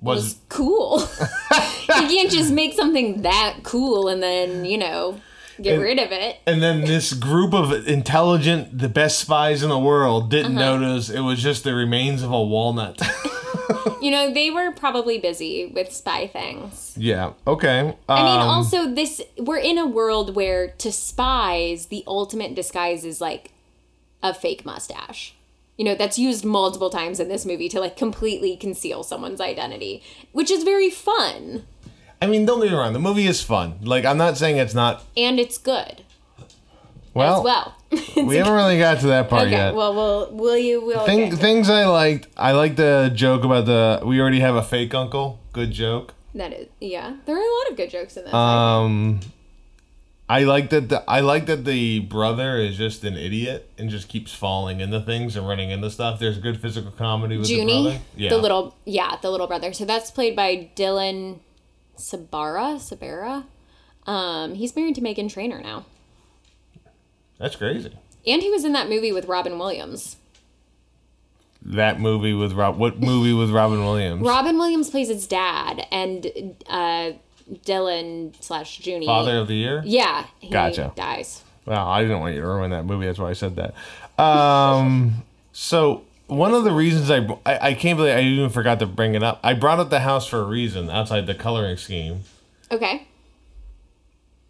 was, 0.00 0.22
was 0.24 0.36
cool. 0.48 1.00
you 1.50 2.08
can't 2.08 2.30
just 2.30 2.52
make 2.52 2.74
something 2.74 3.22
that 3.22 3.58
cool 3.62 4.08
and 4.08 4.22
then, 4.22 4.64
you 4.64 4.78
know, 4.78 5.20
get 5.60 5.74
And- 5.74 5.82
rid 5.82 5.98
of 5.98 6.12
it. 6.12 6.36
and 6.46 6.62
then 6.62 6.82
this 6.82 7.12
group 7.12 7.54
of 7.54 7.86
intelligent, 7.88 8.78
the 8.78 8.88
best 8.88 9.18
spies 9.18 9.62
in 9.62 9.68
the 9.70 9.78
world 9.78 10.30
didn't 10.30 10.58
Uh-huh. 10.58 10.76
notice 10.78 11.08
it 11.10 11.20
was 11.20 11.42
just 11.42 11.64
the 11.64 11.74
remains 11.74 12.22
of 12.22 12.30
a 12.32 12.42
walnut. 12.42 13.00
You 14.02 14.10
know, 14.12 14.32
they 14.32 14.50
were 14.50 14.70
probably 14.72 15.18
busy 15.18 15.66
with 15.66 15.92
spy 15.92 16.26
things. 16.28 16.92
yeah. 16.96 17.32
Okay. 17.46 17.78
I 17.80 17.82
mean, 17.82 18.40
Um, 18.40 18.48
also 18.48 18.86
this 18.94 19.20
we're 19.38 19.58
in 19.58 19.78
a 19.78 19.86
world 19.86 20.36
where 20.36 20.68
to 20.68 20.92
spies 20.92 21.86
the 21.86 22.04
ultimate 22.06 22.54
disguise 22.54 23.04
is 23.04 23.20
like 23.20 23.52
a 24.22 24.32
fake 24.34 24.64
mustache. 24.64 25.34
You 25.76 25.84
know, 25.84 25.94
that's 25.94 26.18
used 26.18 26.44
multiple 26.44 26.88
times 26.90 27.20
in 27.20 27.28
this 27.28 27.44
movie 27.44 27.68
to 27.68 27.80
like 27.80 27.96
completely 27.96 28.56
conceal 28.56 29.02
someone's 29.02 29.40
identity, 29.40 30.02
which 30.32 30.50
is 30.50 30.64
very 30.64 30.88
fun 30.90 31.64
I 32.20 32.26
mean, 32.26 32.46
don't 32.46 32.60
get 32.60 32.70
me 32.70 32.76
wrong. 32.76 32.92
The 32.92 32.98
movie 32.98 33.26
is 33.26 33.42
fun. 33.42 33.78
Like, 33.82 34.04
I'm 34.04 34.16
not 34.16 34.36
saying 34.36 34.56
it's 34.56 34.74
not. 34.74 35.04
and 35.16 35.38
it's 35.38 35.58
good 35.58 36.02
Well, 37.12 37.38
as 37.38 37.44
well. 37.44 37.74
we 38.26 38.36
haven't 38.36 38.54
really 38.54 38.78
got 38.78 39.00
to 39.00 39.06
that 39.08 39.28
part 39.28 39.42
okay, 39.42 39.52
yet. 39.52 39.74
well, 39.74 39.94
will 39.94 40.30
will 40.32 40.56
you 40.56 40.80
will 40.84 41.04
Thing. 41.06 41.34
Things 41.36 41.70
I 41.70 41.84
liked. 41.86 42.26
I 42.36 42.52
like 42.52 42.76
the 42.76 43.12
joke 43.14 43.44
about 43.44 43.66
the. 43.66 44.02
We 44.04 44.20
already 44.20 44.40
have 44.40 44.56
a 44.56 44.62
fake 44.62 44.92
uncle. 44.94 45.38
Good 45.52 45.70
joke. 45.72 46.14
that 46.34 46.52
is 46.52 46.68
yeah. 46.80 47.16
There 47.26 47.36
are 47.36 47.38
a 47.38 47.54
lot 47.58 47.70
of 47.70 47.76
good 47.76 47.90
jokes 47.90 48.16
in 48.16 48.24
this. 48.24 48.34
Um, 48.34 49.20
I 50.28 50.42
like 50.42 50.70
that. 50.70 50.88
The, 50.88 51.08
I 51.08 51.20
like 51.20 51.46
that 51.46 51.64
the 51.64 52.00
brother 52.00 52.56
is 52.56 52.76
just 52.76 53.04
an 53.04 53.16
idiot 53.16 53.70
and 53.78 53.88
just 53.88 54.08
keeps 54.08 54.34
falling 54.34 54.80
into 54.80 55.00
things 55.00 55.36
and 55.36 55.46
running 55.46 55.70
into 55.70 55.88
stuff. 55.90 56.18
There's 56.18 56.38
good 56.38 56.60
physical 56.60 56.90
comedy 56.90 57.36
with 57.36 57.46
the 57.46 57.64
brother. 57.64 58.00
Yeah. 58.16 58.30
the 58.30 58.38
little 58.38 58.76
yeah, 58.84 59.16
the 59.22 59.30
little 59.30 59.46
brother. 59.46 59.72
So 59.72 59.84
that's 59.84 60.10
played 60.10 60.34
by 60.34 60.70
Dylan 60.74 61.38
Sabara. 61.96 62.76
Sabara. 62.78 63.44
Um, 64.10 64.54
he's 64.54 64.74
married 64.74 64.94
to 64.96 65.00
Meghan 65.00 65.28
Trainor 65.32 65.60
now, 65.60 65.84
That's 67.38 67.56
crazy. 67.56 67.92
and 68.24 68.40
he 68.40 68.50
was 68.50 68.64
in 68.64 68.72
that 68.72 68.88
movie 68.88 69.10
with 69.12 69.26
Robin 69.26 69.58
Williams. 69.58 70.16
That 71.62 71.98
movie 71.98 72.32
with 72.32 72.52
Rob. 72.52 72.78
What 72.78 73.00
movie 73.00 73.32
with 73.32 73.50
Robin 73.50 73.84
Williams? 73.84 74.22
Robin 74.22 74.56
Williams 74.58 74.90
plays 74.90 75.08
his 75.08 75.26
dad, 75.26 75.84
and 75.90 76.54
uh, 76.68 77.12
Dylan 77.50 78.34
slash 78.42 78.80
Juni. 78.80 79.06
Father 79.06 79.38
of 79.38 79.48
the 79.48 79.54
Year. 79.54 79.82
Yeah, 79.84 80.26
he 80.40 80.48
Gotcha. 80.50 80.92
dies. 80.96 81.42
Well, 81.64 81.86
I 81.86 82.02
didn't 82.02 82.20
want 82.20 82.34
you 82.34 82.40
to 82.40 82.46
ruin 82.46 82.70
that 82.70 82.84
movie. 82.84 83.06
That's 83.06 83.18
why 83.18 83.30
I 83.30 83.32
said 83.34 83.56
that. 83.56 83.74
Um. 84.22 85.24
So 85.52 86.04
one 86.26 86.52
of 86.54 86.64
the 86.64 86.72
reasons 86.72 87.10
I, 87.10 87.18
I 87.44 87.68
I 87.68 87.74
can't 87.74 87.96
believe 87.96 88.14
I 88.16 88.20
even 88.20 88.50
forgot 88.50 88.78
to 88.80 88.86
bring 88.86 89.14
it 89.14 89.22
up. 89.22 89.40
I 89.42 89.54
brought 89.54 89.78
up 89.80 89.90
the 89.90 90.00
house 90.00 90.26
for 90.26 90.40
a 90.40 90.44
reason 90.44 90.90
outside 90.90 91.26
the 91.26 91.34
coloring 91.34 91.76
scheme. 91.76 92.20
Okay. 92.70 93.06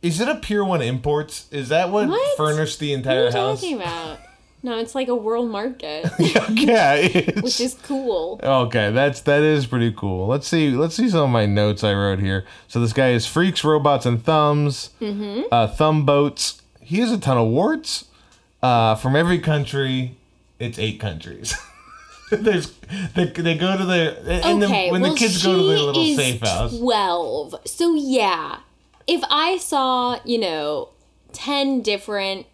Is 0.02 0.20
it 0.20 0.28
a 0.28 0.36
Pier 0.36 0.64
One 0.64 0.82
Imports? 0.82 1.46
Is 1.50 1.68
that 1.70 1.90
what, 1.90 2.08
What? 2.08 2.36
furnished 2.36 2.78
the 2.78 2.90
What 2.90 2.94
are 2.94 2.98
entire 2.98 3.24
you 3.26 3.32
house? 3.32 3.60
talking 3.60 3.76
about? 3.76 4.18
No, 4.62 4.78
it's 4.78 4.94
like 4.94 5.08
a 5.08 5.14
world 5.14 5.50
market, 5.50 6.10
yeah. 6.18 6.94
It's, 6.94 7.40
which 7.42 7.60
is 7.60 7.74
cool. 7.84 8.40
Okay, 8.42 8.90
that's 8.90 9.20
that 9.22 9.42
is 9.42 9.66
pretty 9.66 9.92
cool. 9.92 10.26
Let's 10.26 10.48
see. 10.48 10.70
Let's 10.70 10.96
see 10.96 11.08
some 11.08 11.20
of 11.20 11.30
my 11.30 11.46
notes 11.46 11.84
I 11.84 11.92
wrote 11.94 12.18
here. 12.18 12.44
So 12.66 12.80
this 12.80 12.92
guy 12.92 13.10
is 13.10 13.26
freaks, 13.26 13.62
robots, 13.62 14.06
and 14.06 14.22
thumbs. 14.24 14.90
Mm-hmm. 15.00 15.42
Uh, 15.52 15.68
thumb 15.68 16.04
bots. 16.04 16.62
He 16.80 16.98
has 17.00 17.12
a 17.12 17.18
ton 17.18 17.36
of 17.36 17.48
warts. 17.48 18.06
Uh, 18.62 18.94
from 18.96 19.14
every 19.14 19.38
country, 19.38 20.16
it's 20.58 20.78
eight 20.78 20.98
countries. 20.98 21.54
There's 22.30 22.72
they, 23.14 23.26
they 23.26 23.56
go 23.56 23.76
to 23.76 23.84
their 23.84 24.16
and 24.26 24.64
okay, 24.64 24.86
the, 24.86 24.92
when 24.92 25.02
well, 25.02 25.12
the 25.12 25.18
kids 25.18 25.44
go 25.44 25.56
to 25.56 25.62
their 25.62 25.78
little 25.78 26.16
safe 26.16 26.40
house. 26.40 26.76
Twelve. 26.76 27.54
So 27.64 27.94
yeah, 27.94 28.60
if 29.06 29.22
I 29.30 29.58
saw 29.58 30.18
you 30.24 30.38
know 30.38 30.88
ten 31.32 31.82
different 31.82 32.46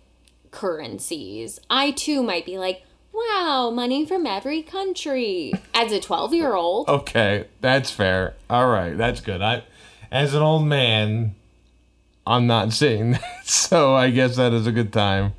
currencies, 0.52 1.58
I 1.68 1.90
too 1.90 2.22
might 2.22 2.46
be 2.46 2.58
like, 2.58 2.84
"Wow, 3.12 3.72
money 3.74 4.06
from 4.06 4.24
every 4.26 4.62
country." 4.62 5.52
As 5.74 5.90
a 5.90 5.98
twelve-year-old, 6.00 6.88
Okay, 6.88 7.46
that's 7.60 7.90
fair. 7.90 8.34
All 8.48 8.68
right, 8.68 8.96
that's 8.96 9.20
good. 9.20 9.42
I, 9.42 9.64
as 10.12 10.34
an 10.34 10.42
old 10.42 10.64
man, 10.66 11.34
I'm 12.24 12.46
not 12.46 12.72
seeing 12.72 13.10
that, 13.12 13.44
so 13.46 13.96
I 13.96 14.10
guess 14.10 14.36
that 14.36 14.52
is 14.52 14.68
a 14.68 14.72
good 14.72 14.92
time. 14.92 15.32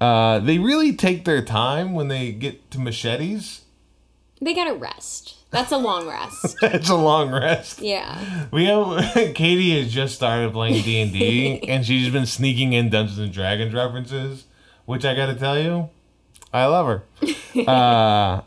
Uh, 0.00 0.40
they 0.40 0.58
really 0.58 0.94
take 0.94 1.24
their 1.24 1.42
time 1.42 1.94
when 1.94 2.08
they 2.08 2.32
get 2.32 2.70
to 2.72 2.80
machetes. 2.80 3.61
They 4.44 4.54
gotta 4.54 4.74
rest. 4.74 5.36
That's 5.50 5.70
a 5.70 5.76
long 5.78 6.08
rest. 6.08 6.56
It's 6.62 6.88
a 6.88 6.96
long 6.96 7.30
rest. 7.30 7.80
Yeah. 7.80 8.46
We 8.50 8.64
have 8.66 9.12
Katie 9.34 9.78
has 9.80 9.92
just 9.92 10.14
started 10.14 10.52
playing 10.52 10.82
D 10.82 11.00
and 11.00 11.12
D, 11.12 11.62
and 11.68 11.84
she's 11.84 12.10
been 12.10 12.26
sneaking 12.26 12.72
in 12.72 12.88
Dungeons 12.90 13.18
and 13.18 13.32
Dragons 13.32 13.72
references, 13.74 14.44
which 14.86 15.04
I 15.04 15.14
got 15.14 15.26
to 15.26 15.34
tell 15.34 15.58
you, 15.58 15.90
I 16.52 16.66
love 16.66 16.86
her. 16.86 17.02
uh, 17.68 18.40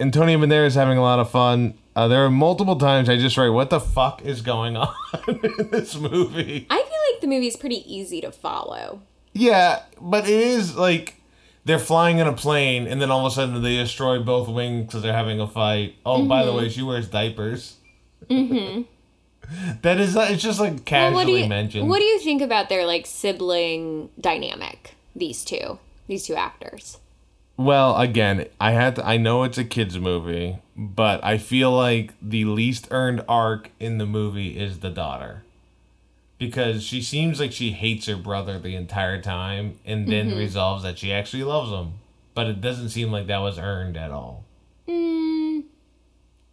Antonio 0.00 0.38
Banderas 0.38 0.66
is 0.68 0.74
having 0.74 0.98
a 0.98 1.02
lot 1.02 1.18
of 1.18 1.30
fun. 1.30 1.74
Uh, 1.96 2.06
there 2.06 2.24
are 2.24 2.30
multiple 2.30 2.76
times 2.76 3.08
I 3.08 3.16
just 3.16 3.36
write, 3.36 3.48
"What 3.48 3.70
the 3.70 3.80
fuck 3.80 4.22
is 4.24 4.42
going 4.42 4.76
on 4.76 4.94
in 5.26 5.70
this 5.70 5.96
movie?" 5.96 6.66
I 6.70 6.76
feel 6.76 7.14
like 7.14 7.20
the 7.20 7.26
movie 7.26 7.48
is 7.48 7.56
pretty 7.56 7.82
easy 7.92 8.20
to 8.20 8.30
follow. 8.30 9.02
Yeah, 9.32 9.82
but 10.00 10.24
it 10.24 10.30
is 10.30 10.76
like 10.76 11.17
they're 11.68 11.78
flying 11.78 12.18
in 12.18 12.26
a 12.26 12.32
plane, 12.32 12.86
and 12.86 13.00
then 13.00 13.10
all 13.10 13.26
of 13.26 13.30
a 13.32 13.34
sudden 13.34 13.62
they 13.62 13.76
destroy 13.76 14.18
both 14.20 14.48
wings 14.48 14.86
because 14.86 15.02
they're 15.02 15.12
having 15.12 15.38
a 15.38 15.46
fight. 15.46 15.96
Oh, 16.06 16.24
by 16.24 16.40
Mm-hmm. 16.40 16.46
the 16.46 16.54
way, 16.54 16.68
she 16.70 16.82
wears 16.82 17.08
diapers. 17.08 17.76
Mm-hmm. 18.28 18.82
that 19.82 20.00
is, 20.00 20.16
it's 20.16 20.42
just 20.42 20.60
like 20.60 20.84
casually 20.86 21.14
what 21.14 21.26
do 21.26 21.32
you 21.32 21.46
mentioned. 21.46 21.88
What 21.88 21.98
do 21.98 22.04
you 22.04 22.18
think 22.20 22.40
about 22.40 22.68
their 22.70 22.86
like 22.86 23.04
sibling 23.06 24.08
dynamic? 24.18 24.94
These 25.14 25.44
two, 25.44 25.78
these 26.06 26.24
two 26.26 26.34
actors. 26.36 26.98
Well, 27.58 27.96
again, 27.96 28.46
I 28.60 28.70
had 28.70 28.96
to, 28.96 29.06
I 29.06 29.16
know 29.18 29.42
it's 29.42 29.58
a 29.58 29.64
kids 29.64 29.98
movie, 29.98 30.58
but 30.76 31.22
I 31.24 31.38
feel 31.38 31.72
like 31.72 32.14
the 32.22 32.44
least 32.44 32.86
earned 32.90 33.22
arc 33.28 33.70
in 33.80 33.98
the 33.98 34.06
movie 34.06 34.58
is 34.58 34.78
the 34.78 34.90
daughter. 34.90 35.42
Because 36.38 36.84
she 36.84 37.02
seems 37.02 37.40
like 37.40 37.52
she 37.52 37.72
hates 37.72 38.06
her 38.06 38.16
brother 38.16 38.58
the 38.58 38.76
entire 38.76 39.20
time 39.20 39.78
and 39.84 40.06
then 40.06 40.28
Mm-hmm. 40.30 40.38
resolves 40.38 40.82
that 40.84 40.98
she 40.98 41.12
actually 41.12 41.42
loves 41.42 41.70
him. 41.70 41.94
But 42.34 42.46
it 42.46 42.60
doesn't 42.60 42.90
seem 42.90 43.10
like 43.10 43.26
that 43.26 43.38
was 43.38 43.58
earned 43.58 43.96
at 43.96 44.12
all. 44.12 44.44
Mm, 44.86 45.64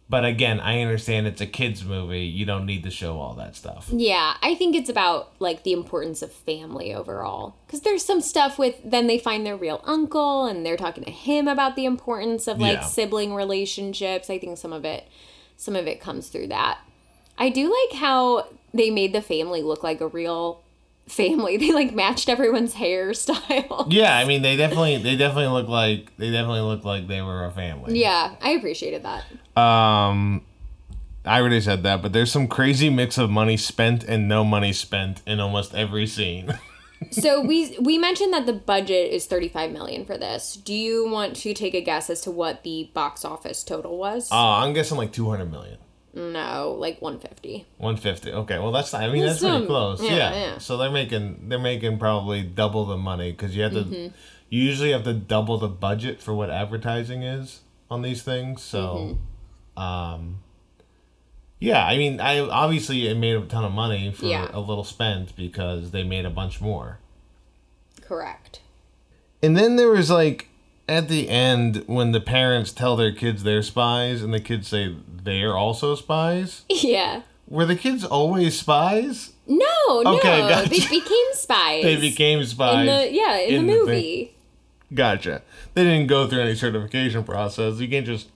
But 0.08 0.24
again, 0.24 0.58
I 0.60 0.80
understand 0.80 1.26
it's 1.28 1.40
a 1.40 1.46
kids 1.46 1.84
movie. 1.84 2.26
You 2.26 2.44
don't 2.44 2.66
need 2.66 2.82
to 2.82 2.90
show 2.90 3.18
all 3.20 3.34
that 3.34 3.54
stuff. 3.56 3.88
yeah, 3.92 4.34
I 4.42 4.54
think 4.56 4.74
it's 4.74 4.90
about 4.90 5.32
like 5.38 5.62
the 5.62 5.72
importance 5.72 6.20
of 6.22 6.32
family 6.32 6.92
overall. 6.92 7.54
Because 7.66 7.82
there's 7.82 8.04
some 8.04 8.20
stuff 8.20 8.58
with 8.58 8.74
then 8.84 9.06
they 9.06 9.18
find 9.18 9.46
their 9.46 9.56
real 9.56 9.80
uncle 9.84 10.46
and 10.46 10.66
they're 10.66 10.76
talking 10.76 11.04
to 11.04 11.10
him 11.12 11.46
about 11.48 11.76
the 11.76 11.84
importance 11.84 12.46
of 12.48 12.58
like 12.58 12.78
Yeah. 12.78 12.84
sibling 12.84 13.34
relationships. 13.34 14.28
I 14.30 14.38
think 14.38 14.58
some 14.58 14.72
of 14.72 14.84
it, 14.84 15.06
some 15.56 15.76
of 15.76 15.86
it 15.86 16.00
comes 16.00 16.28
through 16.28 16.48
that. 16.48 16.78
I 17.38 17.48
do 17.48 17.64
like 17.64 17.98
how 17.98 18.48
they 18.72 18.90
made 18.90 19.12
the 19.12 19.22
family 19.22 19.62
look 19.62 19.82
like 19.82 20.00
a 20.00 20.08
real 20.08 20.62
family. 21.06 21.56
They 21.58 21.72
like 21.72 21.94
matched 21.94 22.28
everyone's 22.28 22.74
hairstyle. 22.74 23.86
Yeah, 23.90 24.16
I 24.16 24.24
mean 24.24 24.42
they 24.42 24.56
definitely 24.56 24.98
they 24.98 25.16
definitely 25.16 25.48
look 25.48 25.68
like 25.68 26.16
they 26.16 26.30
definitely 26.30 26.60
look 26.60 26.84
like 26.84 27.08
they 27.08 27.22
were 27.22 27.44
a 27.44 27.50
family. 27.52 27.98
Yeah, 28.00 28.34
I 28.40 28.50
appreciated 28.50 29.04
that. 29.04 29.24
Um, 29.60 30.42
I 31.24 31.40
already 31.40 31.60
said 31.60 31.82
that, 31.84 32.02
but 32.02 32.12
there's 32.12 32.30
some 32.30 32.46
crazy 32.46 32.90
mix 32.90 33.18
of 33.18 33.30
money 33.30 33.56
spent 33.56 34.04
and 34.04 34.28
no 34.28 34.44
money 34.44 34.72
spent 34.72 35.22
in 35.26 35.40
almost 35.40 35.74
every 35.74 36.06
scene. 36.06 36.58
So 37.10 37.42
we 37.42 37.76
we 37.78 37.98
mentioned 37.98 38.32
that 38.32 38.46
the 38.46 38.54
budget 38.54 39.12
is 39.12 39.26
35 39.26 39.70
million 39.70 40.06
for 40.06 40.16
this. 40.16 40.54
Do 40.56 40.72
you 40.72 41.06
want 41.06 41.36
to 41.36 41.52
take 41.52 41.74
a 41.74 41.82
guess 41.82 42.08
as 42.08 42.22
to 42.22 42.30
what 42.30 42.62
the 42.62 42.90
box 42.94 43.22
office 43.22 43.62
total 43.62 43.98
was? 43.98 44.32
Uh, 44.32 44.34
I'm 44.34 44.72
guessing 44.72 44.96
like 44.96 45.12
200 45.12 45.50
million. 45.50 45.76
No, 46.16 46.74
like 46.78 47.00
150. 47.02 47.66
150. 47.78 48.32
Okay, 48.32 48.58
well 48.58 48.72
that's 48.72 48.92
I 48.94 49.08
mean 49.08 49.24
That's 49.26 49.40
that's 49.40 49.52
pretty 49.52 49.66
close. 49.66 50.02
yeah, 50.02 50.10
Yeah, 50.16 50.32
yeah. 50.34 50.58
So 50.58 50.76
they're 50.76 50.90
making 50.90 51.48
they're 51.48 51.58
making 51.58 51.98
probably 51.98 52.42
double 52.42 52.86
the 52.86 52.96
money 52.96 53.30
because 53.32 53.54
you 53.54 53.62
have 53.62 53.72
to 53.72 53.84
Mm-hmm. 53.84 54.14
you 54.48 54.62
usually 54.62 54.92
have 54.92 55.04
to 55.04 55.12
double 55.14 55.58
the 55.58 55.68
budget 55.68 56.20
for 56.20 56.34
what 56.34 56.50
advertising 56.50 57.22
is 57.22 57.60
on 57.90 58.02
these 58.02 58.22
things. 58.22 58.62
So, 58.62 59.18
Mm-hmm. 59.76 59.82
um, 59.82 60.38
yeah, 61.58 61.84
I 61.86 61.96
mean, 61.96 62.20
I 62.20 62.40
obviously 62.40 63.06
it 63.08 63.16
made 63.16 63.36
a 63.36 63.40
ton 63.46 63.64
of 63.64 63.72
money 63.72 64.10
for 64.12 64.26
Yeah. 64.26 64.48
a 64.52 64.60
little 64.60 64.84
spent 64.84 65.34
because 65.36 65.90
they 65.90 66.02
made 66.02 66.24
a 66.26 66.30
bunch 66.30 66.60
more. 66.60 66.98
Correct. 68.02 68.60
And 69.42 69.56
then 69.56 69.76
there 69.76 69.88
was 69.90 70.10
like 70.10 70.48
at 70.88 71.08
the 71.08 71.28
end 71.28 71.82
when 71.86 72.12
the 72.12 72.20
parents 72.20 72.72
tell 72.72 72.96
their 72.96 73.12
kids 73.12 73.42
they're 73.42 73.62
spies 73.62 74.22
and 74.22 74.32
the 74.32 74.40
kids 74.40 74.68
say 74.68 74.96
they're 75.08 75.56
also 75.56 75.94
spies. 75.94 76.64
Yeah. 76.70 77.22
Were 77.48 77.64
the 77.64 77.76
kids 77.76 78.04
always 78.04 78.58
spies? 78.58 79.32
No, 79.46 79.66
no. 79.88 80.16
Okay, 80.16 80.40
gotcha. 80.40 80.68
They 80.68 80.80
became 80.80 81.32
spies. 81.32 81.82
They 81.84 81.96
became 81.96 82.44
spies. 82.44 82.80
in 82.80 82.86
the 82.86 83.12
yeah, 83.12 83.38
in, 83.38 83.54
in 83.54 83.66
the 83.66 83.72
the 83.72 83.78
movie. 83.78 84.34
Gotcha. 84.92 85.42
They 85.74 85.84
didn't 85.84 86.08
go 86.08 86.26
through 86.26 86.40
any 86.40 86.54
certification 86.54 87.24
process. 87.24 87.78
You 87.78 87.88
can't 87.88 88.06
just 88.06 88.28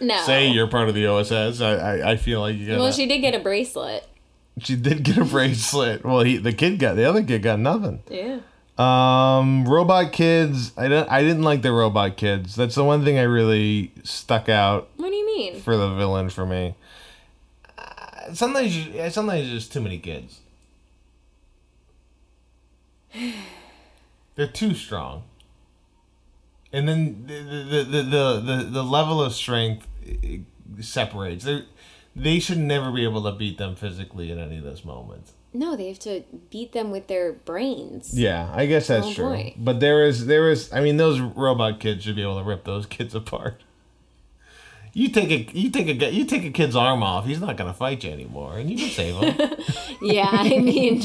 no. 0.00 0.22
say 0.24 0.48
you're 0.48 0.66
part 0.66 0.88
of 0.88 0.94
the 0.94 1.06
OSS. 1.06 1.60
I 1.60 1.74
I, 1.74 2.10
I 2.12 2.16
feel 2.16 2.40
like 2.40 2.56
you 2.56 2.66
got. 2.66 2.78
Well, 2.78 2.92
she 2.92 3.06
did 3.06 3.20
get 3.20 3.34
a 3.34 3.38
bracelet. 3.38 4.06
she 4.58 4.76
did 4.76 5.02
get 5.02 5.16
a 5.18 5.24
bracelet. 5.24 6.04
Well, 6.04 6.20
he 6.20 6.36
the 6.36 6.52
kid 6.52 6.78
got 6.78 6.96
the 6.96 7.04
other 7.04 7.22
kid 7.22 7.42
got 7.42 7.58
nothing. 7.58 8.02
Yeah. 8.10 8.40
Um, 8.80 9.68
robot 9.68 10.12
kids. 10.12 10.72
I 10.76 10.88
don't. 10.88 11.10
I 11.10 11.20
didn't 11.22 11.42
like 11.42 11.60
the 11.60 11.70
robot 11.70 12.16
kids. 12.16 12.54
That's 12.54 12.74
the 12.74 12.84
one 12.84 13.04
thing 13.04 13.18
I 13.18 13.24
really 13.24 13.92
stuck 14.04 14.48
out 14.48 14.88
What 14.96 15.10
do 15.10 15.16
you 15.16 15.26
mean? 15.26 15.60
for 15.60 15.76
the 15.76 15.94
villain 15.94 16.30
for 16.30 16.46
me. 16.46 16.76
Uh, 17.76 18.32
sometimes 18.32 18.74
you, 18.74 19.10
sometimes 19.10 19.50
there's 19.50 19.68
too 19.68 19.82
many 19.82 19.98
kids. 19.98 20.40
They're 24.34 24.46
too 24.46 24.72
strong. 24.72 25.24
And 26.72 26.88
then 26.88 27.24
the 27.26 27.34
the 27.34 27.84
the 27.84 28.02
the, 28.02 28.40
the, 28.40 28.64
the 28.70 28.84
level 28.84 29.22
of 29.22 29.34
strength 29.34 29.86
separates. 30.80 31.44
They 31.44 31.64
they 32.16 32.38
should 32.38 32.58
never 32.58 32.90
be 32.90 33.04
able 33.04 33.24
to 33.24 33.32
beat 33.32 33.58
them 33.58 33.76
physically 33.76 34.30
in 34.30 34.38
any 34.38 34.56
of 34.56 34.64
those 34.64 34.86
moments. 34.86 35.32
No, 35.52 35.74
they 35.76 35.88
have 35.88 35.98
to 36.00 36.22
beat 36.50 36.72
them 36.72 36.90
with 36.92 37.08
their 37.08 37.32
brains. 37.32 38.16
Yeah, 38.18 38.52
I 38.54 38.66
guess 38.66 38.86
that's 38.86 39.06
Oh, 39.08 39.12
true. 39.14 39.24
boy. 39.24 39.54
But 39.56 39.80
there 39.80 40.04
is 40.06 40.26
there 40.26 40.48
is 40.50 40.72
I 40.72 40.80
mean 40.80 40.96
those 40.96 41.18
robot 41.20 41.80
kids 41.80 42.04
should 42.04 42.16
be 42.16 42.22
able 42.22 42.38
to 42.38 42.44
rip 42.44 42.64
those 42.64 42.86
kids 42.86 43.14
apart. 43.22 43.60
You 44.92 45.08
take 45.08 45.30
a 45.30 45.56
you 45.56 45.70
take 45.70 45.86
a 46.02 46.10
you 46.12 46.24
take 46.24 46.44
a 46.44 46.50
kid's 46.50 46.74
arm 46.74 47.02
off, 47.04 47.24
he's 47.24 47.40
not 47.40 47.56
gonna 47.56 47.72
fight 47.74 48.02
you 48.02 48.10
anymore, 48.10 48.58
and 48.58 48.68
you 48.70 48.76
can 48.76 48.88
save 48.90 49.14
him. 49.16 49.50
Yeah, 50.02 50.28
I 50.32 50.58
mean, 50.58 51.02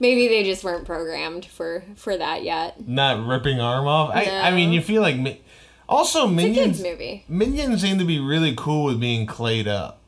maybe 0.00 0.26
they 0.28 0.42
just 0.44 0.64
weren't 0.64 0.84
programmed 0.84 1.44
for 1.46 1.84
for 1.94 2.16
that 2.16 2.42
yet. 2.42 2.86
not 2.88 3.26
ripping 3.26 3.60
arm 3.60 3.86
off. 3.86 4.10
I 4.14 4.24
I 4.48 4.50
mean 4.50 4.72
you 4.72 4.82
feel 4.82 5.00
like 5.02 5.16
mi- 5.16 5.40
also 5.88 6.24
It's 6.24 6.32
a 6.32 6.34
minions 6.34 6.56
kids 6.78 6.82
movie. 6.82 7.24
minions 7.28 7.80
seem 7.80 7.98
to 7.98 8.04
be 8.04 8.18
really 8.18 8.54
cool 8.56 8.84
with 8.84 9.00
being 9.00 9.24
clayed 9.26 9.68
up. 9.68 10.00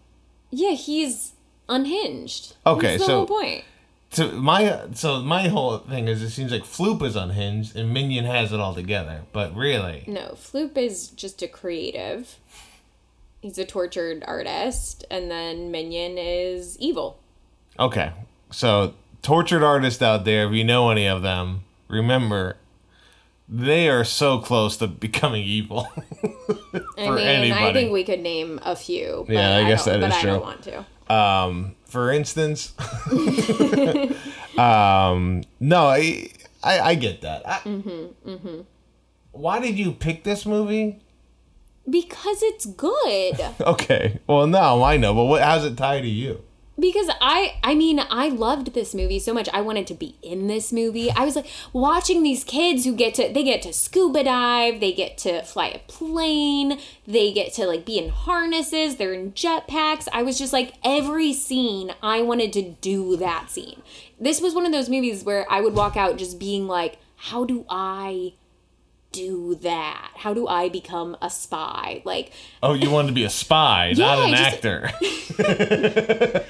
Yeah, 0.50 0.72
he's 0.72 1.32
unhinged. 1.70 2.54
Okay, 2.66 2.88
That's 2.98 3.02
the 3.02 3.06
so- 3.06 3.16
whole 3.18 3.26
point. 3.26 3.64
So 4.12 4.32
my 4.32 4.80
so 4.92 5.20
my 5.22 5.46
whole 5.46 5.78
thing 5.78 6.08
is 6.08 6.20
it 6.20 6.30
seems 6.30 6.50
like 6.50 6.64
Floop 6.64 7.00
is 7.02 7.14
unhinged 7.14 7.76
and 7.76 7.94
Minion 7.94 8.24
has 8.24 8.52
it 8.52 8.58
all 8.58 8.74
together, 8.74 9.20
but 9.32 9.54
really 9.54 10.02
No, 10.08 10.30
Floop 10.36 10.76
is 10.76 11.06
just 11.10 11.40
a 11.42 11.46
creative. 11.48 12.36
He's 13.40 13.56
a 13.56 13.64
tortured 13.64 14.24
artist, 14.26 15.04
and 15.12 15.30
then 15.30 15.70
Minion 15.70 16.18
is 16.18 16.76
evil. 16.80 17.20
Okay, 17.78 18.10
so 18.50 18.94
tortured 19.22 19.62
artists 19.62 20.02
out 20.02 20.24
there, 20.24 20.48
if 20.48 20.52
you 20.54 20.64
know 20.64 20.90
any 20.90 21.06
of 21.06 21.22
them, 21.22 21.60
remember 21.86 22.56
they 23.48 23.88
are 23.88 24.04
so 24.04 24.38
close 24.38 24.76
to 24.78 24.88
becoming 24.88 25.44
evil. 25.44 25.86
I 26.98 27.10
mean, 27.10 27.52
I 27.52 27.72
think 27.72 27.92
we 27.92 28.02
could 28.04 28.20
name 28.20 28.58
a 28.62 28.74
few. 28.76 29.24
But 29.26 29.34
Yeah, 29.34 29.56
I 29.56 29.68
guess 29.68 29.84
don't, 29.84 30.00
that 30.00 30.08
is 30.10 30.16
I 30.16 30.20
true. 30.20 30.30
don't 30.32 30.42
want 30.42 30.62
to. 30.64 30.84
Um, 31.10 31.74
for 31.84 32.12
instance, 32.12 32.72
um, 34.58 35.42
no, 35.58 35.86
I, 35.86 36.28
I, 36.62 36.80
I 36.80 36.94
get 36.94 37.22
that. 37.22 37.48
I, 37.48 37.58
Mm-hmm, 37.60 38.60
Why 39.32 39.58
did 39.60 39.78
you 39.78 39.92
pick 39.92 40.24
this 40.24 40.46
movie? 40.46 41.00
Because 41.88 42.42
it's 42.42 42.66
good. 42.66 43.40
Okay, 43.60 44.20
well, 44.26 44.46
no, 44.46 44.82
I 44.82 44.96
know, 44.96 45.14
but 45.14 45.24
what? 45.24 45.42
How's 45.42 45.64
it 45.64 45.76
tie 45.76 46.00
to 46.00 46.08
you? 46.08 46.42
Because 46.80 47.08
I 47.20 47.56
I 47.62 47.74
mean 47.74 48.00
I 48.10 48.28
loved 48.28 48.74
this 48.74 48.94
movie 48.94 49.18
so 49.18 49.34
much 49.34 49.48
I 49.52 49.60
wanted 49.60 49.86
to 49.88 49.94
be 49.94 50.16
in 50.22 50.46
this 50.46 50.72
movie. 50.72 51.10
I 51.10 51.24
was 51.24 51.36
like 51.36 51.48
watching 51.72 52.22
these 52.22 52.44
kids 52.44 52.84
who 52.84 52.94
get 52.94 53.14
to 53.14 53.32
they 53.32 53.42
get 53.42 53.62
to 53.62 53.72
scuba 53.72 54.24
dive, 54.24 54.80
they 54.80 54.92
get 54.92 55.18
to 55.18 55.42
fly 55.42 55.68
a 55.68 55.78
plane, 55.80 56.80
they 57.06 57.32
get 57.32 57.52
to 57.54 57.66
like 57.66 57.84
be 57.84 57.98
in 57.98 58.08
harnesses, 58.08 58.96
they're 58.96 59.12
in 59.12 59.32
jetpacks. 59.32 60.08
I 60.12 60.22
was 60.22 60.38
just 60.38 60.52
like 60.52 60.74
every 60.84 61.32
scene 61.32 61.92
I 62.02 62.22
wanted 62.22 62.52
to 62.54 62.62
do 62.62 63.16
that 63.18 63.50
scene. 63.50 63.82
This 64.18 64.40
was 64.40 64.54
one 64.54 64.66
of 64.66 64.72
those 64.72 64.88
movies 64.88 65.24
where 65.24 65.46
I 65.50 65.60
would 65.60 65.74
walk 65.74 65.96
out 65.96 66.18
just 66.18 66.38
being 66.38 66.66
like 66.66 66.98
how 67.16 67.44
do 67.44 67.66
I 67.68 68.32
do 69.12 69.54
that? 69.56 70.12
How 70.16 70.32
do 70.34 70.46
I 70.46 70.68
become 70.68 71.16
a 71.20 71.30
spy? 71.30 72.02
Like 72.04 72.32
Oh, 72.62 72.74
you 72.74 72.90
wanted 72.90 73.08
to 73.08 73.14
be 73.14 73.24
a 73.24 73.30
spy, 73.30 73.92
not 73.96 74.18
an 74.18 74.30
just- 74.30 74.42
actor. 74.64 74.90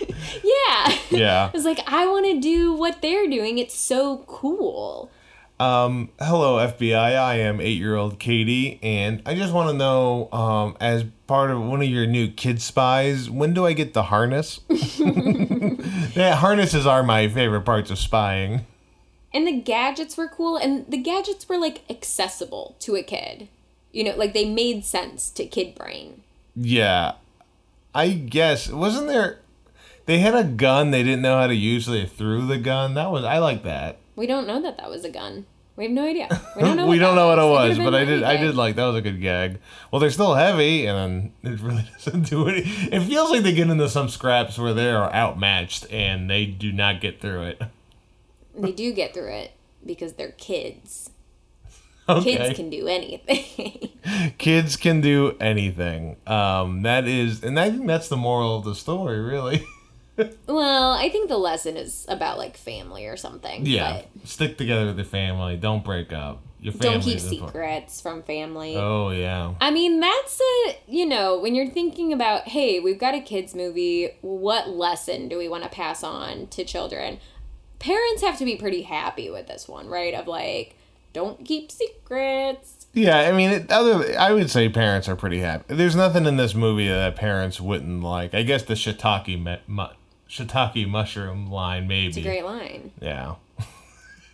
yeah. 0.45 0.99
yeah. 1.11 1.49
I 1.49 1.51
was 1.53 1.65
like, 1.65 1.81
I 1.87 2.07
want 2.07 2.27
to 2.27 2.41
do 2.41 2.73
what 2.73 3.01
they're 3.03 3.27
doing. 3.29 3.59
It's 3.59 3.75
so 3.75 4.25
cool. 4.27 5.11
Um, 5.59 6.09
hello 6.19 6.57
FBI. 6.67 6.95
I 7.19 7.35
am 7.35 7.61
eight-year-old 7.61 8.19
Katie, 8.19 8.79
and 8.83 9.21
I 9.27 9.35
just 9.35 9.53
want 9.53 9.69
to 9.69 9.77
know, 9.77 10.31
um, 10.33 10.75
as 10.81 11.05
part 11.27 11.51
of 11.51 11.61
one 11.61 11.83
of 11.83 11.89
your 11.89 12.07
new 12.07 12.29
kid 12.31 12.63
spies, 12.63 13.29
when 13.29 13.53
do 13.53 13.67
I 13.67 13.75
get 13.75 13.93
the 13.93 14.05
harness? 14.05 14.61
yeah, 16.17 16.35
harnesses 16.37 16.87
are 16.87 17.03
my 17.03 17.29
favorite 17.29 17.67
parts 17.67 17.91
of 17.91 17.99
spying. 17.99 18.65
And 19.33 19.47
the 19.47 19.53
gadgets 19.53 20.17
were 20.17 20.29
cool, 20.29 20.57
and 20.57 20.85
the 20.89 20.97
gadgets 20.97 21.49
were 21.49 21.59
like 21.59 21.83
accessible 21.89 22.75
to 22.81 22.97
a 22.97 23.03
kid. 23.03 23.49
You 23.93 24.05
know, 24.05 24.17
like 24.17 24.35
they 24.35 24.45
made 24.45 24.85
sense 24.85 25.31
to 25.31 25.47
kid 25.47 25.75
brain. 25.75 26.23
Yeah, 26.57 27.13
I 27.95 28.11
guess 28.11 28.69
wasn't 28.69 29.09
there? 29.09 29.39
They 30.07 30.19
had 30.19 30.35
a 30.35 30.45
gun 30.45 30.91
they 30.91 31.03
didn't 31.05 31.23
know 31.23 31.39
how 31.39 31.47
to 31.47 31.55
use, 31.55 31.85
so 31.87 31.93
they 31.93 32.07
threw 32.07 32.47
the 32.47 32.59
gun. 32.59 32.95
That 32.95 33.13
was 33.13 33.25
I 33.25 33.39
like 33.39 33.63
that. 33.63 33.99
We 34.17 34.27
don't 34.27 34.47
know 34.47 34.61
that 34.63 34.77
that 34.79 34.91
was 34.91 35.05
a 35.05 35.11
gun. 35.11 35.47
We 35.77 35.85
have 35.85 35.93
no 35.93 36.05
idea. 36.05 36.29
We 36.57 36.63
don't 36.63 36.77
know. 36.77 36.87
we 36.87 36.99
what 36.99 37.05
don't 37.07 37.17
know 37.17 37.29
what 37.29 37.39
it 37.39 37.43
was, 37.43 37.79
but 37.79 37.95
I 37.95 38.05
did. 38.05 38.23
I 38.23 38.37
did 38.37 38.55
like 38.55 38.77
that 38.77 38.85
was 38.85 38.97
a 38.97 39.01
good 39.01 39.21
gag. 39.21 39.59
Well, 39.91 40.01
they're 40.01 40.11
still 40.11 40.35
heavy, 40.35 40.87
and 40.87 41.33
it 41.43 41.61
really 41.61 41.89
doesn't 42.05 42.29
do 42.29 42.49
any. 42.49 42.61
It 42.61 43.01
feels 43.05 43.31
like 43.31 43.43
they 43.43 43.55
get 43.55 43.71
into 43.71 43.89
some 43.89 44.09
scraps 44.09 44.59
where 44.59 44.75
they 44.75 44.91
are 44.91 45.13
outmatched, 45.15 45.87
and 45.91 46.29
they 46.29 46.47
do 46.47 46.73
not 46.73 47.01
get 47.01 47.21
through 47.21 47.43
it. 47.45 47.63
They 48.57 48.73
do 48.73 48.93
get 48.93 49.15
through 49.15 49.33
it 49.33 49.53
because 49.85 50.15
they're 50.15 50.33
kids. 50.33 51.11
Okay, 52.09 52.37
Kids 52.37 52.57
can 52.57 52.71
do 52.71 52.89
anything. 52.89 53.91
Kids 54.39 54.77
can 54.77 55.01
do 55.01 55.37
anything. 55.41 56.17
Um, 56.27 56.83
that 56.83 57.07
is, 57.07 57.45
and 57.45 57.59
I 57.61 57.71
think 57.71 57.87
that's 57.87 58.09
the 58.09 58.17
moral 58.17 58.57
of 58.57 58.65
the 58.65 58.75
story, 58.75 59.21
really. 59.21 59.65
well, 60.49 60.93
I 60.93 61.09
think 61.09 61.29
the 61.29 61.39
lesson 61.39 61.77
is 61.77 62.07
about 62.09 62.37
like 62.37 62.57
family 62.57 63.07
or 63.07 63.17
something. 63.17 63.65
yeah, 63.65 64.03
stick 64.25 64.59
together 64.59 64.87
with 64.87 64.97
your 64.97 65.05
family. 65.05 65.57
Don't 65.57 65.85
break 65.85 66.13
up. 66.13 66.43
Your 66.61 66.75
family. 66.75 66.95
don't 66.95 67.03
keep 67.03 67.21
secrets 67.21 68.01
from 68.01 68.23
family. 68.23 68.77
Oh 68.77 69.11
yeah. 69.11 69.55
I 69.61 69.71
mean, 69.71 70.01
that's 70.01 70.41
a, 70.41 70.77
you 70.87 71.07
know, 71.07 71.39
when 71.39 71.55
you're 71.55 71.71
thinking 71.71 72.13
about, 72.13 72.49
hey, 72.49 72.81
we've 72.81 72.99
got 72.99 73.15
a 73.15 73.21
kids' 73.21 73.55
movie, 73.55 74.11
what 74.21 74.69
lesson 74.69 75.29
do 75.29 75.39
we 75.39 75.49
want 75.49 75.63
to 75.63 75.71
pass 75.71 76.03
on 76.03 76.49
to 76.49 76.65
children? 76.65 77.19
Parents 77.81 78.23
have 78.23 78.39
to 78.39 78.45
be 78.45 78.57
pretty 78.57 78.83
happy 78.83 79.29
with 79.31 79.49
this 79.49 79.67
one, 79.67 79.89
right? 79.89 80.15
Of 80.15 80.29
like, 80.29 80.77
don't 81.13 81.45
keep 81.45 81.73
secrets. 81.73 82.87
Yeah, 82.93 83.19
I 83.19 83.33
mean, 83.33 83.51
it, 83.51 83.73
other 83.73 84.17
I 84.19 84.33
would 84.33 84.51
say 84.51 84.69
parents 84.69 85.09
are 85.09 85.17
pretty 85.17 85.41
happy. 85.41 85.75
There's 85.75 85.97
nothing 85.97 86.27
in 86.27 86.37
this 86.37 86.55
movie 86.55 86.89
that 86.89 87.17
parents 87.17 87.61
wouldn't 87.61 88.03
like. 88.03 88.35
I 88.35 88.43
guess 88.43 88.63
the 88.63 88.75
shiitake 88.75 89.43
me, 89.43 89.59
mu, 89.67 89.87
shiitake 90.29 90.89
mushroom 90.89 91.51
line, 91.51 91.89
maybe. 91.89 92.09
It's 92.09 92.17
a 92.19 92.23
great 92.23 92.45
line. 92.45 92.93
Yeah. 93.01 93.37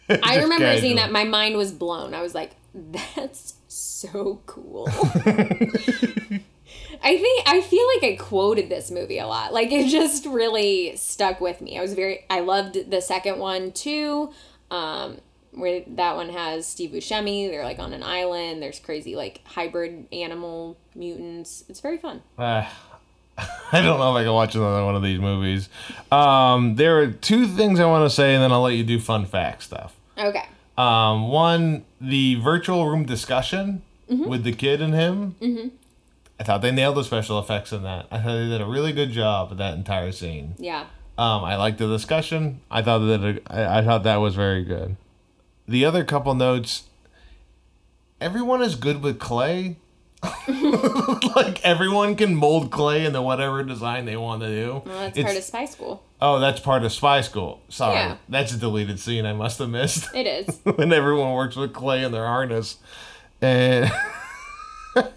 I 0.09 0.37
remember 0.43 0.79
seeing 0.79 0.97
that. 0.97 1.13
My 1.13 1.25
mind 1.25 1.57
was 1.57 1.73
blown. 1.73 2.15
I 2.15 2.23
was 2.23 2.35
like, 2.35 2.53
that's 2.75 3.55
so 3.69 4.41
cool. 4.47 4.89
I 7.03 7.17
think 7.19 7.49
I 7.49 7.61
feel 7.61 7.87
like 7.95 8.13
I 8.13 8.17
quoted 8.17 8.69
this 8.69 8.91
movie 8.91 9.19
a 9.19 9.27
lot. 9.27 9.53
Like 9.53 9.73
it 9.73 9.89
just 9.89 10.27
really 10.27 10.97
stuck 10.97 11.41
with 11.41 11.61
me. 11.61 11.79
I 11.79 11.83
was 11.83 11.95
very 11.95 12.25
I 12.31 12.41
loved 12.41 12.91
the 12.91 13.01
second 13.01 13.39
one 13.39 13.73
too. 13.73 14.33
Um 14.71 15.19
where 15.53 15.83
that 15.87 16.17
one 16.17 16.29
has 16.29 16.67
Steve 16.67 16.91
Buscemi, 16.91 17.49
they're 17.51 17.65
like 17.65 17.79
on 17.79 17.93
an 17.95 18.03
island, 18.03 18.63
there's 18.63 18.79
crazy 18.79 19.17
like 19.17 19.41
hybrid 19.47 20.07
animal 20.13 20.77
mutants. 20.95 21.65
It's 21.69 21.81
very 21.81 21.97
fun. 21.97 22.23
Uh, 22.37 22.67
I 23.39 23.81
don't 23.81 23.99
know 23.99 24.15
if 24.15 24.21
I 24.21 24.25
can 24.25 24.33
watch 24.35 24.55
another 24.55 24.85
one 24.85 24.95
of 24.97 25.03
these 25.03 25.19
movies. 25.19 25.69
Um, 26.13 26.75
there 26.77 26.99
are 26.99 27.07
two 27.07 27.47
things 27.47 27.81
I 27.81 27.87
want 27.87 28.05
to 28.09 28.15
say, 28.15 28.35
and 28.35 28.43
then 28.43 28.53
I'll 28.53 28.61
let 28.63 28.75
you 28.75 28.85
do 28.85 29.01
fun 29.01 29.25
fact 29.25 29.63
stuff. 29.63 29.95
Okay. 30.19 30.45
Um, 30.77 31.29
one, 31.29 31.85
the 32.03 32.35
virtual 32.37 32.87
room 32.89 33.05
discussion 33.07 33.83
Mm-hmm. 34.11 34.29
with 34.31 34.45
the 34.45 34.53
kid 34.53 34.81
and 34.81 34.95
him. 34.95 35.35
Mm-hmm. 35.41 35.69
I 36.39 36.45
thought 36.45 36.61
they 36.63 36.71
nailed 36.71 36.97
the 36.97 37.05
special 37.05 37.39
effects 37.39 37.73
in 37.73 37.83
that. 37.85 38.07
I 38.11 38.19
thought 38.19 38.35
they 38.35 38.49
did 38.49 38.61
a 38.61 38.67
really 38.67 38.93
good 38.93 39.11
job 39.11 39.53
of 39.53 39.59
that 39.59 39.75
entire 39.75 40.13
scene. 40.13 40.55
Yeah. 40.59 40.83
Um, 41.19 41.45
I 41.45 41.57
liked 41.57 41.79
the 41.79 41.87
discussion. 41.89 42.61
I 42.71 42.83
thought 42.83 42.99
that 42.99 43.41
I, 43.47 43.79
I 43.79 43.83
thought 43.83 44.03
that 44.03 44.17
was 44.17 44.35
very 44.35 44.63
good. 44.65 44.97
The 45.67 45.85
other 45.85 46.05
couple 46.05 46.35
notes. 46.35 46.85
Everyone 48.21 48.63
is 48.63 48.75
good 48.77 49.03
with 49.03 49.19
clay. 49.19 49.77
like 51.37 51.61
everyone 51.65 52.17
can 52.17 52.35
mold 52.35 52.71
clay 52.71 53.05
into 53.05 53.21
whatever 53.23 53.63
design 53.63 54.05
they 54.07 54.17
want 54.17 54.43
to 54.43 54.49
do. 54.49 54.83
Well, 54.85 54.99
that's 55.01 55.19
It's- 55.19 55.25
part 55.25 55.37
of 55.39 55.45
spy 55.45 55.65
school. 55.67 56.03
Oh, 56.21 56.39
that's 56.39 56.61
part 56.61 56.83
of 56.83 56.93
spy 56.93 57.21
school. 57.21 57.61
Sorry, 57.69 57.95
Yeah. 57.97 58.17
that's 58.29 58.51
a 58.53 58.57
deleted 58.57 58.99
scene 58.99 59.27
I 59.27 59.35
must 59.35 59.59
have 59.59 59.69
missed. 59.69 60.09
It 60.15 60.27
is. 60.27 60.59
when 60.77 60.93
everyone 60.93 61.35
works 61.35 61.57
with 61.57 61.75
clay 61.75 62.03
in 62.05 62.13
their 62.13 62.25
harness. 62.27 62.77
And 63.43 63.93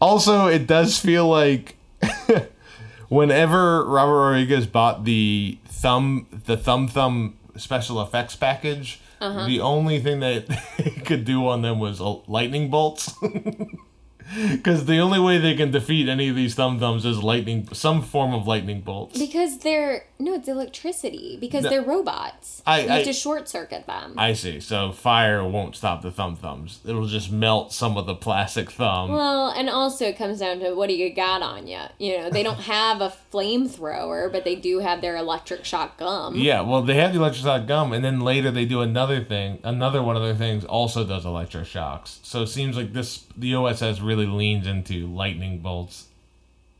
also, 0.00 0.46
it 0.46 0.66
does 0.66 0.98
feel 0.98 1.28
like 1.28 1.76
whenever 3.08 3.84
Robert 3.84 4.30
Rodriguez 4.30 4.66
bought 4.66 5.04
the 5.04 5.58
thumb, 5.66 6.26
the 6.46 6.56
thumb 6.56 6.88
thumb 6.88 7.36
special 7.56 8.00
effects 8.00 8.36
package, 8.36 9.00
uh-huh. 9.20 9.46
the 9.46 9.60
only 9.60 10.00
thing 10.00 10.20
that 10.20 10.50
he 10.76 11.00
could 11.00 11.24
do 11.24 11.46
on 11.46 11.62
them 11.62 11.78
was 11.78 12.00
lightning 12.00 12.70
bolts. 12.70 13.12
Because 14.50 14.84
the 14.86 14.98
only 14.98 15.18
way 15.18 15.38
they 15.38 15.54
can 15.54 15.70
defeat 15.70 16.08
any 16.08 16.28
of 16.28 16.36
these 16.36 16.54
thumb 16.54 16.78
thumbs 16.78 17.04
is 17.04 17.22
lightning, 17.22 17.68
some 17.72 18.02
form 18.02 18.32
of 18.34 18.46
lightning 18.46 18.80
bolts. 18.80 19.18
Because 19.18 19.58
they're 19.58 20.04
no, 20.18 20.34
it's 20.34 20.48
electricity. 20.48 21.38
Because 21.40 21.64
No. 21.64 21.70
they're 21.70 21.82
robots. 21.82 22.62
I- 22.66 22.80
you 22.82 22.88
have 22.88 23.00
I- 23.00 23.04
to 23.04 23.12
short 23.14 23.48
circuit 23.48 23.86
them. 23.86 24.14
I 24.18 24.34
see. 24.34 24.60
So 24.60 24.92
fire 24.92 25.42
won't 25.42 25.74
stop 25.76 26.02
the 26.02 26.10
thumb 26.10 26.36
thumbs. 26.36 26.80
It'll 26.86 27.06
just 27.06 27.32
melt 27.32 27.72
some 27.72 27.96
of 27.96 28.04
the 28.06 28.14
plastic 28.14 28.70
thumb. 28.70 29.10
well, 29.12 29.48
and 29.48 29.70
also 29.70 30.06
it 30.06 30.18
comes 30.18 30.40
down 30.40 30.60
to 30.60 30.74
what 30.74 30.88
do 30.88 30.94
you 30.94 31.12
got 31.12 31.40
on 31.42 31.66
you? 31.66 31.80
You 31.98 32.18
know, 32.18 32.30
they 32.30 32.42
don't 32.42 32.60
have 32.76 33.00
a 33.00 33.12
flamethrower, 33.32 34.30
but 34.30 34.44
they 34.44 34.54
do 34.56 34.78
have 34.80 35.00
their 35.00 35.16
electric 35.16 35.64
shock 35.64 35.98
gum. 35.98 36.36
Yeah, 36.36 36.60
well, 36.62 36.82
they 36.82 36.94
have 36.96 37.12
the 37.12 37.18
electric 37.18 37.44
shock 37.44 37.66
gum, 37.66 37.92
and 37.92 38.04
then 38.04 38.20
later 38.20 38.50
they 38.50 38.64
do 38.64 38.80
another 38.80 39.22
thing. 39.24 39.58
Another 39.64 40.02
one 40.02 40.16
of 40.16 40.22
their 40.22 40.34
things 40.36 40.64
also 40.64 41.04
does 41.06 41.24
electric 41.24 41.66
shocks. 41.66 42.20
So 42.22 42.42
it 42.42 42.48
seems 42.48 42.76
like 42.76 42.92
this 42.92 43.24
the 43.36 43.54
OSS 43.54 44.00
really 44.00 44.19
leans 44.26 44.66
into 44.66 45.06
lightning 45.06 45.58
bolts 45.58 46.06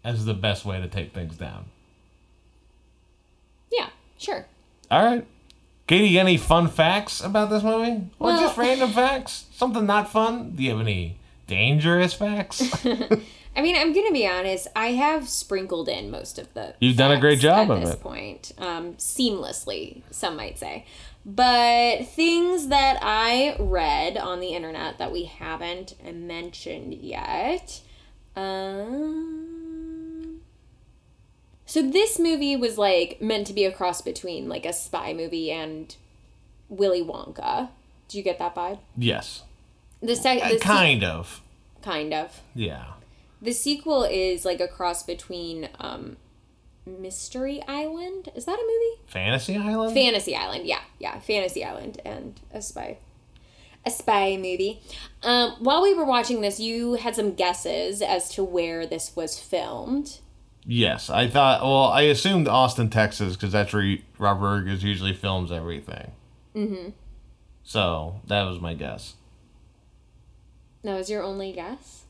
as 0.04 0.24
the 0.24 0.34
best 0.34 0.64
way 0.64 0.80
to 0.80 0.88
take 0.88 1.12
things 1.12 1.36
down. 1.36 1.66
Yeah, 3.72 3.88
sure. 4.18 4.46
All 4.90 5.04
right, 5.04 5.26
Katie, 5.86 6.18
any 6.18 6.36
fun 6.36 6.68
facts 6.68 7.20
about 7.20 7.50
this 7.50 7.62
movie, 7.62 8.06
or 8.18 8.28
Well- 8.32 8.40
just 8.40 8.56
random 8.58 8.90
facts? 8.94 9.46
Something 9.52 9.86
not 9.86 10.10
fun? 10.10 10.52
Do 10.56 10.62
you 10.62 10.70
have 10.70 10.80
any 10.80 11.16
dangerous 11.46 12.14
facts? 12.14 12.84
I 13.56 13.62
mean, 13.62 13.74
I'm 13.76 13.92
gonna 13.92 14.12
be 14.12 14.26
honest. 14.26 14.68
I 14.76 14.92
have 14.92 15.28
sprinkled 15.28 15.88
in 15.88 16.10
most 16.10 16.38
of 16.38 16.52
the. 16.54 16.74
You've 16.80 16.96
done 16.96 17.10
a 17.10 17.20
great 17.20 17.40
job 17.40 17.70
at 17.70 17.76
of 17.76 17.80
this 17.80 17.94
it. 17.94 18.00
point, 18.00 18.52
um, 18.58 18.94
seamlessly. 18.94 20.02
Some 20.10 20.36
might 20.36 20.58
say, 20.58 20.86
but 21.26 22.06
things 22.06 22.68
that 22.68 22.98
I 23.02 23.56
read 23.58 24.16
on 24.16 24.40
the 24.40 24.54
internet 24.54 24.98
that 24.98 25.12
we 25.12 25.24
haven't 25.24 25.94
mentioned 26.14 26.94
yet. 26.94 27.80
Um, 28.36 30.40
so 31.66 31.82
this 31.82 32.18
movie 32.18 32.56
was 32.56 32.78
like 32.78 33.20
meant 33.20 33.46
to 33.48 33.52
be 33.52 33.64
a 33.64 33.72
cross 33.72 34.00
between 34.02 34.48
like 34.48 34.66
a 34.66 34.72
spy 34.72 35.12
movie 35.12 35.50
and 35.50 35.94
Willy 36.68 37.02
Wonka. 37.02 37.68
Do 38.08 38.18
you 38.18 38.24
get 38.24 38.38
that 38.38 38.54
vibe? 38.54 38.78
yes. 38.96 39.42
The 40.02 40.16
sec- 40.16 40.42
Uh, 40.42 40.48
the 40.48 40.58
se- 40.58 40.64
kind 40.64 41.04
of. 41.04 41.42
kind 41.82 42.14
of. 42.14 42.40
Yeah. 42.54 42.84
The 43.42 43.52
sequel 43.52 44.04
is 44.04 44.44
like 44.46 44.58
a 44.60 44.66
cross 44.68 45.02
between 45.02 45.68
um, 45.78 46.16
Mystery 46.98 47.62
Island. 47.68 48.28
Is 48.34 48.44
that 48.46 48.58
a 48.58 48.62
movie? 48.62 49.02
Fantasy 49.06 49.56
Island. 49.56 49.94
Fantasy 49.94 50.34
Island. 50.36 50.66
Yeah, 50.66 50.80
yeah, 50.98 51.18
Fantasy 51.20 51.64
Island 51.64 52.00
and 52.04 52.40
a 52.52 52.60
spy, 52.62 52.98
a 53.86 53.90
spy 53.90 54.36
movie. 54.36 54.80
Um, 55.22 55.52
while 55.60 55.82
we 55.82 55.94
were 55.94 56.04
watching 56.04 56.40
this, 56.40 56.58
you 56.60 56.94
had 56.94 57.14
some 57.14 57.34
guesses 57.34 58.02
as 58.02 58.28
to 58.34 58.42
where 58.44 58.86
this 58.86 59.14
was 59.14 59.38
filmed. 59.38 60.18
yes, 60.66 61.08
I 61.10 61.28
thought. 61.28 61.62
Well, 61.62 61.84
I 61.84 62.02
assumed 62.02 62.48
Austin, 62.48 62.90
Texas, 62.90 63.36
because 63.36 63.52
that's 63.52 63.72
where 63.72 63.82
he- 63.82 64.04
Robert 64.18 64.46
Rodriguez 64.46 64.82
usually 64.84 65.14
films 65.14 65.50
everything. 65.52 66.12
Mm-hmm. 66.54 66.90
So 67.62 68.20
that 68.26 68.42
was 68.42 68.60
my 68.60 68.74
guess. 68.74 69.14
That 70.82 70.96
was 70.96 71.10
your 71.10 71.22
only 71.22 71.52
guess. 71.52 72.04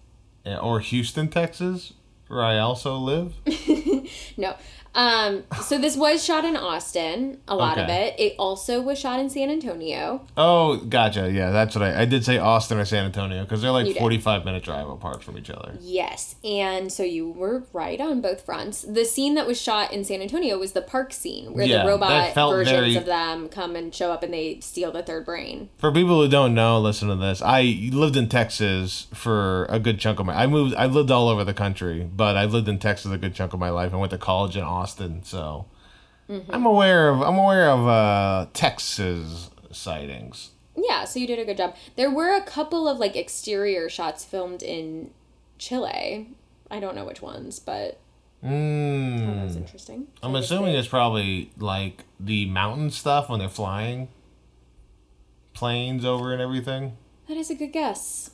Yeah, 0.46 0.58
Or 0.58 0.80
Houston, 0.80 1.28
Texas, 1.28 1.92
where 2.30 2.44
I 2.44 2.58
also 2.58 2.96
live. 2.96 3.34
No. 4.36 4.56
Um, 4.94 5.44
so 5.62 5.78
this 5.78 5.96
was 5.96 6.24
shot 6.24 6.44
in 6.44 6.56
Austin, 6.56 7.38
a 7.46 7.54
lot 7.54 7.78
of 7.78 7.88
it. 7.88 8.14
It 8.18 8.34
also 8.38 8.80
was 8.80 8.98
shot 8.98 9.20
in 9.20 9.30
San 9.30 9.48
Antonio. 9.50 10.26
Oh, 10.36 10.78
gotcha. 10.78 11.30
Yeah, 11.30 11.50
that's 11.50 11.76
what 11.76 11.82
I. 11.84 12.00
I 12.02 12.04
did 12.06 12.24
say 12.24 12.38
Austin 12.38 12.78
or 12.78 12.84
San 12.84 13.04
Antonio 13.04 13.42
because 13.44 13.62
they're 13.62 13.70
like 13.70 13.86
You 13.86 13.92
did. 13.94 14.00
forty-five 14.00 14.44
minute 14.44 14.64
drive 14.64 14.88
apart 14.88 15.22
from 15.22 15.38
each 15.38 15.48
other. 15.50 15.74
Yes, 15.80 16.34
and 16.42 16.92
so 16.92 17.02
you 17.04 17.30
were 17.30 17.62
right 17.72 18.00
on 18.00 18.20
both 18.20 18.40
fronts. 18.44 18.82
The 18.82 19.04
scene 19.04 19.34
that 19.34 19.46
was 19.46 19.60
shot 19.60 19.92
in 19.92 20.04
San 20.04 20.22
Antonio 20.22 20.58
was 20.58 20.72
the 20.72 20.82
park 20.82 21.12
scene 21.12 21.52
where 21.54 21.64
Yeah, 21.66 21.84
the 21.84 21.88
robot 21.90 22.34
versions 22.34 22.68
very- 22.70 22.96
of 22.96 23.06
them 23.06 23.48
come 23.48 23.76
and 23.76 23.94
show 23.94 24.10
up 24.10 24.22
and 24.24 24.34
they 24.34 24.58
steal 24.60 24.90
the 24.90 25.02
third 25.02 25.24
brain. 25.24 25.68
For 25.78 25.92
people 25.92 26.20
who 26.20 26.28
don't 26.28 26.52
know, 26.54 26.80
listen 26.80 27.08
to 27.08 27.16
this. 27.16 27.40
I 27.42 27.90
lived 27.92 28.16
in 28.16 28.28
Texas 28.28 29.06
for 29.14 29.66
a 29.68 29.78
good 29.78 30.00
chunk 30.00 30.18
of 30.18 30.26
my. 30.26 30.34
I 30.34 30.46
moved. 30.48 30.74
I 30.74 30.86
lived 30.86 31.10
all 31.12 31.28
over 31.28 31.44
the 31.44 31.54
country, 31.54 32.08
but 32.12 32.36
I 32.36 32.44
lived 32.44 32.66
in 32.68 32.78
Texas 32.80 33.12
a 33.12 33.18
good 33.18 33.34
chunk 33.36 33.52
of 33.52 33.60
my 33.60 33.70
life. 33.70 33.94
I 33.94 33.96
went 33.96 34.10
to 34.10 34.18
college 34.18 34.56
in 34.56 34.62
Austin, 34.64 34.79
so 35.24 35.66
I'm 36.28 36.64
aware 36.66 37.08
of. 37.08 37.20
I'm 37.22 37.36
aware 37.38 37.68
of 37.70 37.86
uh, 37.86 38.46
Texas 38.52 39.50
sightings. 39.72 40.50
Yeah, 40.76 41.04
so 41.04 41.18
you 41.18 41.26
did 41.26 41.38
a 41.38 41.44
good 41.44 41.56
job. 41.56 41.74
There 41.96 42.10
were 42.10 42.34
a 42.34 42.42
couple 42.42 42.88
of 42.88 42.98
like 42.98 43.16
exterior 43.16 43.88
shots 43.88 44.24
filmed 44.24 44.62
in 44.62 45.10
Chile. 45.58 46.28
I 46.70 46.80
don't 46.80 46.94
know 46.94 47.04
which 47.04 47.20
ones, 47.20 47.58
but 47.58 47.98
that 48.42 48.48
was 48.50 48.52
Mm. 48.52 49.56
interesting. 49.56 50.06
I'm 50.22 50.34
assuming 50.36 50.74
it's 50.74 50.88
probably 50.88 51.50
like 51.58 52.04
the 52.18 52.46
mountain 52.46 52.90
stuff 52.90 53.28
when 53.28 53.40
they're 53.40 53.48
flying 53.50 54.08
planes 55.52 56.04
over 56.04 56.32
and 56.32 56.40
everything. 56.40 56.96
that 57.28 57.36
is 57.36 57.50
a 57.50 57.54
good 57.54 57.72
guess. 57.72 58.30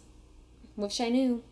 Wish 0.76 1.00
I 1.00 1.08
knew. 1.08 1.42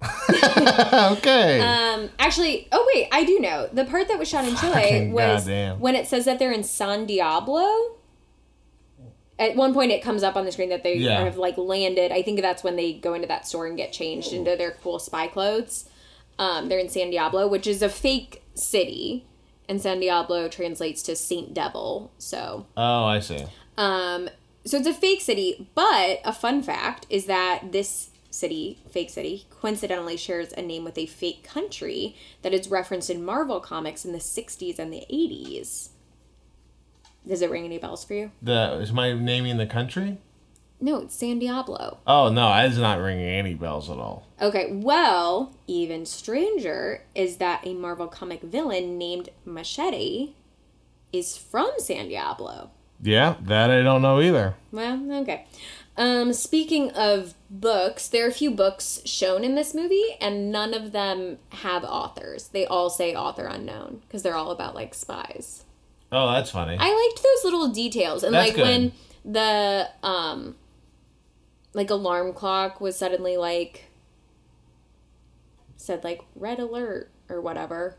okay. 1.12 1.60
Um, 1.60 2.10
actually, 2.18 2.68
oh 2.72 2.88
wait, 2.94 3.08
I 3.12 3.24
do 3.24 3.38
know 3.40 3.68
the 3.72 3.84
part 3.84 4.08
that 4.08 4.18
was 4.18 4.28
shot 4.28 4.44
in 4.46 4.56
Chile 4.56 4.72
Fucking 4.72 5.12
was 5.12 5.42
goddamn. 5.44 5.80
when 5.80 5.94
it 5.94 6.06
says 6.06 6.24
that 6.26 6.38
they're 6.38 6.52
in 6.52 6.62
San 6.64 7.06
Diablo. 7.06 7.94
At 9.40 9.54
one 9.54 9.72
point, 9.72 9.92
it 9.92 10.02
comes 10.02 10.24
up 10.24 10.34
on 10.34 10.44
the 10.44 10.50
screen 10.52 10.68
that 10.70 10.82
they 10.82 10.94
Yeah. 10.96 11.20
have 11.22 11.36
like 11.36 11.56
landed. 11.56 12.10
I 12.10 12.22
think 12.22 12.40
that's 12.40 12.64
when 12.64 12.74
they 12.76 12.92
go 12.94 13.14
into 13.14 13.28
that 13.28 13.46
store 13.46 13.66
and 13.66 13.76
get 13.76 13.92
changed 13.92 14.32
into 14.32 14.56
their 14.56 14.72
cool 14.82 14.98
spy 14.98 15.28
clothes. 15.28 15.88
Um, 16.40 16.68
they're 16.68 16.78
in 16.80 16.88
San 16.88 17.10
Diablo, 17.10 17.46
which 17.46 17.66
is 17.66 17.80
a 17.82 17.88
fake 17.88 18.42
city, 18.54 19.24
and 19.68 19.80
San 19.80 20.00
Diablo 20.00 20.48
translates 20.48 21.02
to 21.02 21.14
Saint 21.16 21.54
Devil. 21.54 22.10
So, 22.18 22.66
oh, 22.76 23.04
I 23.04 23.20
see. 23.20 23.44
um, 23.76 24.28
so 24.64 24.76
it's 24.78 24.86
a 24.88 24.94
fake 24.94 25.20
city. 25.20 25.68
But 25.74 26.20
a 26.24 26.32
fun 26.32 26.62
fact 26.62 27.06
is 27.08 27.26
that 27.26 27.70
this 27.72 28.10
city, 28.38 28.78
fake 28.90 29.10
city, 29.10 29.46
coincidentally 29.50 30.16
shares 30.16 30.52
a 30.52 30.62
name 30.62 30.84
with 30.84 30.96
a 30.96 31.06
fake 31.06 31.42
country 31.44 32.16
that 32.42 32.54
is 32.54 32.68
referenced 32.68 33.10
in 33.10 33.24
Marvel 33.24 33.60
comics 33.60 34.04
in 34.04 34.12
the 34.12 34.18
'60s 34.18 34.78
and 34.78 34.92
the 34.92 35.04
'80s. 35.10 35.88
Does 37.26 37.42
it 37.42 37.50
ring 37.50 37.64
any 37.64 37.78
bells 37.78 38.04
for 38.04 38.14
you? 38.14 38.30
The 38.40 38.78
is 38.80 38.92
my 38.92 39.12
naming 39.12 39.58
the 39.58 39.66
country? 39.66 40.18
No, 40.80 40.98
it's 40.98 41.16
San 41.16 41.40
Diablo. 41.40 41.98
Oh 42.06 42.30
no, 42.30 42.52
is 42.54 42.78
not 42.78 43.00
ringing 43.00 43.28
any 43.28 43.54
bells 43.54 43.90
at 43.90 43.98
all. 43.98 44.26
Okay, 44.40 44.70
well, 44.72 45.52
even 45.66 46.06
stranger 46.06 47.02
is 47.14 47.38
that 47.38 47.66
a 47.66 47.74
Marvel 47.74 48.06
comic 48.06 48.42
villain 48.42 48.96
named 48.96 49.30
Machete 49.44 50.34
is 51.12 51.36
from 51.36 51.70
San 51.78 52.08
Diablo. 52.08 52.70
Yeah, 53.00 53.36
that 53.42 53.70
I 53.70 53.82
don't 53.82 54.02
know 54.02 54.20
either. 54.20 54.54
Well, 54.72 55.00
okay. 55.22 55.46
Um, 55.98 56.32
speaking 56.32 56.92
of 56.92 57.34
books, 57.50 58.06
there 58.08 58.24
are 58.24 58.28
a 58.28 58.32
few 58.32 58.52
books 58.52 59.00
shown 59.04 59.42
in 59.42 59.56
this 59.56 59.74
movie, 59.74 60.16
and 60.20 60.52
none 60.52 60.72
of 60.72 60.92
them 60.92 61.38
have 61.50 61.82
authors. 61.82 62.48
They 62.48 62.64
all 62.64 62.88
say 62.88 63.14
author 63.16 63.46
unknown 63.46 64.02
because 64.06 64.22
they're 64.22 64.36
all 64.36 64.52
about 64.52 64.76
like 64.76 64.94
spies. 64.94 65.64
Oh, 66.12 66.30
that's 66.32 66.50
funny. 66.52 66.76
I 66.78 66.88
liked 67.10 67.22
those 67.22 67.44
little 67.44 67.68
details, 67.68 68.22
and 68.22 68.32
That's 68.32 68.48
like 68.50 68.56
good. 68.56 68.62
when 68.62 68.92
the 69.24 69.88
um, 70.02 70.54
like 71.74 71.90
alarm 71.90 72.32
clock 72.32 72.80
was 72.80 72.96
suddenly 72.96 73.36
like 73.36 73.86
said 75.76 76.04
like 76.04 76.22
red 76.36 76.60
alert 76.60 77.10
or 77.28 77.40
whatever. 77.40 77.96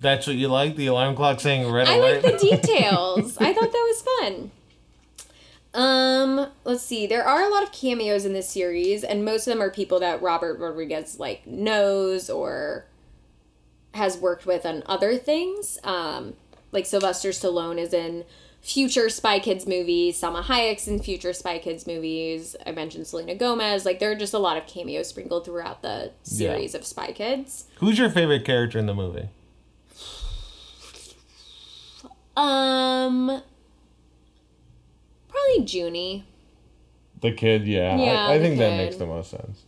That's 0.00 0.26
what 0.26 0.36
you 0.36 0.48
like? 0.48 0.76
The 0.76 0.86
alarm 0.86 1.14
clock 1.16 1.40
saying 1.40 1.70
red 1.70 1.88
I 1.88 1.96
alert? 1.96 2.22
like 2.24 2.38
the 2.38 2.46
details. 2.62 3.36
I 3.38 3.52
thought 3.52 3.72
that 3.72 3.72
was 3.72 4.02
fun. 4.20 4.50
Um, 5.72 6.48
let's 6.64 6.82
see. 6.82 7.06
There 7.06 7.24
are 7.24 7.42
a 7.42 7.48
lot 7.48 7.62
of 7.62 7.72
cameos 7.72 8.24
in 8.24 8.32
this 8.32 8.48
series, 8.48 9.04
and 9.04 9.24
most 9.24 9.46
of 9.46 9.52
them 9.52 9.62
are 9.62 9.70
people 9.70 10.00
that 10.00 10.20
Robert 10.20 10.58
Rodriguez 10.58 11.18
like 11.18 11.46
knows 11.46 12.28
or 12.28 12.86
has 13.94 14.16
worked 14.16 14.46
with 14.46 14.66
on 14.66 14.82
other 14.86 15.16
things. 15.16 15.78
Um, 15.84 16.34
like 16.72 16.86
Sylvester 16.86 17.30
Stallone 17.30 17.78
is 17.78 17.92
in 17.92 18.24
future 18.60 19.08
Spy 19.08 19.38
Kids 19.38 19.66
movies. 19.66 20.20
Salma 20.20 20.42
Hayek's 20.42 20.86
in 20.86 21.00
future 21.00 21.32
Spy 21.32 21.58
Kids 21.58 21.86
movies. 21.86 22.56
I 22.66 22.72
mentioned 22.72 23.06
Selena 23.06 23.34
Gomez. 23.34 23.84
Like 23.84 23.98
there 23.98 24.10
are 24.10 24.16
just 24.16 24.34
a 24.34 24.38
lot 24.38 24.56
of 24.56 24.66
cameos 24.66 25.08
sprinkled 25.08 25.44
throughout 25.44 25.82
the 25.82 26.12
series 26.22 26.74
of 26.74 26.84
Spy 26.84 27.12
Kids. 27.12 27.64
Who's 27.76 27.98
your 27.98 28.10
favorite 28.10 28.44
character 28.44 28.78
in 28.78 28.86
the 28.86 28.94
movie? 28.94 29.28
Um, 32.36 33.42
probably 35.46 35.64
Juni. 35.66 36.24
The 37.20 37.32
kid, 37.32 37.66
yeah. 37.66 37.96
Yeah, 37.96 38.26
I, 38.26 38.34
I 38.34 38.38
think 38.38 38.58
that 38.58 38.76
makes 38.76 38.96
the 38.96 39.06
most 39.06 39.30
sense. 39.30 39.64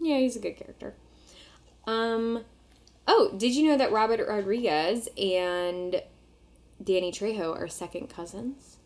Yeah, 0.00 0.18
he's 0.18 0.36
a 0.36 0.40
good 0.40 0.56
character. 0.56 0.94
Um, 1.86 2.44
oh, 3.06 3.32
did 3.36 3.54
you 3.54 3.68
know 3.68 3.76
that 3.76 3.92
Robert 3.92 4.26
Rodriguez 4.26 5.08
and 5.18 6.02
Danny 6.82 7.10
Trejo 7.10 7.56
are 7.56 7.68
second 7.68 8.08
cousins? 8.08 8.76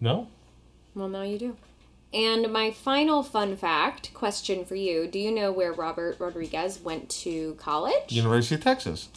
No? 0.00 0.28
Well, 0.94 1.08
now 1.08 1.22
you 1.22 1.38
do. 1.38 1.56
And 2.12 2.50
my 2.50 2.70
final 2.70 3.22
fun 3.22 3.56
fact 3.56 4.14
question 4.14 4.64
for 4.64 4.74
you 4.74 5.06
Do 5.06 5.18
you 5.18 5.30
know 5.30 5.52
where 5.52 5.72
Robert 5.72 6.18
Rodriguez 6.18 6.80
went 6.80 7.10
to 7.10 7.54
college? 7.54 8.10
University 8.12 8.54
of 8.54 8.62
Texas. 8.62 9.08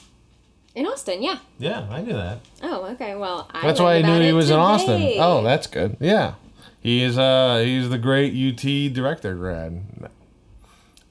In 0.73 0.85
Austin, 0.85 1.21
yeah. 1.21 1.39
Yeah, 1.59 1.85
I 1.89 2.01
knew 2.01 2.13
that. 2.13 2.39
Oh, 2.63 2.85
okay. 2.93 3.15
Well, 3.15 3.49
I 3.53 3.61
That's 3.67 3.79
why 3.79 3.95
I 3.95 4.01
knew 4.01 4.21
he 4.21 4.29
it 4.29 4.33
was 4.33 4.49
in 4.49 4.57
Austin. 4.57 5.15
Oh, 5.17 5.43
that's 5.43 5.67
good. 5.67 5.97
Yeah. 5.99 6.35
He 6.79 7.03
is 7.03 7.17
uh 7.17 7.61
he's 7.63 7.89
the 7.89 7.97
great 7.97 8.33
UT 8.33 8.93
director 8.93 9.35
grad. 9.35 9.83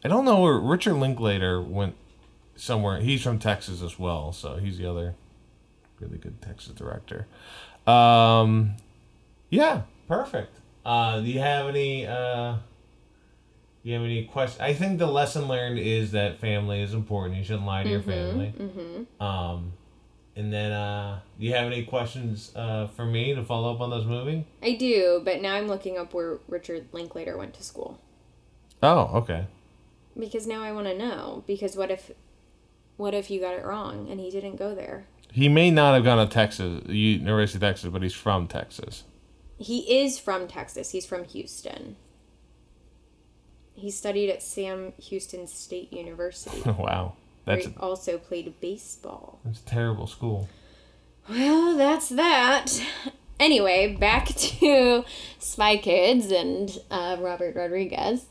I 0.04 0.08
don't 0.08 0.24
know 0.24 0.40
where 0.40 0.58
Richard 0.58 0.94
Linklater 0.94 1.60
went 1.60 1.94
somewhere. 2.56 3.00
He's 3.00 3.22
from 3.22 3.38
Texas 3.38 3.82
as 3.82 3.98
well, 3.98 4.32
so 4.32 4.56
he's 4.56 4.78
the 4.78 4.90
other 4.90 5.14
really 6.00 6.16
good 6.18 6.40
Texas 6.42 6.72
director. 6.72 7.26
Um 7.86 8.76
yeah, 9.50 9.82
perfect. 10.08 10.56
Uh 10.84 11.20
do 11.20 11.26
you 11.26 11.38
have 11.40 11.68
any 11.68 12.06
uh 12.06 12.54
do 12.54 12.58
you 13.82 13.94
have 13.94 14.02
any 14.02 14.24
questions? 14.24 14.60
I 14.60 14.74
think 14.74 14.98
the 14.98 15.06
lesson 15.06 15.48
learned 15.48 15.78
is 15.78 16.12
that 16.12 16.38
family 16.38 16.82
is 16.82 16.92
important. 16.92 17.38
You 17.38 17.44
shouldn't 17.44 17.66
lie 17.66 17.82
to 17.82 17.88
your 17.88 18.02
family. 18.02 18.54
Um, 19.18 19.72
and 20.36 20.52
then, 20.52 20.72
uh, 20.72 21.20
do 21.38 21.46
you 21.46 21.54
have 21.54 21.66
any 21.66 21.84
questions 21.84 22.52
uh, 22.54 22.86
for 22.88 23.04
me 23.04 23.34
to 23.34 23.44
follow 23.44 23.74
up 23.74 23.80
on 23.80 23.90
this 23.90 24.04
movie? 24.04 24.46
I 24.62 24.74
do, 24.74 25.22
but 25.24 25.40
now 25.42 25.54
I'm 25.54 25.66
looking 25.66 25.98
up 25.98 26.14
where 26.14 26.38
Richard 26.48 26.88
Linklater 26.92 27.36
went 27.36 27.54
to 27.54 27.62
school. 27.62 27.98
Oh, 28.82 29.10
okay. 29.16 29.46
Because 30.18 30.46
now 30.46 30.62
I 30.62 30.72
want 30.72 30.86
to 30.86 30.96
know. 30.96 31.44
Because 31.46 31.76
what 31.76 31.90
if, 31.90 32.10
what 32.96 33.14
if 33.14 33.30
you 33.30 33.40
got 33.40 33.54
it 33.54 33.64
wrong 33.64 34.08
and 34.10 34.20
he 34.20 34.30
didn't 34.30 34.56
go 34.56 34.74
there? 34.74 35.06
He 35.32 35.48
may 35.48 35.70
not 35.70 35.94
have 35.94 36.04
gone 36.04 36.26
to 36.26 36.32
Texas, 36.32 36.82
University 36.86 37.56
of 37.58 37.62
Texas, 37.62 37.90
but 37.90 38.02
he's 38.02 38.14
from 38.14 38.46
Texas. 38.46 39.04
He 39.58 40.00
is 40.02 40.18
from 40.18 40.48
Texas. 40.48 40.90
He's 40.90 41.06
from 41.06 41.24
Houston. 41.24 41.96
He 43.74 43.90
studied 43.90 44.30
at 44.30 44.42
Sam 44.42 44.92
Houston 44.98 45.46
State 45.46 45.92
University. 45.92 46.60
wow, 46.70 47.14
that's 47.44 47.66
he 47.66 47.74
also 47.78 48.18
played 48.18 48.60
baseball. 48.60 49.40
that's 49.44 49.60
a 49.60 49.64
terrible 49.64 50.06
school. 50.06 50.48
Well, 51.28 51.76
that's 51.76 52.08
that. 52.10 52.66
Anyway, 53.38 53.94
back 53.96 54.26
to 54.36 55.04
Spy 55.38 55.76
Kids 55.78 56.30
and 56.30 56.78
uh, 56.90 57.16
Robert 57.20 57.54
Rodriguez. 57.56 58.26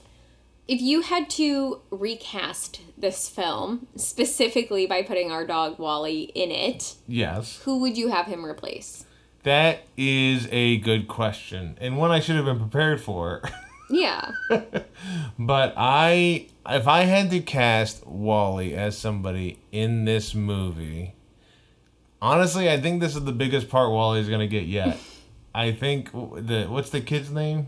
If 0.67 0.81
you 0.81 1.01
had 1.01 1.31
to 1.31 1.81
recast 1.89 2.81
this 2.95 3.27
film, 3.27 3.87
specifically 3.95 4.85
by 4.85 5.01
putting 5.01 5.31
our 5.31 5.43
dog 5.47 5.79
Wally 5.79 6.23
in 6.35 6.51
it, 6.51 6.93
Yes. 7.07 7.59
who 7.63 7.79
would 7.79 7.97
you 7.97 8.09
have 8.09 8.27
him 8.27 8.45
replace? 8.45 9.03
That 9.43 9.79
is 9.97 10.47
a 10.51 10.77
good 10.77 11.07
question, 11.07 11.75
and 11.81 11.97
one 11.97 12.11
I 12.11 12.19
should 12.19 12.35
have 12.35 12.45
been 12.45 12.59
prepared 12.59 13.01
for. 13.01 13.41
Yeah. 13.89 14.31
but 15.39 15.73
I, 15.75 16.47
if 16.67 16.87
I 16.87 17.01
had 17.01 17.31
to 17.31 17.39
cast 17.39 18.05
Wally 18.05 18.75
as 18.75 18.97
somebody 18.97 19.59
in 19.71 20.05
this 20.05 20.35
movie, 20.35 21.15
honestly, 22.21 22.69
I 22.69 22.79
think 22.79 23.01
this 23.01 23.15
is 23.15 23.23
the 23.23 23.31
biggest 23.31 23.69
part 23.69 23.91
Wally's 23.91 24.29
gonna 24.29 24.47
get 24.47 24.65
yet. 24.65 24.97
I 25.55 25.71
think 25.71 26.11
the 26.11 26.67
what's 26.69 26.91
the 26.91 27.01
kid's 27.01 27.31
name? 27.31 27.67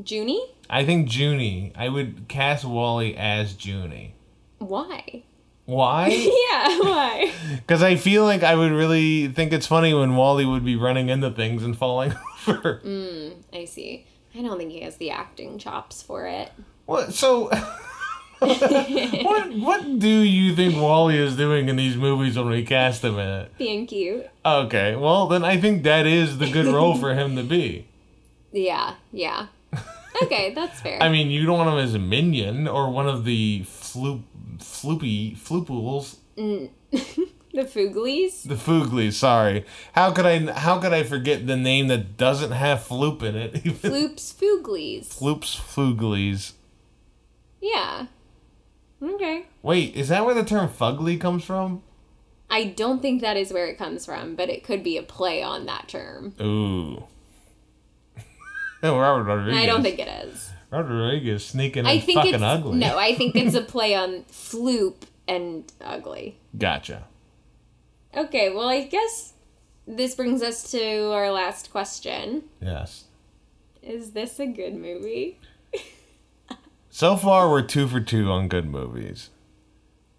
Juni? 0.00 0.38
I 0.68 0.84
think 0.84 1.08
Juni. 1.08 1.72
I 1.74 1.88
would 1.88 2.28
cast 2.28 2.64
Wally 2.64 3.16
as 3.16 3.54
Juni. 3.54 4.12
Why? 4.58 5.24
Why? 5.64 6.08
Yeah, 6.48 6.78
why? 6.78 7.32
Because 7.56 7.82
I 7.82 7.96
feel 7.96 8.24
like 8.24 8.42
I 8.42 8.54
would 8.54 8.72
really 8.72 9.28
think 9.28 9.52
it's 9.52 9.66
funny 9.66 9.92
when 9.92 10.16
Wally 10.16 10.46
would 10.46 10.64
be 10.64 10.76
running 10.76 11.08
into 11.10 11.30
things 11.30 11.62
and 11.62 11.76
falling 11.76 12.14
over. 12.46 12.80
Mm, 12.84 13.34
I 13.52 13.64
see. 13.66 14.06
I 14.38 14.42
don't 14.42 14.56
think 14.56 14.70
he 14.70 14.82
has 14.82 14.96
the 14.96 15.10
acting 15.10 15.58
chops 15.58 16.00
for 16.00 16.26
it. 16.26 16.52
What? 16.86 17.12
So, 17.12 17.48
what? 18.38 19.52
What 19.52 19.98
do 19.98 20.08
you 20.08 20.54
think 20.54 20.76
Wally 20.76 21.16
is 21.16 21.36
doing 21.36 21.68
in 21.68 21.74
these 21.74 21.96
movies 21.96 22.38
when 22.38 22.48
we 22.48 22.64
cast 22.64 23.02
him 23.02 23.18
in 23.18 23.28
it? 23.28 23.58
Being 23.58 23.86
cute. 23.86 24.26
Okay, 24.46 24.94
well 24.94 25.26
then 25.26 25.42
I 25.42 25.60
think 25.60 25.82
that 25.82 26.06
is 26.06 26.38
the 26.38 26.50
good 26.50 26.66
role 26.66 26.96
for 26.96 27.14
him 27.14 27.34
to 27.36 27.42
be. 27.42 27.86
Yeah, 28.50 28.94
yeah. 29.12 29.48
Okay, 30.22 30.54
that's 30.54 30.80
fair. 30.80 30.98
I 31.02 31.10
mean, 31.10 31.30
you 31.30 31.44
don't 31.44 31.58
want 31.58 31.68
him 31.68 31.84
as 31.84 31.92
a 31.94 31.98
minion 31.98 32.66
or 32.66 32.90
one 32.90 33.06
of 33.06 33.26
the 33.26 33.60
floop, 33.66 34.22
floopy 34.58 35.36
floopools. 35.36 36.16
Mm. 36.38 36.70
The 37.58 37.64
Fooglies? 37.64 38.42
The 38.46 38.54
Fooglies, 38.54 39.14
sorry. 39.14 39.64
How 39.92 40.12
could 40.12 40.26
I 40.26 40.52
how 40.52 40.78
could 40.78 40.92
I 40.92 41.02
forget 41.02 41.46
the 41.46 41.56
name 41.56 41.88
that 41.88 42.16
doesn't 42.16 42.52
have 42.52 42.80
floop 42.80 43.22
in 43.22 43.34
it? 43.34 43.54
Floops 43.64 44.32
Fooglies. 44.34 45.08
Floops 45.08 45.56
Fooglies. 45.56 46.52
Yeah. 47.60 48.06
Okay. 49.02 49.46
Wait, 49.62 49.94
is 49.96 50.08
that 50.08 50.24
where 50.24 50.34
the 50.34 50.44
term 50.44 50.68
fugly 50.68 51.20
comes 51.20 51.44
from? 51.44 51.82
I 52.50 52.64
don't 52.64 53.02
think 53.02 53.20
that 53.20 53.36
is 53.36 53.52
where 53.52 53.66
it 53.66 53.76
comes 53.76 54.06
from, 54.06 54.34
but 54.34 54.48
it 54.48 54.64
could 54.64 54.82
be 54.82 54.96
a 54.96 55.02
play 55.02 55.42
on 55.42 55.66
that 55.66 55.88
term. 55.88 56.34
Ooh. 56.40 57.04
Robert 58.82 59.24
Rodriguez. 59.24 59.60
I 59.60 59.66
don't 59.66 59.82
think 59.82 59.98
it 59.98 60.08
is. 60.08 60.50
Robert 60.70 60.94
Rodriguez 60.94 61.44
sneaking 61.44 61.86
I 61.86 61.92
and 61.94 62.02
think 62.04 62.18
fucking 62.20 62.42
ugly. 62.42 62.78
no. 62.78 62.98
I 62.98 63.14
think 63.14 63.34
it's 63.36 63.54
a 63.54 63.62
play 63.74 63.94
on 63.94 64.22
floop 64.30 64.96
and 65.26 65.70
ugly. 65.80 66.38
Gotcha. 66.56 67.07
Okay, 68.16 68.52
well, 68.52 68.68
I 68.68 68.84
guess 68.84 69.34
this 69.86 70.14
brings 70.14 70.42
us 70.42 70.70
to 70.72 71.12
our 71.12 71.30
last 71.30 71.70
question. 71.70 72.44
Yes. 72.60 73.04
Is 73.82 74.12
this 74.12 74.38
a 74.40 74.46
good 74.46 74.74
movie? 74.74 75.38
So 76.90 77.16
far, 77.16 77.48
we're 77.48 77.62
two 77.62 77.86
for 77.86 78.00
two 78.00 78.28
on 78.28 78.48
good 78.48 78.66
movies. 78.66 79.30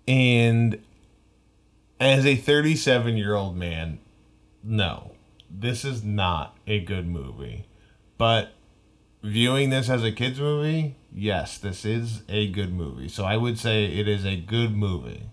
And 0.07 0.81
as 1.99 2.25
a 2.25 2.37
37 2.37 3.17
year 3.17 3.35
old 3.35 3.57
man, 3.57 3.99
no, 4.63 5.11
this 5.51 5.83
is 5.83 6.05
not 6.05 6.57
a 6.67 6.79
good 6.79 7.05
movie. 7.05 7.65
But 8.17 8.53
viewing 9.21 9.71
this 9.71 9.89
as 9.89 10.05
a 10.05 10.11
kid's 10.13 10.39
movie, 10.39 10.95
yes, 11.13 11.57
this 11.57 11.83
is 11.83 12.21
a 12.29 12.49
good 12.49 12.71
movie. 12.71 13.09
So 13.09 13.25
I 13.25 13.35
would 13.35 13.59
say 13.59 13.83
it 13.83 14.07
is 14.07 14.25
a 14.25 14.37
good 14.37 14.73
movie. 14.73 15.23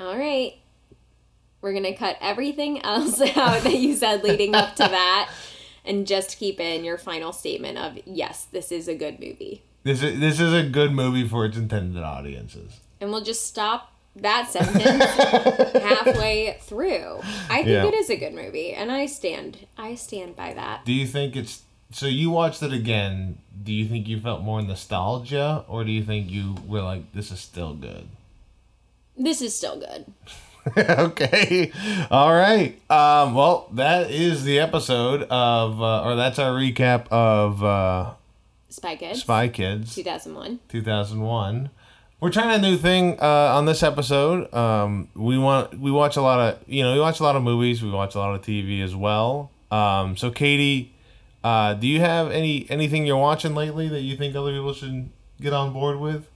All 0.00 0.16
right. 0.16 0.54
We're 1.60 1.72
going 1.72 1.84
to 1.84 1.94
cut 1.94 2.16
everything 2.20 2.80
else 2.84 3.20
out 3.20 3.62
that 3.62 3.74
you 3.76 3.94
said 3.94 4.22
leading 4.22 4.54
up 4.54 4.76
to 4.76 4.82
that 4.84 5.30
and 5.84 6.06
just 6.06 6.38
keep 6.38 6.60
in 6.60 6.84
your 6.84 6.98
final 6.98 7.32
statement 7.32 7.78
of 7.78 7.98
yes, 8.04 8.44
this 8.52 8.70
is 8.72 8.88
a 8.88 8.94
good 8.94 9.18
movie. 9.20 9.62
This 9.84 10.02
is, 10.02 10.18
this 10.20 10.40
is 10.40 10.52
a 10.52 10.62
good 10.68 10.92
movie 10.92 11.26
for 11.28 11.44
its 11.46 11.56
intended 11.56 12.02
audiences. 12.02 12.80
And 13.00 13.10
we'll 13.10 13.22
just 13.22 13.46
stop 13.46 13.92
that 14.16 14.48
sentence 14.50 14.82
halfway 15.82 16.56
through. 16.62 17.20
I 17.50 17.56
think 17.56 17.68
Yeah. 17.68 17.84
it 17.86 17.94
is 17.94 18.10
a 18.10 18.16
good 18.16 18.32
movie 18.34 18.72
and 18.72 18.90
I 18.90 19.06
stand 19.06 19.66
I 19.76 19.94
stand 19.94 20.34
by 20.36 20.54
that. 20.54 20.84
Do 20.84 20.92
you 20.92 21.06
think 21.06 21.36
it's 21.36 21.62
so 21.92 22.06
you 22.06 22.30
watched 22.30 22.62
it 22.62 22.72
again? 22.72 23.38
Do 23.62 23.72
you 23.72 23.86
think 23.86 24.08
you 24.08 24.18
felt 24.20 24.42
more 24.42 24.60
nostalgia, 24.62 25.64
or 25.68 25.84
do 25.84 25.92
you 25.92 26.02
think 26.02 26.30
you 26.30 26.56
were 26.66 26.82
like, 26.82 27.12
"This 27.12 27.30
is 27.30 27.38
still 27.40 27.74
good"? 27.74 28.08
This 29.16 29.40
is 29.40 29.54
still 29.54 29.78
good. 29.78 30.06
okay, 30.76 31.70
all 32.10 32.32
right. 32.32 32.78
Um, 32.90 33.34
well, 33.34 33.68
that 33.72 34.10
is 34.10 34.42
the 34.44 34.58
episode 34.58 35.22
of, 35.24 35.80
uh, 35.80 36.02
or 36.02 36.16
that's 36.16 36.38
our 36.38 36.52
recap 36.52 37.06
of 37.08 37.62
uh, 37.62 38.14
Spy 38.68 38.96
Kids. 38.96 39.20
Spy 39.20 39.48
Kids 39.48 39.94
2001. 39.94 40.60
2001. 40.68 41.70
We're 42.18 42.30
trying 42.30 42.58
a 42.58 42.62
new 42.62 42.76
thing 42.76 43.20
uh, 43.20 43.54
on 43.54 43.66
this 43.66 43.82
episode. 43.82 44.52
Um, 44.52 45.08
we 45.14 45.38
want 45.38 45.78
we 45.78 45.90
watch 45.90 46.16
a 46.16 46.22
lot 46.22 46.40
of 46.40 46.58
you 46.66 46.82
know 46.82 46.94
we 46.94 47.00
watch 47.00 47.20
a 47.20 47.22
lot 47.22 47.36
of 47.36 47.42
movies. 47.42 47.82
We 47.82 47.90
watch 47.90 48.14
a 48.14 48.18
lot 48.18 48.34
of 48.34 48.42
TV 48.42 48.82
as 48.82 48.96
well. 48.96 49.50
Um, 49.70 50.16
so 50.16 50.30
Katie, 50.30 50.94
uh, 51.44 51.74
do 51.74 51.86
you 51.86 52.00
have 52.00 52.30
any 52.30 52.66
anything 52.70 53.06
you're 53.06 53.18
watching 53.18 53.54
lately 53.54 53.88
that 53.88 54.00
you 54.00 54.16
think 54.16 54.34
other 54.34 54.52
people 54.52 54.72
should 54.72 55.10
get 55.40 55.52
on 55.52 55.72
board 55.72 56.00
with? 56.00 56.26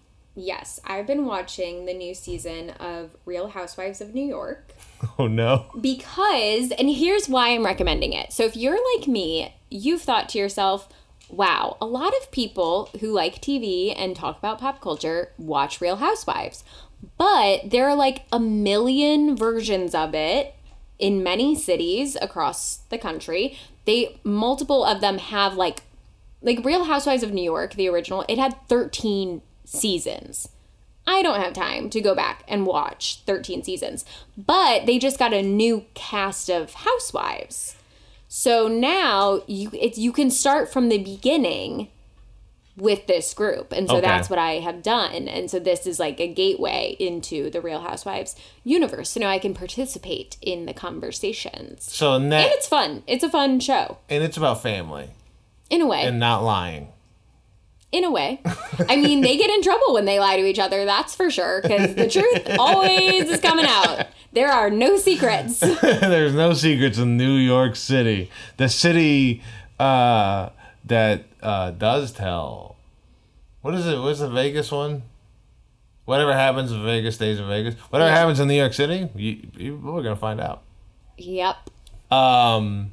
Yes, 0.41 0.81
I've 0.85 1.07
been 1.07 1.27
watching 1.27 1.85
the 1.85 1.93
new 1.93 2.15
season 2.15 2.71
of 2.71 3.17
Real 3.27 3.49
Housewives 3.49 4.01
of 4.01 4.15
New 4.15 4.27
York 4.27 4.73
Oh 5.19 5.27
no. 5.27 5.67
because, 5.81 6.71
and 6.73 6.89
here's 6.89 7.29
why 7.29 7.51
I'm 7.51 7.65
recommending 7.65 8.13
it. 8.15 8.33
So 8.33 8.45
if 8.45 8.57
you're 8.57 8.79
like 8.97 9.07
me, 9.07 9.55
you've 9.69 10.03
thought 10.03 10.29
to 10.31 10.39
yourself, 10.39 10.89
wow, 11.29 11.77
a 11.81 11.87
lot 11.87 12.15
of 12.21 12.31
people 12.31 12.89
who 13.01 13.13
like 13.13 13.43
TV 13.43 13.95
and 13.97 14.17
talk 14.17 14.39
about 14.39 14.59
pop 14.59 14.81
culture 14.81 15.33
watch 15.37 15.81
Real 15.81 15.97
Housewives. 15.97 16.65
But 17.19 17.71
there 17.71 17.89
are 17.89 17.95
like 17.95 18.25
a 18.33 18.41
million 18.41 19.37
versions 19.37 19.95
of 19.95 20.15
it 20.15 20.55
in 20.99 21.23
many 21.23 21.55
cities 21.55 22.17
across 22.21 22.79
the 22.89 22.99
country. 22.99 23.59
They 23.87 24.21
multiple 24.25 24.85
of 24.85 25.01
them 25.01 25.19
have 25.19 25.55
like 25.55 25.83
like 26.43 26.65
Real 26.65 26.85
Housewives 26.85 27.23
of 27.23 27.33
New 27.33 27.45
York, 27.45 27.75
the 27.75 27.89
original, 27.89 28.25
it 28.27 28.39
had 28.39 28.57
13 28.69 29.43
seasons. 29.71 30.49
I 31.07 31.23
don't 31.23 31.41
have 31.41 31.53
time 31.55 31.91
to 31.91 32.01
go 32.01 32.15
back 32.15 32.45
and 32.47 32.67
watch 32.67 33.23
13 33.27 33.63
seasons, 33.65 34.05
but 34.37 34.87
they 34.87 34.99
just 34.99 35.19
got 35.19 35.33
a 35.33 35.43
new 35.43 35.85
cast 35.95 36.49
of 36.51 36.75
housewives. 36.75 37.77
So 38.29 38.69
now 38.69 39.43
you 39.47 39.71
it's 39.73 39.99
you 39.99 40.13
can 40.13 40.31
start 40.31 40.73
from 40.73 40.89
the 40.89 40.99
beginning 40.99 41.89
with 42.77 43.07
this 43.09 43.35
group. 43.35 43.73
And 43.73 43.89
so 43.89 43.97
Okay. 43.97 44.07
that's 44.07 44.31
what 44.31 44.39
I 44.39 44.53
have 44.61 44.83
done. 44.83 45.27
And 45.29 45.51
so 45.51 45.59
this 45.59 45.87
is 45.87 45.99
like 45.99 46.21
a 46.21 46.29
gateway 46.33 46.97
into 46.99 47.51
the 47.51 47.61
Real 47.61 47.81
Housewives 47.81 48.37
universe. 48.65 49.11
So 49.11 49.21
now 49.21 49.29
I 49.29 49.39
can 49.39 49.53
participate 49.53 50.37
in 50.41 50.65
the 50.67 50.73
conversations. 50.73 51.93
So 51.93 52.15
And 52.15 52.33
it's 52.33 52.69
fun. 52.69 53.03
It's 53.07 53.25
a 53.25 53.29
fun 53.29 53.61
show. 53.61 53.99
and 54.09 54.23
it's 54.25 54.37
about 54.37 54.63
family 54.63 55.11
In 55.69 55.81
a 55.83 55.87
way. 55.87 56.03
and 56.05 56.19
not 56.21 56.43
lying. 56.45 56.89
In 57.93 58.05
a 58.05 58.11
way. 58.11 58.41
I 58.89 58.97
mean, 58.97 59.21
they 59.21 59.37
get 59.37 59.51
in 59.51 59.63
trouble 59.63 59.95
when 59.95 60.05
they 60.05 60.19
lie 60.21 60.37
to 60.37 60.45
each 60.47 60.59
other, 60.59 60.85
that's 60.85 61.15
for 61.15 61.31
sure, 61.31 61.61
because 61.63 61.95
the 61.95 62.09
truth 62.09 62.47
always 62.59 63.29
is 63.29 63.41
coming 63.41 63.67
out. 63.67 64.07
There 64.33 64.51
are 64.51 64.71
no 64.71 64.97
secrets. 64.97 65.59
There's 65.83 66.35
no 66.35 66.53
secrets 66.53 66.99
in 66.99 67.17
New 67.17 67.35
York 67.35 67.75
City. 67.77 68.31
The 68.59 68.69
city 68.69 69.43
uh, 69.79 70.51
that 70.85 71.25
uh, 71.43 71.73
does 71.73 72.13
tell. 72.13 72.77
What 73.63 73.75
is 73.75 73.87
it? 73.87 73.99
What's 73.99 74.21
the 74.21 74.29
Vegas 74.31 74.71
one? 74.71 75.03
Whatever 76.05 76.33
happens 76.33 76.73
in 76.73 76.83
Vegas 76.85 77.17
stays 77.17 77.39
in 77.39 77.47
Vegas. 77.49 77.75
Whatever 77.91 78.11
Yeah. 78.11 78.19
happens 78.19 78.41
in 78.41 78.49
New 78.49 78.55
York 78.55 78.73
City, 78.73 79.09
you, 79.15 79.49
you, 79.57 79.77
we're 79.77 80.03
gonna 80.03 80.17
find 80.17 80.41
out. 80.41 80.63
Yep. 81.19 81.57
Um. 82.11 82.93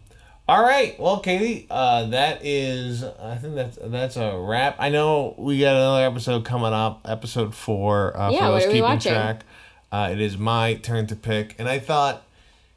All 0.49 0.63
right. 0.63 0.97
Well, 0.97 1.19
Katie, 1.19 1.67
uh, 1.69 2.05
that 2.07 2.45
is. 2.45 3.03
I 3.03 3.35
think 3.35 3.55
that's 3.55 3.77
that's 3.83 4.15
a 4.15 4.37
wrap. 4.37 4.77
I 4.79 4.87
know 4.89 5.35
we 5.37 5.59
got 5.59 5.75
another 5.75 6.05
episode 6.05 6.45
coming 6.45 6.71
up, 6.73 7.01
episode 7.05 7.53
four. 7.53 8.15
Uh, 8.17 8.31
Yeah, 8.31 8.39
for 8.39 8.43
what 8.45 8.59
those 8.59 8.67
we 8.67 8.71
keeping 8.73 8.83
watching? 8.83 9.11
track. 9.11 9.41
Uh, 9.91 10.09
it 10.11 10.21
is 10.21 10.37
my 10.37 10.75
turn 10.75 11.05
to 11.07 11.15
pick, 11.17 11.55
and 11.59 11.67
I 11.67 11.79
thought, 11.79 12.23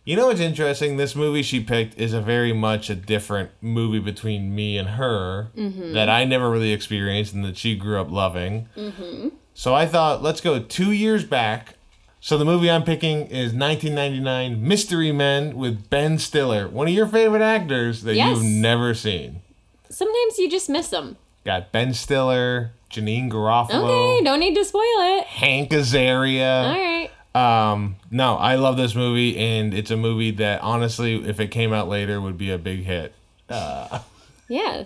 you 0.05 0.17
know, 0.17 0.27
what's 0.27 0.41
interesting. 0.41 0.97
This 0.97 1.15
movie 1.15 1.43
she 1.43 1.61
picked 1.61 1.97
is 1.99 2.13
a 2.13 2.21
very 2.21 2.53
much 2.53 2.91
a 2.91 2.95
different 2.97 3.51
movie 3.61 4.01
between 4.01 4.53
me 4.55 4.77
and 4.77 4.91
her 4.91 5.51
Mm-hmm. 5.57 5.93
that 5.93 6.09
I 6.09 6.25
never 6.25 6.51
really 6.51 6.73
experienced 6.73 7.35
and 7.35 7.45
that 7.45 7.57
she 7.57 7.77
grew 7.77 8.01
up 8.01 8.11
loving. 8.11 8.69
Mm-hmm. 8.77 9.29
So 9.55 9.75
I 9.75 9.87
thought, 9.87 10.23
let's 10.23 10.41
go 10.41 10.59
two 10.61 10.91
years 10.91 11.23
back 11.25 11.75
So 12.21 12.37
the 12.37 12.45
movie 12.45 12.71
I'm 12.71 12.85
picking 12.85 13.27
is 13.29 13.55
1999 13.55 14.67
Mystery 14.67 15.11
Men 15.11 15.57
with 15.57 15.89
Ben 15.89 16.19
Stiller, 16.19 16.69
one 16.69 16.87
of 16.87 16.93
your 16.95 17.07
favorite 17.07 17.43
actors 17.43 18.03
that 18.03 18.15
Yes. 18.15 18.29
you've 18.37 18.45
never 18.45 18.93
seen. 18.95 19.41
Sometimes 19.89 20.39
you 20.39 20.51
just 20.51 20.69
miss 20.69 20.89
them. 20.89 21.17
Got 21.47 21.73
Ben 21.73 21.95
Stiller, 21.95 22.73
Janeane 22.91 23.31
Garofalo, 23.31 23.85
Okay, 24.19 24.25
don't 24.25 24.41
need 24.41 24.55
to 24.55 24.65
spoil 24.65 24.83
it. 24.85 25.25
Hank 25.25 25.71
Azaria. 25.71 26.65
All 26.65 26.79
right. 26.79 27.11
Um, 27.73 27.97
no, 28.11 28.35
I 28.37 28.57
love 28.57 28.77
this 28.77 28.95
movie, 28.95 29.39
and 29.39 29.73
it's 29.73 29.91
a 29.91 29.97
movie 29.97 30.33
that 30.33 30.61
honestly, 30.63 31.27
if 31.27 31.41
it 31.41 31.49
came 31.49 31.73
out 31.73 31.89
later, 31.89 32.21
would 32.21 32.37
be 32.37 32.51
a 32.51 32.59
big 32.59 32.85
hit. 32.85 33.15
Yeah. 34.49 34.83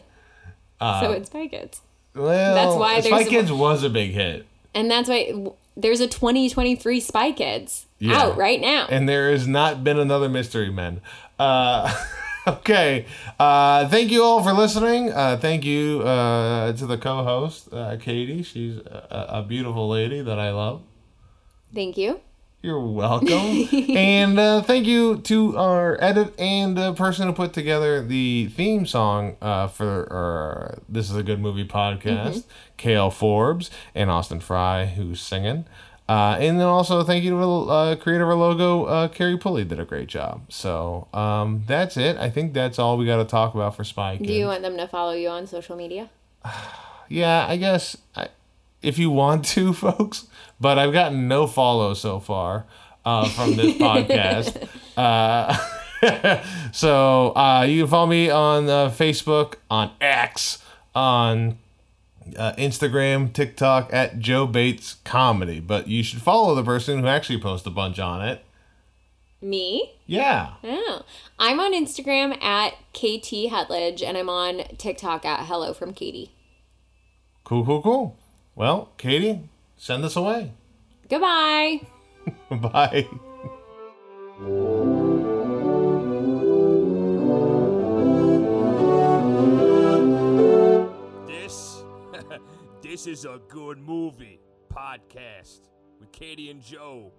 so 0.78 1.12
it's 1.12 1.30
Spy 1.30 1.47
Kids. 1.49 1.80
Well, 2.14 2.55
That's 2.55 2.74
why 2.78 3.01
Spy 3.01 3.24
Kids 3.24 3.51
was 3.51 3.82
a 3.82 3.89
big 3.89 4.12
hit, 4.12 4.45
And 4.74 4.91
that's 4.91 5.09
why 5.09 5.32
there's 5.77 6.01
a 6.01 6.07
2023 6.07 7.01
Spy 7.01 7.33
Kids 7.33 7.87
Yeah. 7.99 8.16
out 8.20 8.37
right 8.37 8.61
now. 8.61 8.87
and 8.91 9.09
there 9.09 9.31
has 9.31 9.47
not 9.47 9.83
been 9.85 9.99
another 9.99 10.29
Mystery 10.29 10.70
Men. 10.70 11.01
Uh, 11.39 11.93
okay, 12.47 13.07
uh, 13.41 13.89
thank 13.89 14.11
you 14.11 14.22
all 14.22 14.43
for 14.43 14.53
listening. 14.53 15.11
Uh, 15.12 15.37
thank 15.37 15.64
you 15.64 16.01
uh, 16.03 16.72
to 16.75 16.87
the 16.87 16.99
co-host, 16.99 17.68
uh, 17.72 17.97
Katie. 18.01 18.43
She's 18.43 18.77
a, 18.79 19.27
a 19.31 19.43
beautiful 19.43 19.89
lady 19.89 20.20
that 20.22 20.39
I 20.39 20.51
love. 20.53 20.83
Thank 21.75 21.97
you. 21.97 22.20
You're 22.65 22.81
welcome. 22.81 23.69
and 23.95 24.39
uh, 24.39 24.62
thank 24.62 24.87
you 24.87 25.19
to 25.19 25.55
our 25.59 26.03
edit 26.03 26.33
and 26.41 26.79
uh, 26.79 26.95
person 26.95 27.27
who 27.27 27.35
put 27.35 27.53
together 27.53 28.03
the 28.03 28.47
theme 28.57 28.87
song 28.87 29.37
uh, 29.43 29.69
for 29.69 30.11
our 30.11 30.79
This 30.89 31.11
is 31.11 31.17
a 31.17 31.23
Good 31.23 31.41
Movie 31.41 31.67
podcast, 31.67 32.45
Kale 32.79 33.11
Forbes 33.11 33.71
and 33.95 34.11
Austin 34.11 34.41
Fry, 34.41 34.87
who's 34.87 35.21
singing. 35.21 35.67
Uh, 36.09 36.39
and 36.41 36.59
then 36.59 36.67
also 36.67 37.05
thank 37.05 37.23
you 37.23 37.33
to 37.33 37.37
the 37.37 37.51
uh, 37.51 37.97
creator 37.97 38.25
of 38.25 38.31
our 38.31 38.35
logo, 38.35 38.85
uh, 38.85 39.09
Carrie 39.09 39.37
Pulley, 39.37 39.65
did 39.65 39.79
a 39.79 39.85
great 39.85 40.09
job. 40.09 40.51
So 40.51 41.09
um, 41.12 41.65
that's 41.67 41.99
it. 41.99 42.17
I 42.17 42.31
think 42.31 42.55
that's 42.55 42.79
all 42.79 42.97
we 42.97 43.05
got 43.05 43.19
to 43.19 43.27
talk 43.27 43.55
about 43.55 43.77
for 43.77 43.85
Spy 43.85 44.17
Kids. 44.17 44.27
Do 44.27 44.33
you 44.33 44.47
want 44.47 44.62
them 44.62 44.79
to 44.79 44.89
follow 44.89 45.12
you 45.12 45.29
on 45.29 45.47
social 45.47 45.77
media? 45.77 46.09
Yeah, 47.11 47.45
I 47.47 47.59
guess 47.59 47.99
I, 48.17 48.29
if 48.85 48.99
you 48.99 49.11
want 49.11 49.45
to, 49.47 49.73
folks. 49.75 50.27
But 50.65 50.79
I've 50.79 50.95
gotten 50.95 51.29
no 51.29 51.47
follow 51.47 51.93
so 51.93 52.21
far 52.21 52.65
uh, 53.05 53.29
from 53.29 53.55
this 53.55 53.77
podcast. 53.79 54.67
Uh, 54.97 55.55
so 56.73 57.37
uh, 57.37 57.67
you 57.69 57.83
can 57.83 57.91
follow 57.91 58.07
me 58.07 58.31
on 58.31 58.67
uh, 58.71 58.89
Facebook, 58.89 59.57
on 59.71 59.91
X, 60.01 60.62
on 60.95 61.59
uh, 62.39 62.55
Instagram, 62.55 63.31
TikTok 63.31 63.93
at 63.93 64.21
Joe 64.21 64.47
Bates 64.47 64.97
Comedy. 65.05 65.61
But 65.61 65.87
you 65.87 66.03
should 66.03 66.23
follow 66.23 66.55
the 66.55 66.65
person 66.65 67.01
who 67.01 67.09
actually 67.09 67.43
posts 67.43 67.67
a 67.67 67.71
bunch 67.71 67.99
on 67.99 68.27
it. 68.27 68.43
Me? 69.43 69.93
Yeah. 70.07 70.55
Oh. 70.65 71.03
I'm 71.39 71.61
on 71.61 71.75
Instagram 71.75 72.43
at 72.43 72.73
KT 72.95 73.53
Hetledge 73.53 74.03
and 74.03 74.17
I'm 74.17 74.31
on 74.31 74.62
TikTok 74.79 75.27
at 75.27 75.41
Hello 75.41 75.75
from 75.75 75.93
Katie. 75.93 76.33
Cool, 77.45 77.67
cool, 77.67 77.83
cool. 77.83 78.17
Well, 78.55 78.93
Katie, 78.97 79.43
send 79.85 80.03
us 80.03 80.16
away. 80.16 80.51
Goodbye. 81.11 81.82
Bye. 82.51 83.07
This, 91.26 91.85
this 92.82 93.07
is 93.07 93.26
a 93.26 93.39
good 93.49 93.76
movie 93.76 94.41
podcast 94.72 95.68
with 96.01 96.11
Katie 96.12 96.49
and 96.51 96.62
Joe. 96.62 97.12